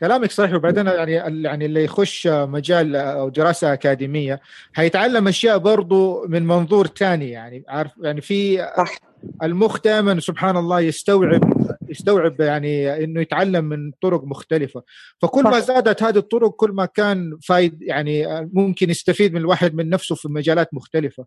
كلامك 0.00 0.30
صحيح. 0.30 0.54
وبعدين 0.54 0.86
يعني 0.86 1.12
يعني 1.42 1.66
اللي 1.66 1.84
يخش 1.84 2.26
مجال 2.26 2.96
أو 2.96 3.28
دراسة 3.28 3.72
أكاديمية 3.72 4.40
حيتعلم 4.72 5.28
أشياء 5.28 5.58
برضو 5.58 6.26
من 6.28 6.46
منظور 6.46 6.86
ثاني 6.86 7.30
يعني 7.30 7.64
عارف؟ 7.68 7.92
يعني 8.02 8.20
في 8.20 8.58
صح. 8.76 8.98
المخ 9.42 9.80
دائما 9.80 10.20
سبحان 10.20 10.56
الله 10.56 10.80
يستوعب 10.80 11.66
يستوعب 11.88 12.40
يعني 12.40 13.04
إنه 13.04 13.20
يتعلم 13.20 13.64
من 13.64 13.92
طرق 14.02 14.24
مختلفة. 14.24 14.82
فكل 15.22 15.42
ما 15.42 15.60
زادت 15.60 16.02
هذه 16.02 16.16
الطرق 16.18 16.50
كل 16.50 16.70
ما 16.70 16.86
كان 16.86 17.38
فايد 17.42 17.82
يعني 17.82 18.26
ممكن 18.52 18.90
يستفيد 18.90 19.32
من 19.32 19.40
الواحد 19.40 19.74
من 19.74 19.88
نفسه 19.88 20.14
في 20.14 20.28
مجالات 20.28 20.74
مختلفة. 20.74 21.24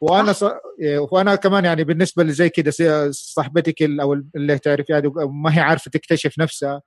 وأنا 0.00 0.32
ص... 0.32 0.44
وأنا 1.10 1.34
كمان 1.34 1.64
يعني 1.64 1.84
بالنسبة 1.84 2.24
لزي 2.24 2.48
كده 2.48 2.70
صاحبتك 3.10 3.82
أو 3.82 4.12
اللي 4.12 4.58
تعرفي 4.58 4.92
هذه 4.92 5.12
ما 5.16 5.56
هي 5.56 5.60
عارفة 5.60 5.90
تكتشف 5.90 6.38
نفسها. 6.38 6.82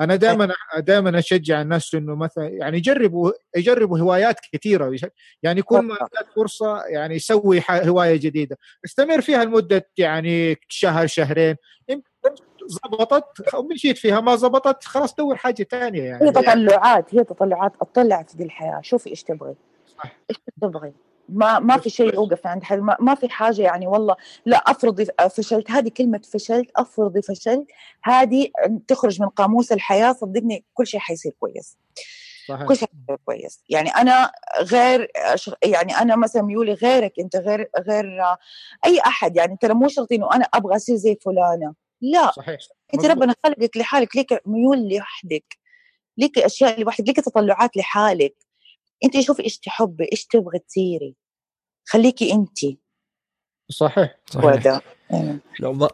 أنا 0.00 0.16
دائما 0.16 0.54
دائما 0.78 1.18
أشجع 1.18 1.62
الناس 1.62 1.94
إنه 1.94 2.14
مثلا 2.16 2.48
يعني 2.48 2.76
يجربوا 2.76 3.32
يجربوا 3.56 3.98
هوايات 3.98 4.36
كثيرة 4.52 4.96
يعني 5.42 5.62
كل 5.62 5.78
ما 5.78 5.94
جات 5.94 6.26
فرصة 6.36 6.84
يعني 6.84 7.14
يسوي 7.14 7.62
هواية 7.70 8.16
جديدة. 8.16 8.58
استمر 8.84 9.20
فيها 9.20 9.44
لمدة 9.44 9.90
يعني 9.98 10.56
شهر 10.68 11.06
شهرين 11.06 11.56
زبطت 12.66 13.54
ومشيت 13.54 13.98
فيها 13.98 14.20
ما 14.20 14.36
زبطت 14.36 14.84
خلاص 14.84 15.14
دور 15.14 15.36
حاجة 15.36 15.62
ثانية 15.70 16.02
يعني. 16.02 16.26
هي 16.26 16.32
تطلعات 16.32 17.14
هي 17.14 17.24
تطلعات 17.24 17.72
أطلع 17.80 18.22
في 18.22 18.36
دي 18.36 18.44
الحياة 18.44 18.80
شوفي 18.82 19.10
إيش 19.10 19.22
تبغي. 19.22 19.54
صح. 19.86 20.16
إيش 20.30 20.38
تبغي. 20.62 20.92
ما 21.28 21.58
ما 21.58 21.78
في 21.78 21.90
شيء 21.90 22.14
يوقف 22.14 22.46
عند 22.46 22.62
حد 22.62 22.78
ما, 22.78 22.96
ما 23.00 23.14
في 23.14 23.28
حاجة 23.28 23.62
يعني 23.62 23.86
والله. 23.86 24.16
لا 24.46 24.56
افرضي 24.56 25.06
فشلت 25.30 25.70
هذه 25.70 25.88
كلمة 25.88 26.20
فشلت 26.32 26.70
افرضي 26.76 27.22
فشلت 27.22 27.66
هذه 28.04 28.50
تخرج 28.88 29.22
من 29.22 29.28
قاموس 29.28 29.72
الحياة 29.72 30.12
صدقني 30.12 30.64
كل 30.74 30.86
شيء 30.86 31.00
حيصير 31.00 31.32
كويس. 31.40 31.78
صحيح. 32.48 32.68
كل 32.68 32.76
شيء 32.76 32.88
كويس. 33.24 33.62
يعني 33.68 33.90
أنا 33.90 34.32
غير 34.60 35.10
يعني 35.64 35.98
أنا 35.98 36.16
مثلا 36.16 36.42
ميولي 36.42 36.72
غيرك 36.72 37.12
أنت 37.20 37.36
غير 37.36 37.70
غير 37.78 38.06
أي 38.86 39.00
أحد. 39.06 39.36
يعني 39.36 39.56
ترى 39.60 39.74
مو 39.74 39.88
شرط 39.88 40.12
إنه 40.12 40.28
أنا 40.34 40.44
أبغى 40.54 40.76
أصير 40.76 40.96
زي 40.96 41.18
فلانة. 41.24 41.74
لا. 42.00 42.30
صحيح. 42.30 42.58
أنت 42.94 43.06
ربنا 43.06 43.34
خلقك 43.44 43.76
لحالك 43.76 44.16
ليك 44.16 44.40
ميول 44.46 44.88
لوحدك 44.88 45.58
ليك 46.18 46.38
أشياء 46.38 46.80
لوحدك 46.80 47.06
ليك 47.08 47.20
تطلعات 47.20 47.76
لحالك. 47.76 48.45
انت 49.04 49.20
شوفي 49.20 49.44
إيش 49.44 49.58
تحبي 49.58 50.08
إيش 50.12 50.26
تبغي 50.26 50.58
تصيري. 50.58 51.16
خليكي 51.88 52.32
انت. 52.32 52.58
صحيح. 53.70 54.18
صحيح. 54.30 54.80
إيه. 55.12 55.40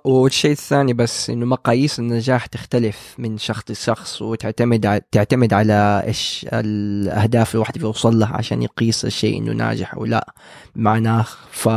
والشيء 0.05 0.51
الثاني 0.51 0.93
بس 0.93 1.31
إنه 1.31 1.47
مقاييس 1.47 1.99
النجاح 1.99 2.47
تختلف 2.47 3.15
من 3.19 3.39
شخص 3.39 3.71
لشخص 3.71 4.23
وتعتمد 4.23 4.87
على 4.87 5.01
تعتمد 5.11 5.53
على 5.53 6.03
إيش 6.07 6.47
الأهداف 6.53 7.55
الواحد 7.55 7.79
بيوصل 7.79 8.19
لها 8.19 8.37
عشان 8.37 8.63
يقيس 8.63 9.05
الشيء 9.05 9.39
إنه 9.39 9.53
ناجح 9.53 9.95
أو 9.95 10.05
لا. 10.05 10.35
بمعناه 10.77 11.27
ف 11.51 11.69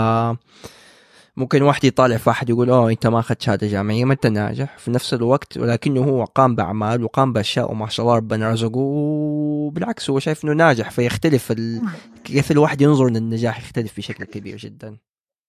ممكن 1.37 1.61
واحد 1.61 1.83
يطالع 1.83 2.17
في 2.17 2.29
واحد 2.29 2.49
يقول 2.49 2.69
أوه 2.69 2.91
أنت 2.91 3.07
ما 3.07 3.19
أخذت 3.19 3.41
شهادة 3.41 3.67
جامعية 3.67 4.05
ما 4.05 4.13
أنت 4.13 4.27
ناجح. 4.27 4.77
في 4.77 4.91
نفس 4.91 5.13
الوقت 5.13 5.57
ولكنه 5.57 6.03
هو 6.03 6.23
قام 6.23 6.55
بأعمال 6.55 7.03
وقام 7.03 7.33
بأشياء 7.33 7.71
وما 7.71 7.89
شاء 7.89 8.05
الله 8.05 8.17
ربنا 8.17 8.51
رزقه 8.51 8.77
وبالعكس 8.77 10.09
هو 10.09 10.19
شايف 10.19 10.45
إنه 10.45 10.53
ناجح 10.53 10.91
فيختلف 10.91 11.51
ال... 11.51 11.81
كيف 12.23 12.51
الواحد 12.51 12.81
ينظر 12.81 13.09
للنجاح 13.09 13.59
يختلف 13.59 13.97
بشكل 13.97 14.23
كبير 14.23 14.57
جدا. 14.57 14.97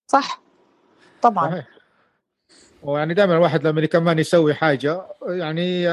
صح. 0.07 0.43
طبعا. 1.23 1.51
صحيح. 1.51 1.67
ويعني 2.83 3.15
دائما 3.15 3.35
الواحد 3.35 3.67
لما 3.67 3.87
كمان 3.87 4.19
يسوي 4.19 4.55
حاجة 4.55 5.07
يعني 5.29 5.85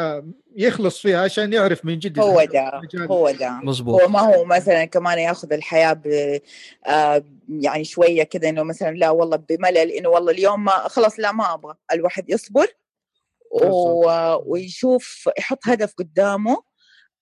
يخلص 0.56 1.02
فيها 1.02 1.22
عشان 1.22 1.54
يعرف 1.54 1.86
من 1.86 2.00
جد 2.00 2.20
هو 2.20 2.44
ده 2.54 2.82
هو 2.98 3.32
ده. 3.32 3.60
مزبوط. 3.64 4.02
هو 4.02 4.08
ما 4.08 4.20
هو 4.20 4.46
مثلا 4.46 4.86
كمان 4.86 5.20
ياخذ 5.20 5.54
الحياة 5.54 5.94
ب 5.94 6.39
آه 6.88 7.24
يعني 7.50 7.84
شوية 7.84 8.24
كذا 8.24 8.50
إنه 8.50 8.64
مثلا 8.64 8.91
لا 8.96 9.10
والله 9.10 9.38
بملل 9.38 9.91
إنه 9.91 10.10
والله 10.10 10.32
اليوم 10.32 10.64
ما 10.64 10.72
خلاص 10.72 11.20
لا 11.20 11.32
ما 11.32 11.54
أبغى 11.54 11.76
الواحد 11.94 12.30
يصبر 12.30 12.68
و... 13.52 14.08
ويشوف 14.46 15.30
يحط 15.39 15.60
هدف 15.68 15.94
قدامه. 15.98 16.64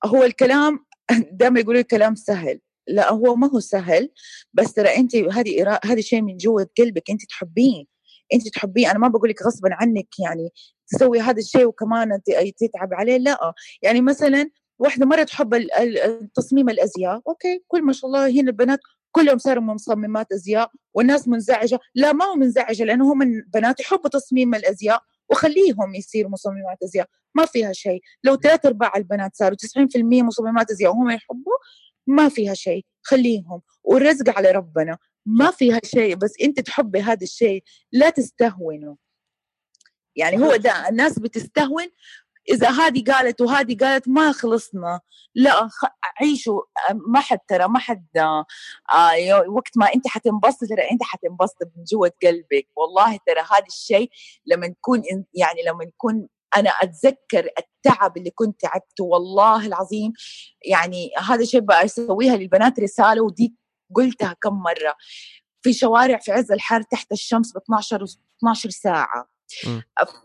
هو 0.06 0.24
الكلام 0.24 0.86
دائما 1.32 1.60
يقولوا 1.60 1.82
الكلام 1.82 2.16
سهل. 2.16 2.60
لا 2.88 3.12
هو 3.12 3.36
ما 3.36 3.50
هو 3.50 3.60
سهل 3.60 4.10
بس 4.54 4.74
ترى 4.74 4.96
انت 4.96 5.16
هذه 5.16 5.80
هذا 5.86 6.02
شيء 6.02 6.22
من 6.22 6.38
جوة 6.38 6.70
قلبك 6.78 7.10
انت 7.10 7.22
تحبيه. 7.30 7.84
انت 8.34 8.48
تحبيه. 8.48 8.92
أنا 8.92 9.00
ما 9.00 9.08
بقول 9.08 9.30
لك 9.30 9.42
غصبا 9.46 9.70
عنك 9.72 10.20
يعني 10.20 10.50
تسوي 10.88 11.20
هذا 11.20 11.40
الشيء 11.40 11.66
وكمان 11.66 12.12
انت 12.12 12.26
تتعب 12.58 12.94
عليه 12.94 13.18
لا. 13.18 13.54
يعني 13.82 14.02
مثلا 14.02 14.50
واحدة 14.80 15.06
مرة 15.06 15.24
تحب 15.24 15.68
تصميم 16.36 16.70
الأزياء 16.70 17.22
أوكي 17.28 17.64
كل 17.68 17.82
ما 17.82 17.94
شاء 17.94 18.08
الله 18.08 18.30
هنا 18.30 18.50
البنات 18.52 18.80
كلهم 19.12 19.38
صاروا 19.38 19.64
مصممات 19.64 20.32
أزياء 20.32 20.72
والناس 20.94 21.28
منزعجة. 21.28 21.80
لا 21.96 22.14
ما 22.14 22.26
هو 22.26 22.36
منزعجة 22.36 22.84
لأنه 22.84 23.14
هم 23.14 23.22
البنات 23.22 23.80
يحبوا 23.80 24.10
تصميم 24.10 24.56
الأزياء 24.56 25.04
وخليهم 25.30 25.96
يصيروا 25.96 26.32
مصممات 26.32 26.78
أزياء. 26.84 27.08
ما 27.36 27.46
فيها 27.46 27.74
شيء. 27.74 28.02
لو 28.24 28.36
ثلاث 28.36 28.66
أرباع 28.66 28.94
البنات 28.98 29.36
صاروا 29.36 29.58
90% 29.58 30.24
مصممات 30.24 30.72
أزياء 30.72 30.92
وهم 30.92 31.10
يحبوا 31.10 31.58
ما 32.08 32.30
فيها 32.30 32.54
شيء. 32.54 32.86
خليهم. 33.04 33.62
والرزق 33.84 34.38
على 34.38 34.52
ربنا. 34.52 34.98
ما 35.26 35.52
فيها 35.52 35.80
شيء. 35.84 36.16
بس 36.16 36.34
أنت 36.42 36.60
تحبي 36.60 37.02
هذا 37.02 37.24
الشيء. 37.24 37.64
لا 37.92 38.10
تستهونوا. 38.10 38.96
يعني 40.16 40.38
هو 40.38 40.56
ده. 40.56 40.90
الناس 40.90 41.20
بتستهون. 41.20 41.88
إذا 42.50 42.70
هذه 42.70 43.04
قالت 43.04 43.42
وهذه 43.42 43.78
قالت 43.78 44.08
ما 44.08 44.32
خلصنا. 44.32 45.00
لا 45.36 45.70
عيشوا 46.22 46.62
ما 47.08 47.20
حد 47.20 47.40
ترى 47.48 47.68
ما 47.68 47.80
حد 47.80 48.08
آه 48.18 49.50
وقت 49.50 49.78
ما 49.78 49.86
أنت 49.96 50.08
حتنبسط 50.08 50.60
ترى 50.60 50.92
أنت 50.92 51.04
حتنبسط 51.04 51.58
من 51.78 51.84
جوة 51.84 52.12
قلبك. 52.24 52.68
والله 52.76 53.20
ترى 53.28 53.40
هذا 53.40 53.66
الشيء 53.68 54.10
لما 54.46 54.68
نكون 54.68 55.02
يعني 55.34 55.62
لما 55.68 55.86
نكون 55.86 56.28
أنا 56.58 56.70
أتذكر 56.70 57.50
التعب 57.60 58.18
اللي 58.18 58.30
كنت 58.30 58.62
تعبته. 58.62 59.04
والله 59.04 59.68
العظيم 59.68 60.14
يعني 60.66 61.12
هذا 61.18 61.42
الشيء 61.42 61.62
بسويها 61.62 62.36
للبنات 62.36 62.80
رسالة 62.80 63.22
ودي 63.24 63.56
قلتها 63.96 64.36
كم 64.42 64.54
مرة. 64.54 64.96
في 65.62 65.74
شوارع 65.74 66.18
في 66.18 66.32
عز 66.32 66.52
الحر 66.52 66.82
تحت 66.82 67.12
الشمس 67.12 67.54
ب 67.54 67.58
12 67.58 68.04
12 68.38 68.70
ساعه 68.70 69.28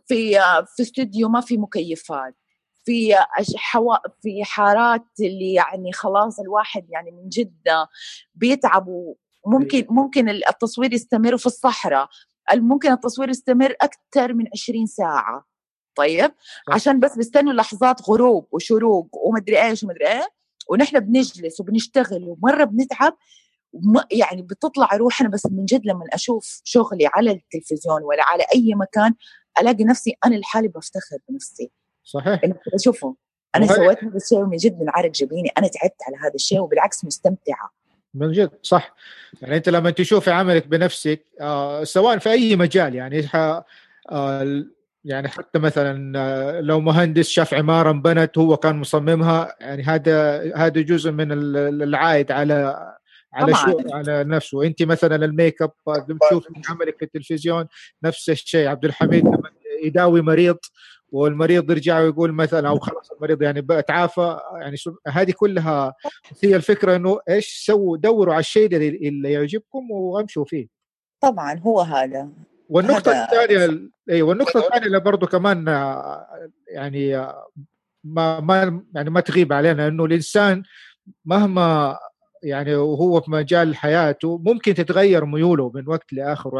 في 0.06 0.40
في 0.76 0.82
استوديو 0.82 1.28
ما 1.28 1.40
في 1.40 1.56
مكيفات. 1.56 2.34
في 2.86 3.14
حوا 3.56 3.96
في 4.22 4.44
حارات 4.44 5.04
اللي 5.20 5.52
يعني 5.52 5.92
خلاص 5.92 6.40
الواحد 6.40 6.86
يعني 6.90 7.10
من 7.10 7.28
جده 7.28 7.88
بيتعب 8.34 8.86
وممكن 8.88 9.86
ممكن 9.90 10.28
التصوير 10.28 10.94
يستمر 10.94 11.36
في 11.36 11.46
الصحراء. 11.46 12.08
ممكن 12.54 12.92
التصوير 12.92 13.30
يستمر 13.30 13.74
أكثر 13.80 14.34
من 14.34 14.44
20 14.54 14.86
ساعة. 14.86 15.44
طيب؟ 15.94 16.32
عشان 16.72 17.00
بس 17.00 17.16
بيستنوا 17.16 17.52
لحظات 17.52 18.08
غروب 18.08 18.48
وشروق 18.52 19.08
ومدري 19.12 19.62
إيش 19.62 19.82
ومدري 19.82 20.06
إيه. 20.08 20.28
ونحن 20.70 21.00
بنجلس 21.00 21.60
وبنشتغل 21.60 22.24
ومرة 22.24 22.64
بنتعب 22.64 23.16
يعني 24.12 24.42
بتطلع 24.42 24.88
روحنا 24.96 25.28
بس 25.28 25.46
من 25.46 25.64
جد 25.64 25.86
لما 25.86 26.04
أشوف 26.12 26.60
شغلي 26.64 27.06
على 27.06 27.30
التلفزيون 27.30 28.02
ولا 28.02 28.22
على 28.22 28.44
أي 28.54 28.74
مكان 28.74 29.14
ألاقي 29.60 29.84
نفسي 29.84 30.16
أنا 30.24 30.34
لحالي 30.34 30.68
بفتخر 30.68 31.18
بنفسي. 31.28 31.70
صحيح. 32.06 32.40
اشوفه 32.74 33.16
أنا 33.54 33.66
سويت 33.66 34.04
هذا 34.04 34.16
الشيء 34.16 34.44
من 34.44 34.56
جد 34.56 34.80
من 34.80 34.86
عرق 34.88 35.10
جبيني. 35.10 35.48
أنا 35.58 35.68
تعبت 35.68 36.02
على 36.08 36.16
هذا 36.16 36.34
الشيء 36.34 36.60
وبالعكس 36.60 37.04
مستمتعة. 37.04 37.70
من 38.14 38.32
جد 38.32 38.50
صح. 38.62 38.94
يعني 39.42 39.56
أنت 39.56 39.68
لما 39.68 39.90
تشوفي 39.90 40.30
عملك 40.30 40.66
بنفسك 40.66 41.26
آه 41.40 41.84
سواء 41.84 42.18
في 42.18 42.30
أي 42.30 42.56
مجال 42.56 42.94
يعني 42.94 43.28
آه 43.34 43.64
يعني 45.04 45.28
حتى 45.28 45.58
مثلا 45.58 46.18
آه، 46.18 46.60
لو 46.60 46.80
مهندس 46.80 47.28
شاف 47.28 47.54
عمارة 47.54 47.90
انبنت 47.90 48.38
هو 48.38 48.56
كان 48.56 48.76
مصممها 48.76 49.56
يعني 49.60 49.82
هذا 49.82 50.40
هذا 50.56 50.80
جزء 50.80 51.10
من 51.10 51.32
العائد 51.82 52.32
على 52.32 52.86
على 53.32 53.54
شو 53.54 53.78
على 53.92 54.24
نفسه. 54.24 54.64
أنت 54.64 54.82
مثلا 54.82 55.24
الميك 55.24 55.62
أب 55.62 55.72
تشوف 56.30 56.46
عملك 56.68 56.98
في 56.98 57.04
التلفزيون 57.04 57.66
نفس 58.02 58.30
الشيء. 58.30 58.68
عبد 58.68 58.84
الحميد 58.84 59.24
لما 59.24 59.50
يداوي 59.84 60.22
مريض 60.22 60.58
والمريض 61.12 61.70
يرجع 61.70 62.00
ويقول 62.00 62.32
مثلا 62.32 62.68
أو 62.68 62.78
خلاص 62.78 63.12
المريض 63.12 63.42
يعني 63.42 63.62
تعافى 63.88 64.38
يعني 64.60 64.76
هذه 65.08 65.32
كلها 65.36 65.94
هي 66.44 66.56
الفكرة 66.56 66.96
إنه 66.96 67.18
إيش 67.28 67.64
سووا 67.66 67.96
دوروا 67.96 68.34
على 68.34 68.40
الشيء 68.40 68.76
اللي 68.76 69.32
يعجبكم 69.32 69.90
وامشوا 69.90 70.44
فيه. 70.44 70.66
طبعا 71.20 71.58
هو 71.58 71.80
هذا. 71.80 72.28
والنقطة 72.68 73.24
الثانية 73.24 73.88
أيوه 74.10 74.28
والنقطة 74.28 74.58
الثانية 74.58 74.86
اللي 74.86 75.00
برضه 75.00 75.26
كمان 75.26 75.66
يعني 76.68 77.26
ما 78.04 78.40
ما 78.40 78.82
يعني 78.94 79.10
ما 79.10 79.20
تغيب 79.20 79.52
علينا 79.52 79.88
إنه 79.88 80.04
الإنسان 80.04 80.62
مهما 81.24 81.98
يعني 82.42 82.74
وهو 82.74 83.20
في 83.20 83.30
مجال 83.30 83.76
حياته 83.76 84.38
ممكن 84.38 84.74
تتغير 84.74 85.24
ميوله 85.24 85.70
من 85.74 85.88
وقت 85.88 86.12
لآخر 86.12 86.50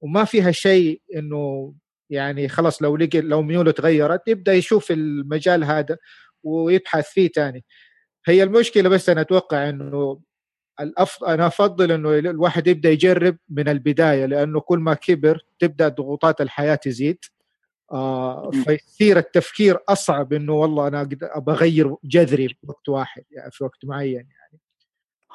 وما 0.00 0.24
فيها 0.24 0.50
شيء 0.50 1.00
إنه 1.16 1.72
يعني 2.10 2.48
خلاص 2.48 2.82
لو 2.82 2.96
لقى 2.96 3.20
لو 3.20 3.42
ميوله 3.42 3.70
تغيرت 3.70 4.28
يبدأ 4.28 4.52
يشوف 4.52 4.90
المجال 4.90 5.64
هذا 5.64 5.96
ويبحث 6.42 7.08
فيه 7.08 7.28
ثاني 7.28 7.64
هي 8.26 8.42
المشكلة 8.42 8.88
بس 8.88 9.08
أنا 9.08 9.20
أتوقع 9.20 9.68
إنه 9.68 10.20
الأفضل 10.80 11.26
أنا 11.26 11.46
أفضل 11.46 11.92
إنه 11.92 12.18
الواحد 12.18 12.66
يبدأ 12.66 12.90
يجرب 12.90 13.36
من 13.48 13.68
البداية 13.68 14.26
لأنه 14.26 14.60
كل 14.60 14.78
ما 14.78 14.94
كبر 14.94 15.44
تبدأ 15.58 15.88
ضغوطات 15.88 16.40
الحياة 16.40 16.74
تزيد. 16.74 17.18
آه 17.92 18.50
فيصير 18.50 19.18
التفكير 19.18 19.78
أصعب 19.88 20.32
إنه 20.32 20.52
والله 20.52 20.88
أنا 20.88 21.08
أبغى 21.22 21.56
أغير 21.56 21.96
جذري 22.04 22.48
في 22.48 22.56
وقت 22.68 22.88
واحد 22.88 23.24
يعني 23.30 23.50
في 23.50 23.64
وقت 23.64 23.84
معين 23.84 24.14
يعني. 24.14 24.60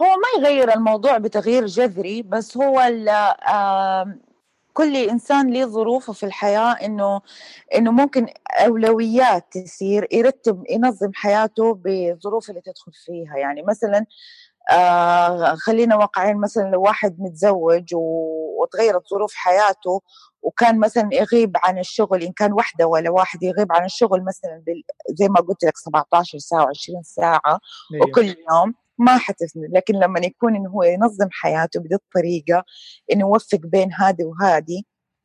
هو 0.02 0.06
ما 0.06 0.48
يغير 0.48 0.74
الموضوع 0.76 1.18
بتغيير 1.18 1.66
جذري 1.66 2.22
بس 2.22 2.58
هو 2.58 2.80
كل 4.74 4.98
إنسان 4.98 5.54
له 5.54 5.66
ظروفه 5.66 6.14
في 6.14 6.26
الحياة 6.26 6.72
إنه 6.72 7.22
إنه 7.76 7.92
ممكن 7.92 8.28
أولويات 8.52 9.58
تصير 9.58 10.08
يرتب 10.12 10.64
ينظم 10.70 11.12
حياته 11.14 11.74
بالظروف 11.74 12.50
اللي 12.50 12.62
تدخل 12.62 12.92
فيها 13.06 13.38
يعني 13.38 13.64
مثلا 13.64 14.06
آه 14.72 15.56
خلينا 15.56 15.96
واقعين 15.96 16.38
مثلا 16.38 16.64
لو 16.72 16.82
واحد 16.82 17.16
متزوج 17.20 17.84
وتغيرت 17.94 19.10
ظروف 19.10 19.34
حياته 19.34 20.02
وكان 20.42 20.80
مثلا 20.80 21.10
يغيب 21.14 21.58
عن 21.64 21.80
الشغل 21.80 22.24
إن 22.24 22.32
كان 22.32 22.54
وحدة 22.54 22.88
ولا 22.88 23.10
واحد 23.10 23.44
يغيب 23.44 23.72
عن 23.72 23.86
الشغل 23.86 24.24
مثلا 24.24 24.64
زي 25.10 25.30
ما 25.30 25.40
قلت 25.40 25.64
لك 25.64 25.78
17 25.78 26.38
ساعة 26.38 26.66
و20 26.66 27.02
ساعة 27.04 27.60
أيوه. 27.94 28.08
وكل 28.08 28.26
يوم 28.26 28.74
ما 28.98 29.18
حتسند 29.18 29.70
لكن 29.72 29.94
لما 29.96 30.20
يكون 30.20 30.56
إنه 30.56 30.70
هو 30.70 30.84
ينظم 30.84 31.28
حياته 31.32 31.80
بهذه 31.80 31.94
الطريقة 31.96 32.64
إنه 33.12 33.22
يوفق 33.22 33.60
بين 33.60 33.94
هذه 33.94 34.24
وهذه 34.24 34.84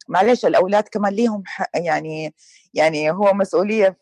معلش 0.09 0.45
الأولاد 0.45 0.89
كمان 0.89 1.13
ليهم 1.13 1.43
يعني 1.75 2.35
يعني 2.75 3.11
هو 3.11 3.33
مسؤولية 3.35 3.99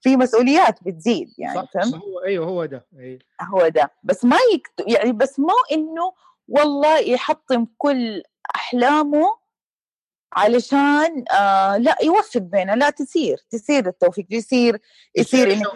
في 0.00 0.16
مسؤوليات 0.16 0.78
بتزيد 0.82 1.28
يعني 1.38 1.68
فهمت؟ 1.74 1.94
هو 1.94 2.20
أيوه 2.24 2.46
هو 2.46 2.64
ده 2.64 2.86
أيوه. 2.98 3.18
هو 3.40 3.68
ده 3.68 3.92
بس 4.02 4.24
ما 4.24 4.36
يكتب 4.54 4.88
يعني 4.88 5.12
بس 5.12 5.40
ما 5.40 5.54
إنه 5.72 6.12
والله 6.48 6.98
يحطم 6.98 7.66
كل 7.78 8.22
أحلامه 8.54 9.44
علشان 10.32 11.24
آه 11.32 11.76
لا 11.76 11.96
يوفق 12.02 12.40
بينها 12.40 12.76
لا 12.76 12.90
تصير 12.90 13.38
تصير 13.50 13.86
التوفيق 13.86 14.26
يصير 14.30 14.80
يصير 15.16 15.52
انك 15.52 15.66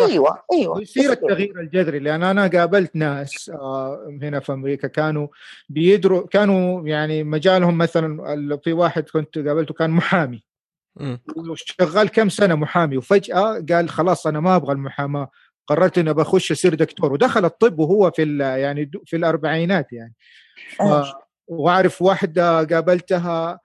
أيوه 0.00 0.42
أيوه 0.52 0.82
يصير 0.82 1.12
التغيير 1.12 1.60
الجذري 1.60 1.98
لأن 1.98 2.22
أنا 2.22 2.46
قابلت 2.46 2.96
ناس 2.96 3.50
آه، 3.54 4.18
هنا 4.22 4.40
في 4.40 4.52
أمريكا 4.52 4.88
كانوا 4.88 5.28
بيدروا 5.68 6.26
كانوا 6.26 6.88
يعني 6.88 7.24
مجالهم 7.24 7.78
مثلا 7.78 8.58
في 8.64 8.72
واحد 8.72 9.08
كنت 9.08 9.38
قابلته 9.38 9.74
كان 9.74 9.90
محامي. 9.90 10.44
وشغال 11.36 12.08
كم 12.08 12.28
سنة 12.28 12.54
محامي 12.54 12.96
وفجأة 12.96 13.64
قال 13.70 13.88
خلاص 13.88 14.26
أنا 14.26 14.40
ما 14.40 14.56
أبغى 14.56 14.72
المحاماة 14.72 15.28
قررت 15.66 15.98
إني 15.98 16.14
بخش 16.14 16.52
أصير 16.52 16.74
دكتور. 16.74 17.12
ودخل 17.12 17.44
الطب 17.44 17.78
وهو 17.78 18.10
في 18.10 18.38
يعني 18.38 18.90
في 19.06 19.16
الأربعينات 19.16 19.92
يعني. 19.92 20.14
وأعرف 21.46 22.02
واحدة 22.02 22.64
قابلتها 22.64 23.60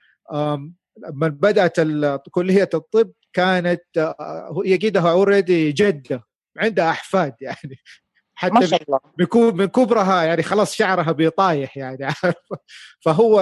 لما 0.97 1.27
بدأت 1.27 1.75
كلية 2.31 2.69
الطب 2.73 3.11
كانت 3.33 3.83
آه، 3.97 4.61
يجدها 4.65 5.11
اوريدي 5.11 5.71
جدة 5.71 6.23
عندها 6.57 6.89
أحفاد 6.89 7.35
يعني. 7.41 7.79
حتى 8.35 8.53
ما 8.53 8.65
شاء 8.65 8.81
الله. 8.83 8.99
من 9.51 9.65
كبرها 9.65 10.23
يعني 10.23 10.43
خلاص 10.43 10.73
شعرها 10.73 11.11
بيطايح 11.11 11.77
يعني. 11.77 12.07
فهو 13.05 13.41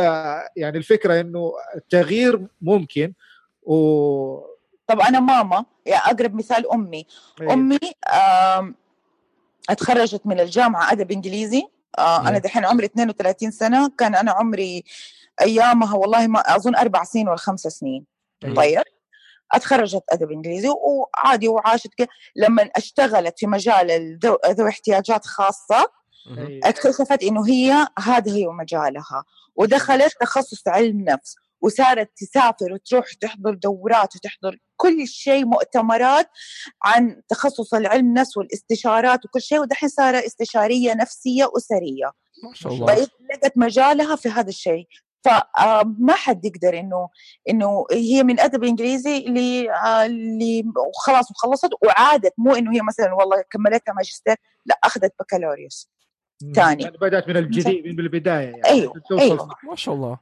يعني 0.55 0.77
الفكرة 0.77 1.19
إنه 1.19 1.53
التغيير 1.75 2.47
ممكن 2.61 3.13
و 3.61 4.55
طب 4.87 4.99
أنا 4.99 5.19
ماما 5.19 5.65
يعني 5.85 6.01
أقرب 6.05 6.35
مثال 6.35 6.71
أمي. 6.71 7.05
أيه. 7.41 7.53
أمي 7.53 7.79
اتخرجت 9.69 10.21
من 10.25 10.39
الجامعة 10.39 10.91
أدب 10.91 11.11
إنجليزي. 11.11 11.63
آه 11.97 12.21
أنا 12.21 12.31
إيه. 12.31 12.37
دحين 12.37 12.65
عمري 12.65 12.85
32 12.85 13.51
سنة. 13.51 13.91
كان 13.97 14.15
أنا 14.15 14.31
عمري 14.31 14.83
أيامها 15.41 15.95
والله 15.95 16.27
ما 16.27 16.55
أظن 16.55 16.75
أربع 16.75 17.03
سنين 17.03 17.27
ولا 17.27 17.37
خمس 17.37 17.61
سنين. 17.61 18.05
طيب. 18.55 18.81
أتخرجت 19.51 20.03
أدب 20.09 20.31
إنجليزي 20.31 20.69
وعادي 20.69 21.47
وعاشت 21.47 21.93
كده 21.97 22.07
لما 22.35 22.69
أشتغلت 22.75 23.39
في 23.39 23.47
مجال 23.47 24.19
ذوي 24.47 24.69
احتياجات 24.69 25.25
خاصة 25.25 25.91
أيه. 26.37 26.59
اكتشفت 26.63 27.23
إنه 27.23 27.47
هي 27.47 27.87
هذا 27.99 28.31
هي 28.31 28.47
مجالها. 28.47 29.23
ودخلت 29.55 30.13
تخصص 30.21 30.67
علم 30.67 31.01
نفس 31.01 31.35
وصارت 31.61 32.11
تسافر 32.17 32.73
وتروح 32.73 33.13
تحضر 33.13 33.53
دورات 33.53 34.15
وتحضر 34.15 34.57
كل 34.77 35.07
شيء 35.07 35.45
مؤتمرات 35.45 36.29
عن 36.83 37.21
تخصص 37.29 37.73
العلم 37.73 38.13
نفس 38.13 38.37
والاستشارات 38.37 39.25
وكل 39.25 39.41
شيء 39.41 39.59
ودحين 39.59 39.89
صار 39.89 40.17
استشارية 40.17 40.93
نفسية 40.93 41.49
أسرية. 41.57 42.11
ما 42.43 42.53
شاء 42.53 42.73
الله. 42.73 43.07
لقت 43.33 43.57
مجالها 43.57 44.15
في 44.15 44.29
هذا 44.29 44.49
الشيء. 44.49 44.87
فما 45.25 46.13
حد 46.13 46.45
يقدر 46.45 46.79
إنه 46.79 47.09
إنه 47.49 47.85
هي 47.91 48.23
من 48.23 48.39
أدب 48.39 48.63
إنجليزي 48.63 49.17
اللي 49.17 49.69
خلاص 51.05 51.31
وخلصت 51.31 51.69
وعادت 51.85 52.33
مو 52.37 52.55
إنه 52.55 52.73
هي 52.73 52.81
مثلا 52.81 53.13
والله 53.13 53.43
كملتها 53.51 53.93
ماجستير 53.93 54.35
لا 54.65 54.79
أخذت 54.83 55.13
بكالوريوس 55.19 55.89
ثاني. 56.55 56.83
يعني 56.83 56.97
بدأت 56.97 57.27
من 57.27 57.37
الجديد 57.37 57.85
من 57.85 57.99
البداية 57.99 58.49
يعني 58.49 58.65
أيوه 58.65 58.93
أيوه. 59.11 59.49
ما 59.69 59.75
شاء 59.75 59.95
الله. 59.95 60.17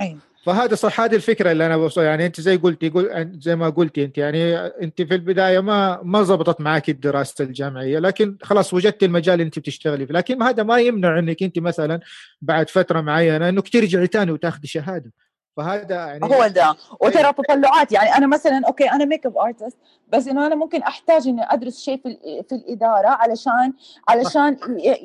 أيوه. 0.00 0.18
فهذا 0.46 0.74
صح 0.74 1.00
هذه 1.00 1.14
الفكرة 1.14 1.52
اللي 1.52 1.66
أنا 1.66 1.76
بوصل 1.76 2.02
يعني 2.02 2.26
أنت 2.26 2.40
زي 2.40 2.56
قلتي 2.56 2.92
زي 3.40 3.56
ما 3.56 3.68
قلتي 3.68 4.04
أنت 4.04 4.18
يعني 4.18 4.56
أنت 4.56 5.02
في 5.02 5.14
البداية 5.14 5.60
ما 5.60 6.00
ما 6.02 6.22
زبطت 6.22 6.60
معك 6.60 6.88
الدراسة 6.88 7.44
الجامعية 7.44 7.98
لكن 7.98 8.36
خلاص 8.42 8.74
وجدت 8.74 9.02
المجال 9.02 9.34
اللي 9.34 9.44
أنت 9.44 9.58
بتشتغلي 9.58 10.06
فيه 10.06 10.14
لكن 10.14 10.42
هذا 10.42 10.62
ما 10.62 10.78
يمنع 10.78 11.18
أنك 11.18 11.42
أنت 11.42 11.58
مثلا 11.58 12.00
بعد 12.42 12.70
فترة 12.70 13.00
معينة 13.00 13.48
أنك 13.48 13.68
ترجعي 13.68 14.06
ثاني 14.06 14.32
وتاخذي 14.32 14.66
شهادة. 14.68 15.12
فهذا 15.56 15.94
يعني 15.94 16.24
هو 16.24 16.46
ده 16.46 16.74
وترى 17.00 17.32
تطلعات 17.32 17.92
يعني 17.92 18.14
أنا 18.16 18.26
مثلا 18.26 18.62
okay 18.66 18.90
أنا 18.90 19.04
makeup 19.04 19.38
artist 19.38 19.78
بس 20.12 20.28
إنه 20.28 20.46
أنا 20.46 20.54
ممكن 20.54 20.82
أحتاج 20.82 21.28
إني 21.28 21.42
أدرس 21.42 21.80
شيء 21.80 21.96
في 22.02 22.18
في 22.48 22.54
الإدارة 22.54 23.08
علشان 23.08 23.72
علشان 24.08 24.56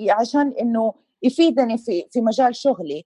عشان 0.09 0.53
إنه 0.61 0.93
يفيدني 1.23 1.77
في 1.77 2.05
في 2.11 2.21
مجال 2.21 2.55
شغلي. 2.55 3.05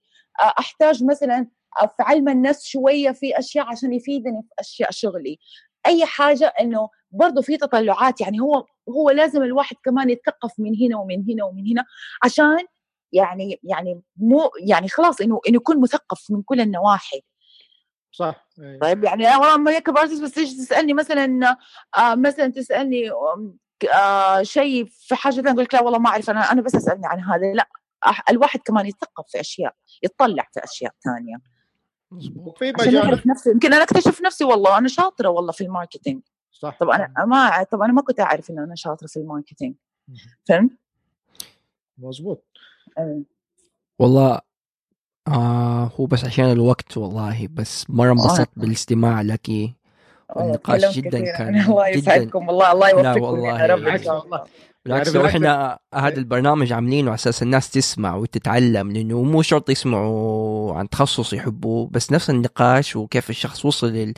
أحتاج 0.58 1.04
مثلا 1.04 1.46
في 1.80 2.02
علم 2.02 2.28
النفس 2.28 2.66
شوية 2.66 3.12
في 3.12 3.38
أشياء 3.38 3.66
عشان 3.66 3.92
يفيدني 3.92 4.42
في 4.42 4.54
أشياء 4.58 4.90
شغلي. 4.90 5.38
أي 5.86 6.06
حاجة 6.06 6.54
إنه 6.60 6.88
برضه 7.10 7.42
في 7.42 7.56
تطلعات 7.56 8.20
يعني 8.20 8.40
هو 8.40 8.64
هو 8.88 9.10
لازم 9.10 9.42
الواحد 9.42 9.76
كمان 9.84 10.10
يتثقف 10.10 10.52
من 10.58 10.72
هنا 10.82 10.98
ومن 10.98 11.24
هنا 11.30 11.44
ومن 11.44 11.70
هنا 11.70 11.84
عشان 12.24 12.58
يعني 13.12 13.60
يعني 13.62 14.02
مو 14.16 14.50
يعني 14.68 14.88
خلاص 14.88 15.20
إنه 15.20 15.40
إنه 15.48 15.56
يكون 15.56 15.80
مثقف 15.80 16.26
من 16.30 16.42
كل 16.42 16.60
النواحي. 16.60 17.22
صح. 18.12 18.48
أيه. 18.60 18.78
طيب 18.80 19.04
يعني 19.04 19.28
أنا 19.28 19.38
والله 19.38 19.56
ما 19.56 19.70
يكبر 19.72 20.02
بس 20.02 20.32
تيجي 20.32 20.56
تسألني 20.56 20.92
مثلا 20.94 21.56
آه 21.98 22.14
مثلا 22.14 22.52
تسألني 22.52 23.10
آه 23.94 24.42
شيء 24.42 24.86
في 24.90 25.14
حاجة 25.14 25.50
أقول 25.50 25.64
لك 25.64 25.74
لا 25.74 25.82
والله 25.82 25.98
ما 25.98 26.10
أعرف 26.10 26.30
أنا 26.30 26.52
أنا 26.52 26.62
بس 26.62 26.74
أسألني 26.74 27.06
عن 27.06 27.20
هذا. 27.20 27.52
لا 27.54 27.68
الواحد 28.30 28.60
كمان 28.60 28.86
يتثقف 28.86 29.24
في 29.28 29.40
أشياء 29.40 29.74
يتطلع 30.02 30.48
في 30.54 30.64
أشياء 30.64 30.92
ثانية. 31.04 31.55
وفي 32.36 32.72
مجال 32.78 33.22
نفسي 33.26 33.50
يمكن 33.50 33.72
أنا 33.72 33.82
أكتشف 33.82 34.22
نفسي 34.22 34.44
والله 34.44 34.78
أنا 34.78 34.88
شاطرة 34.88 35.28
والله 35.28 35.52
في 35.52 35.64
ال 35.64 35.69
marketing. 35.69 36.22
صح 36.52 36.78
طب 36.80 36.88
أنا 36.88 37.24
ما 37.26 37.62
طب 37.62 37.82
أنا 37.82 37.92
ما 37.92 38.02
كنت 38.02 38.20
أعرف 38.20 38.50
انه 38.50 38.64
أنا 38.64 38.74
شاطرة 38.74 39.06
في 39.06 39.16
ال 39.16 39.21
marketing. 39.21 39.74
فهمت؟ 40.48 40.70
مظبوط. 41.98 42.44
أه. 42.98 43.22
والله 43.98 44.34
آه 44.34 44.40
آه 45.28 45.90
هو 46.00 46.06
بس 46.06 46.24
عشان 46.24 46.44
الوقت 46.44 46.96
والله 46.96 47.48
بس 47.52 47.90
مرة 47.90 48.12
انبسطت 48.12 48.50
بالاستماع 48.56 49.22
لك. 49.22 49.50
والنقاش 50.36 50.96
جدا 50.98 51.20
كان 51.20 51.60
الله 51.70 51.88
يسعدكم 51.88 52.48
والله 52.48 52.72
الله 52.72 52.88
يوفقكم 52.90 53.22
والله 53.22 53.60
يا 53.62 53.66
رب 53.66 53.78
بالعكس 53.80 54.06
والله 54.06 54.44
بالعكس 54.84 55.06
يعني 55.06 55.18
لو 55.18 55.22
بالعكس- 55.22 55.34
إحنا 55.34 55.78
هذا 55.94 56.16
البرنامج 56.18 56.72
عاملينه 56.72 57.08
على 57.10 57.14
أساس 57.14 57.42
الناس 57.42 57.70
تسمع 57.70 58.16
وتتعلم 58.16 58.92
لأنه 58.92 59.22
مو 59.22 59.42
شرط 59.42 59.70
يسمعوا 59.70 60.74
عن 60.74 60.88
تخصص 60.88 61.32
يحبوه 61.32 61.88
بس 61.92 62.12
نفس 62.12 62.30
النقاش 62.30 62.96
وكيف 62.96 63.30
الشخص 63.30 63.64
وصل 63.64 63.86
لل... 63.92 64.14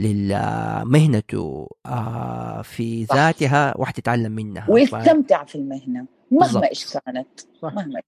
لمهنته 0.00 1.68
آه 1.86 2.62
في. 2.62 3.04
ذاتها 3.04 3.74
واحد 3.76 3.98
يتعلم 3.98 4.32
منها. 4.32 4.66
ويستمتع 4.68 5.44
في 5.44 5.54
المهنة. 5.54 6.06
مهما 6.30 6.68
إيش 6.68 6.86
كانت. 6.92 7.28
مهما 7.62 8.00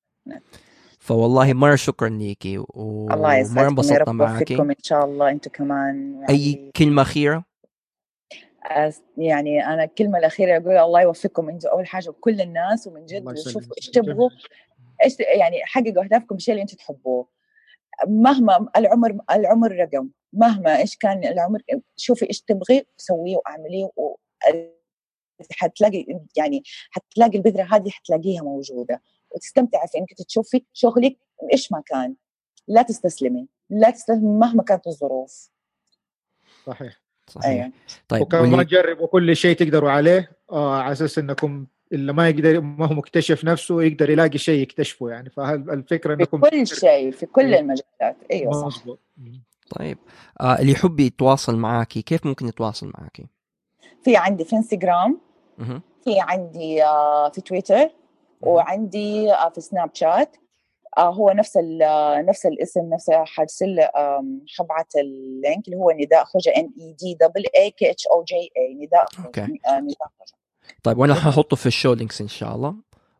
فوالله 1.07 1.53
مرة 1.53 1.75
شكرا 1.77 2.09
ليكي 2.09 2.59
و- 2.59 2.65
الله 3.11 3.17
ومرة 3.17 3.35
يسعدكم 3.37 3.61
انبسطنا 3.69 4.31
يوفقكم 4.31 4.71
إن 4.71 4.77
شاء 4.83 5.05
الله 5.05 5.31
أنتم 5.31 5.51
كمان 5.51 6.13
يعني 6.15 6.29
أي 6.31 6.71
كلمة 6.77 7.03
أخيرة؟ 7.03 7.45
يعني 9.17 9.67
أنا 9.67 9.85
الكلمة 9.85 10.19
الأخيرة 10.19 10.57
أقول 10.57 10.77
الله 10.77 11.01
يوفقكم 11.03 11.49
أنتم 11.49 11.69
أول 11.69 11.87
حاجة 11.87 12.09
وكل 12.09 12.41
الناس 12.41 12.87
ومن 12.87 13.07
جد. 13.07 13.25
شوفوا 13.53 13.77
إيش 13.79 13.91
تبغوا 13.91 14.31
إيش 15.05 15.17
يعني 15.21 15.61
حققوا 15.65 16.05
أهدافكم 16.05 16.35
بالشيء 16.35 16.53
اللي 16.53 16.63
أنتم 16.63 16.77
تحبوه. 16.77 17.29
مهما 18.07 18.69
العمر 18.77 19.19
العمر 19.31 19.73
رقم 19.73 20.09
مهما 20.33 20.77
إيش 20.79 20.97
كان 20.97 21.25
العمر 21.25 21.63
شوفي 21.97 22.27
إيش 22.29 22.41
تبغي 22.43 22.87
سويه 22.97 23.37
واعمليه 23.37 23.85
و... 23.97 24.17
حتلاقي 25.51 26.07
يعني 26.37 26.63
حتلاقي 26.91 27.37
البذرة 27.39 27.63
هذه 27.63 27.91
حتلاقيها 27.91 28.43
موجودة. 28.43 29.03
وتستمتعي 29.31 29.89
في 29.89 29.99
إنك 29.99 30.15
تشوفي 30.29 30.65
شغلك 30.73 31.17
إيش 31.53 31.73
ما 31.73 31.83
كان. 31.87 32.15
لا 32.69 32.83
تستسلمي 32.83 33.49
لا 33.71 33.91
تستسلمي 33.91 34.39
مهما 34.39 34.63
كانت 34.63 34.87
الظروف. 34.87 35.51
صحيح. 36.67 37.03
صحيح. 37.27 37.47
أيوه. 37.47 37.73
طيب 38.09 38.23
وكمان 38.23 38.51
واللي... 38.51 38.65
جربوا 38.65 39.07
كل 39.07 39.37
شيء 39.37 39.57
تقدروا 39.57 39.91
عليه 39.91 40.31
آه 40.53 40.75
على 40.81 40.93
أساس 40.93 41.19
إنكم 41.19 41.67
اللي 41.93 42.13
ما 42.13 42.29
يقدر 42.29 42.61
ما 42.61 42.87
هو 42.87 42.95
مكتشف 42.95 43.45
نفسه 43.45 43.83
يقدر 43.83 44.11
يلاقي 44.11 44.39
شيء 44.39 44.61
يكتشفه 44.63 45.11
يعني. 45.11 45.31
فالفكرة 45.31 46.15
في 46.15 46.23
إنكم 46.23 46.41
كل 46.41 46.67
شيء 46.67 47.11
في 47.11 47.27
كل 47.27 47.55
إيه. 47.55 47.61
المجالات. 47.61 48.17
أيوه 48.31 48.53
صح. 48.53 48.67
مظبوط 48.67 49.01
طيب 49.79 49.99
آه 50.41 50.59
اللي 50.59 50.73
يحب 50.73 51.01
يتواصل 51.01 51.57
معاكي 51.57 52.03
كيف 52.03 52.27
ممكن 52.27 52.49
يتواصل 52.49 52.93
معاكي؟ 52.99 53.27
في 54.03 54.17
عندي 54.17 54.45
في 54.45 54.57
إنستغرام. 54.57 55.21
في 56.05 56.21
عندي 56.21 56.85
آه، 56.85 57.29
في 57.29 57.41
تويتر. 57.41 57.89
وعندي 58.41 59.33
آه، 59.33 59.49
في 59.49 59.61
سناب 59.61 59.91
شات 59.95 60.37
آه، 60.99 61.11
هو 61.11 61.31
نفس 61.31 61.57
آه، 61.83 62.23
نفس 62.23 62.47
الاسم 62.47 62.81
نفس 62.95 63.11
حرسل 63.11 63.81
آم، 63.81 64.45
حبعت 64.59 64.93
ال 64.97 65.11
link 65.11 65.67
اللي 65.69 65.77
هو 65.77 65.91
نداء 65.91 66.25
خوجة 66.25 66.53
N 66.57 66.71
E 66.81 66.93
D 66.93 67.15
double 67.21 67.45
A 67.57 67.71
K 67.71 67.91
H 67.91 68.07
O 68.07 68.25
J 68.25 68.35
A 68.57 68.75
نداء 68.75 69.07
خوجة. 69.17 69.47
طيب 70.83 70.99
وأنا 70.99 71.15
ححطه 71.15 71.57
في 71.57 71.67
ال 71.67 71.72
show 71.72 71.93
links 71.93 72.21
إن 72.21 72.29
شاء 72.29 72.55
الله. 72.55 72.75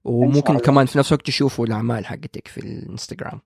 وممكن 0.05 0.51
الله. 0.53 0.61
كمان 0.65 0.87
في 0.87 0.99
نفس 0.99 1.13
الوقت 1.13 1.27
تشوفوا 1.27 1.67
الأعمال 1.67 2.07
حقتك 2.07 2.49
في 2.49 2.59
الإنستغرام. 2.59 3.41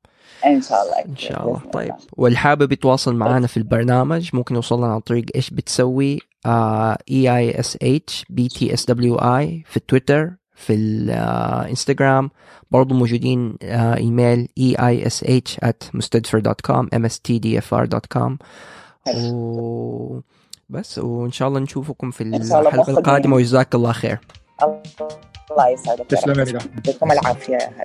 إن 0.47 0.62
شاء 0.62 0.83
الله. 0.83 0.99
إن 1.05 1.16
شاء 1.16 1.43
الله. 1.43 1.61
طيب 1.73 1.95
والحابب 2.16 2.73
يتواصل 2.73 3.14
معنا 3.14 3.47
في 3.47 3.57
البرنامج 3.57 4.31
ممكن 4.33 4.55
يوصل 4.55 4.79
لنا 4.79 4.95
عن 4.95 5.01
طريق 5.01 5.25
إيش 5.35 5.51
بتسوي 5.51 6.18
E 6.47 7.37
I 7.37 7.61
S 7.61 7.78
H 7.83 8.24
B 8.31 8.49
T 8.49 8.74
S 8.74 8.87
W 8.87 9.16
I 9.16 9.62
في 9.66 9.77
التويتر 9.77 10.37
في 10.61 10.75
الانستغرام 10.75 12.31
برضو 12.71 12.95
موجودين 12.95 13.57
آه، 13.63 13.97
إيميل 13.97 14.49
اي 14.59 14.75
اي 14.75 15.07
اس 15.07 15.25
اتش 15.25 15.57
at 15.57 15.99
mustadfir.com 15.99 16.87
mstdfr.com 16.95 18.33
و 19.17 20.21
بس 20.69 20.99
وإن 20.99 21.33
شاء 21.33 21.49
الله 21.49 21.61
نشوفكم 21.61 22.11
في 22.11 22.21
الحلقة. 22.21 22.91
القادمة 22.91 23.37
وجزاك 23.37 23.75
الله 23.75 23.93
خير 23.93 24.19
الله 25.51 25.69
يسعدك. 25.69 26.07
تسلم. 26.07 26.61
يعطيكم 26.77 27.13
العافية 27.13 27.53
يا 27.53 27.69
هلا 27.69 27.83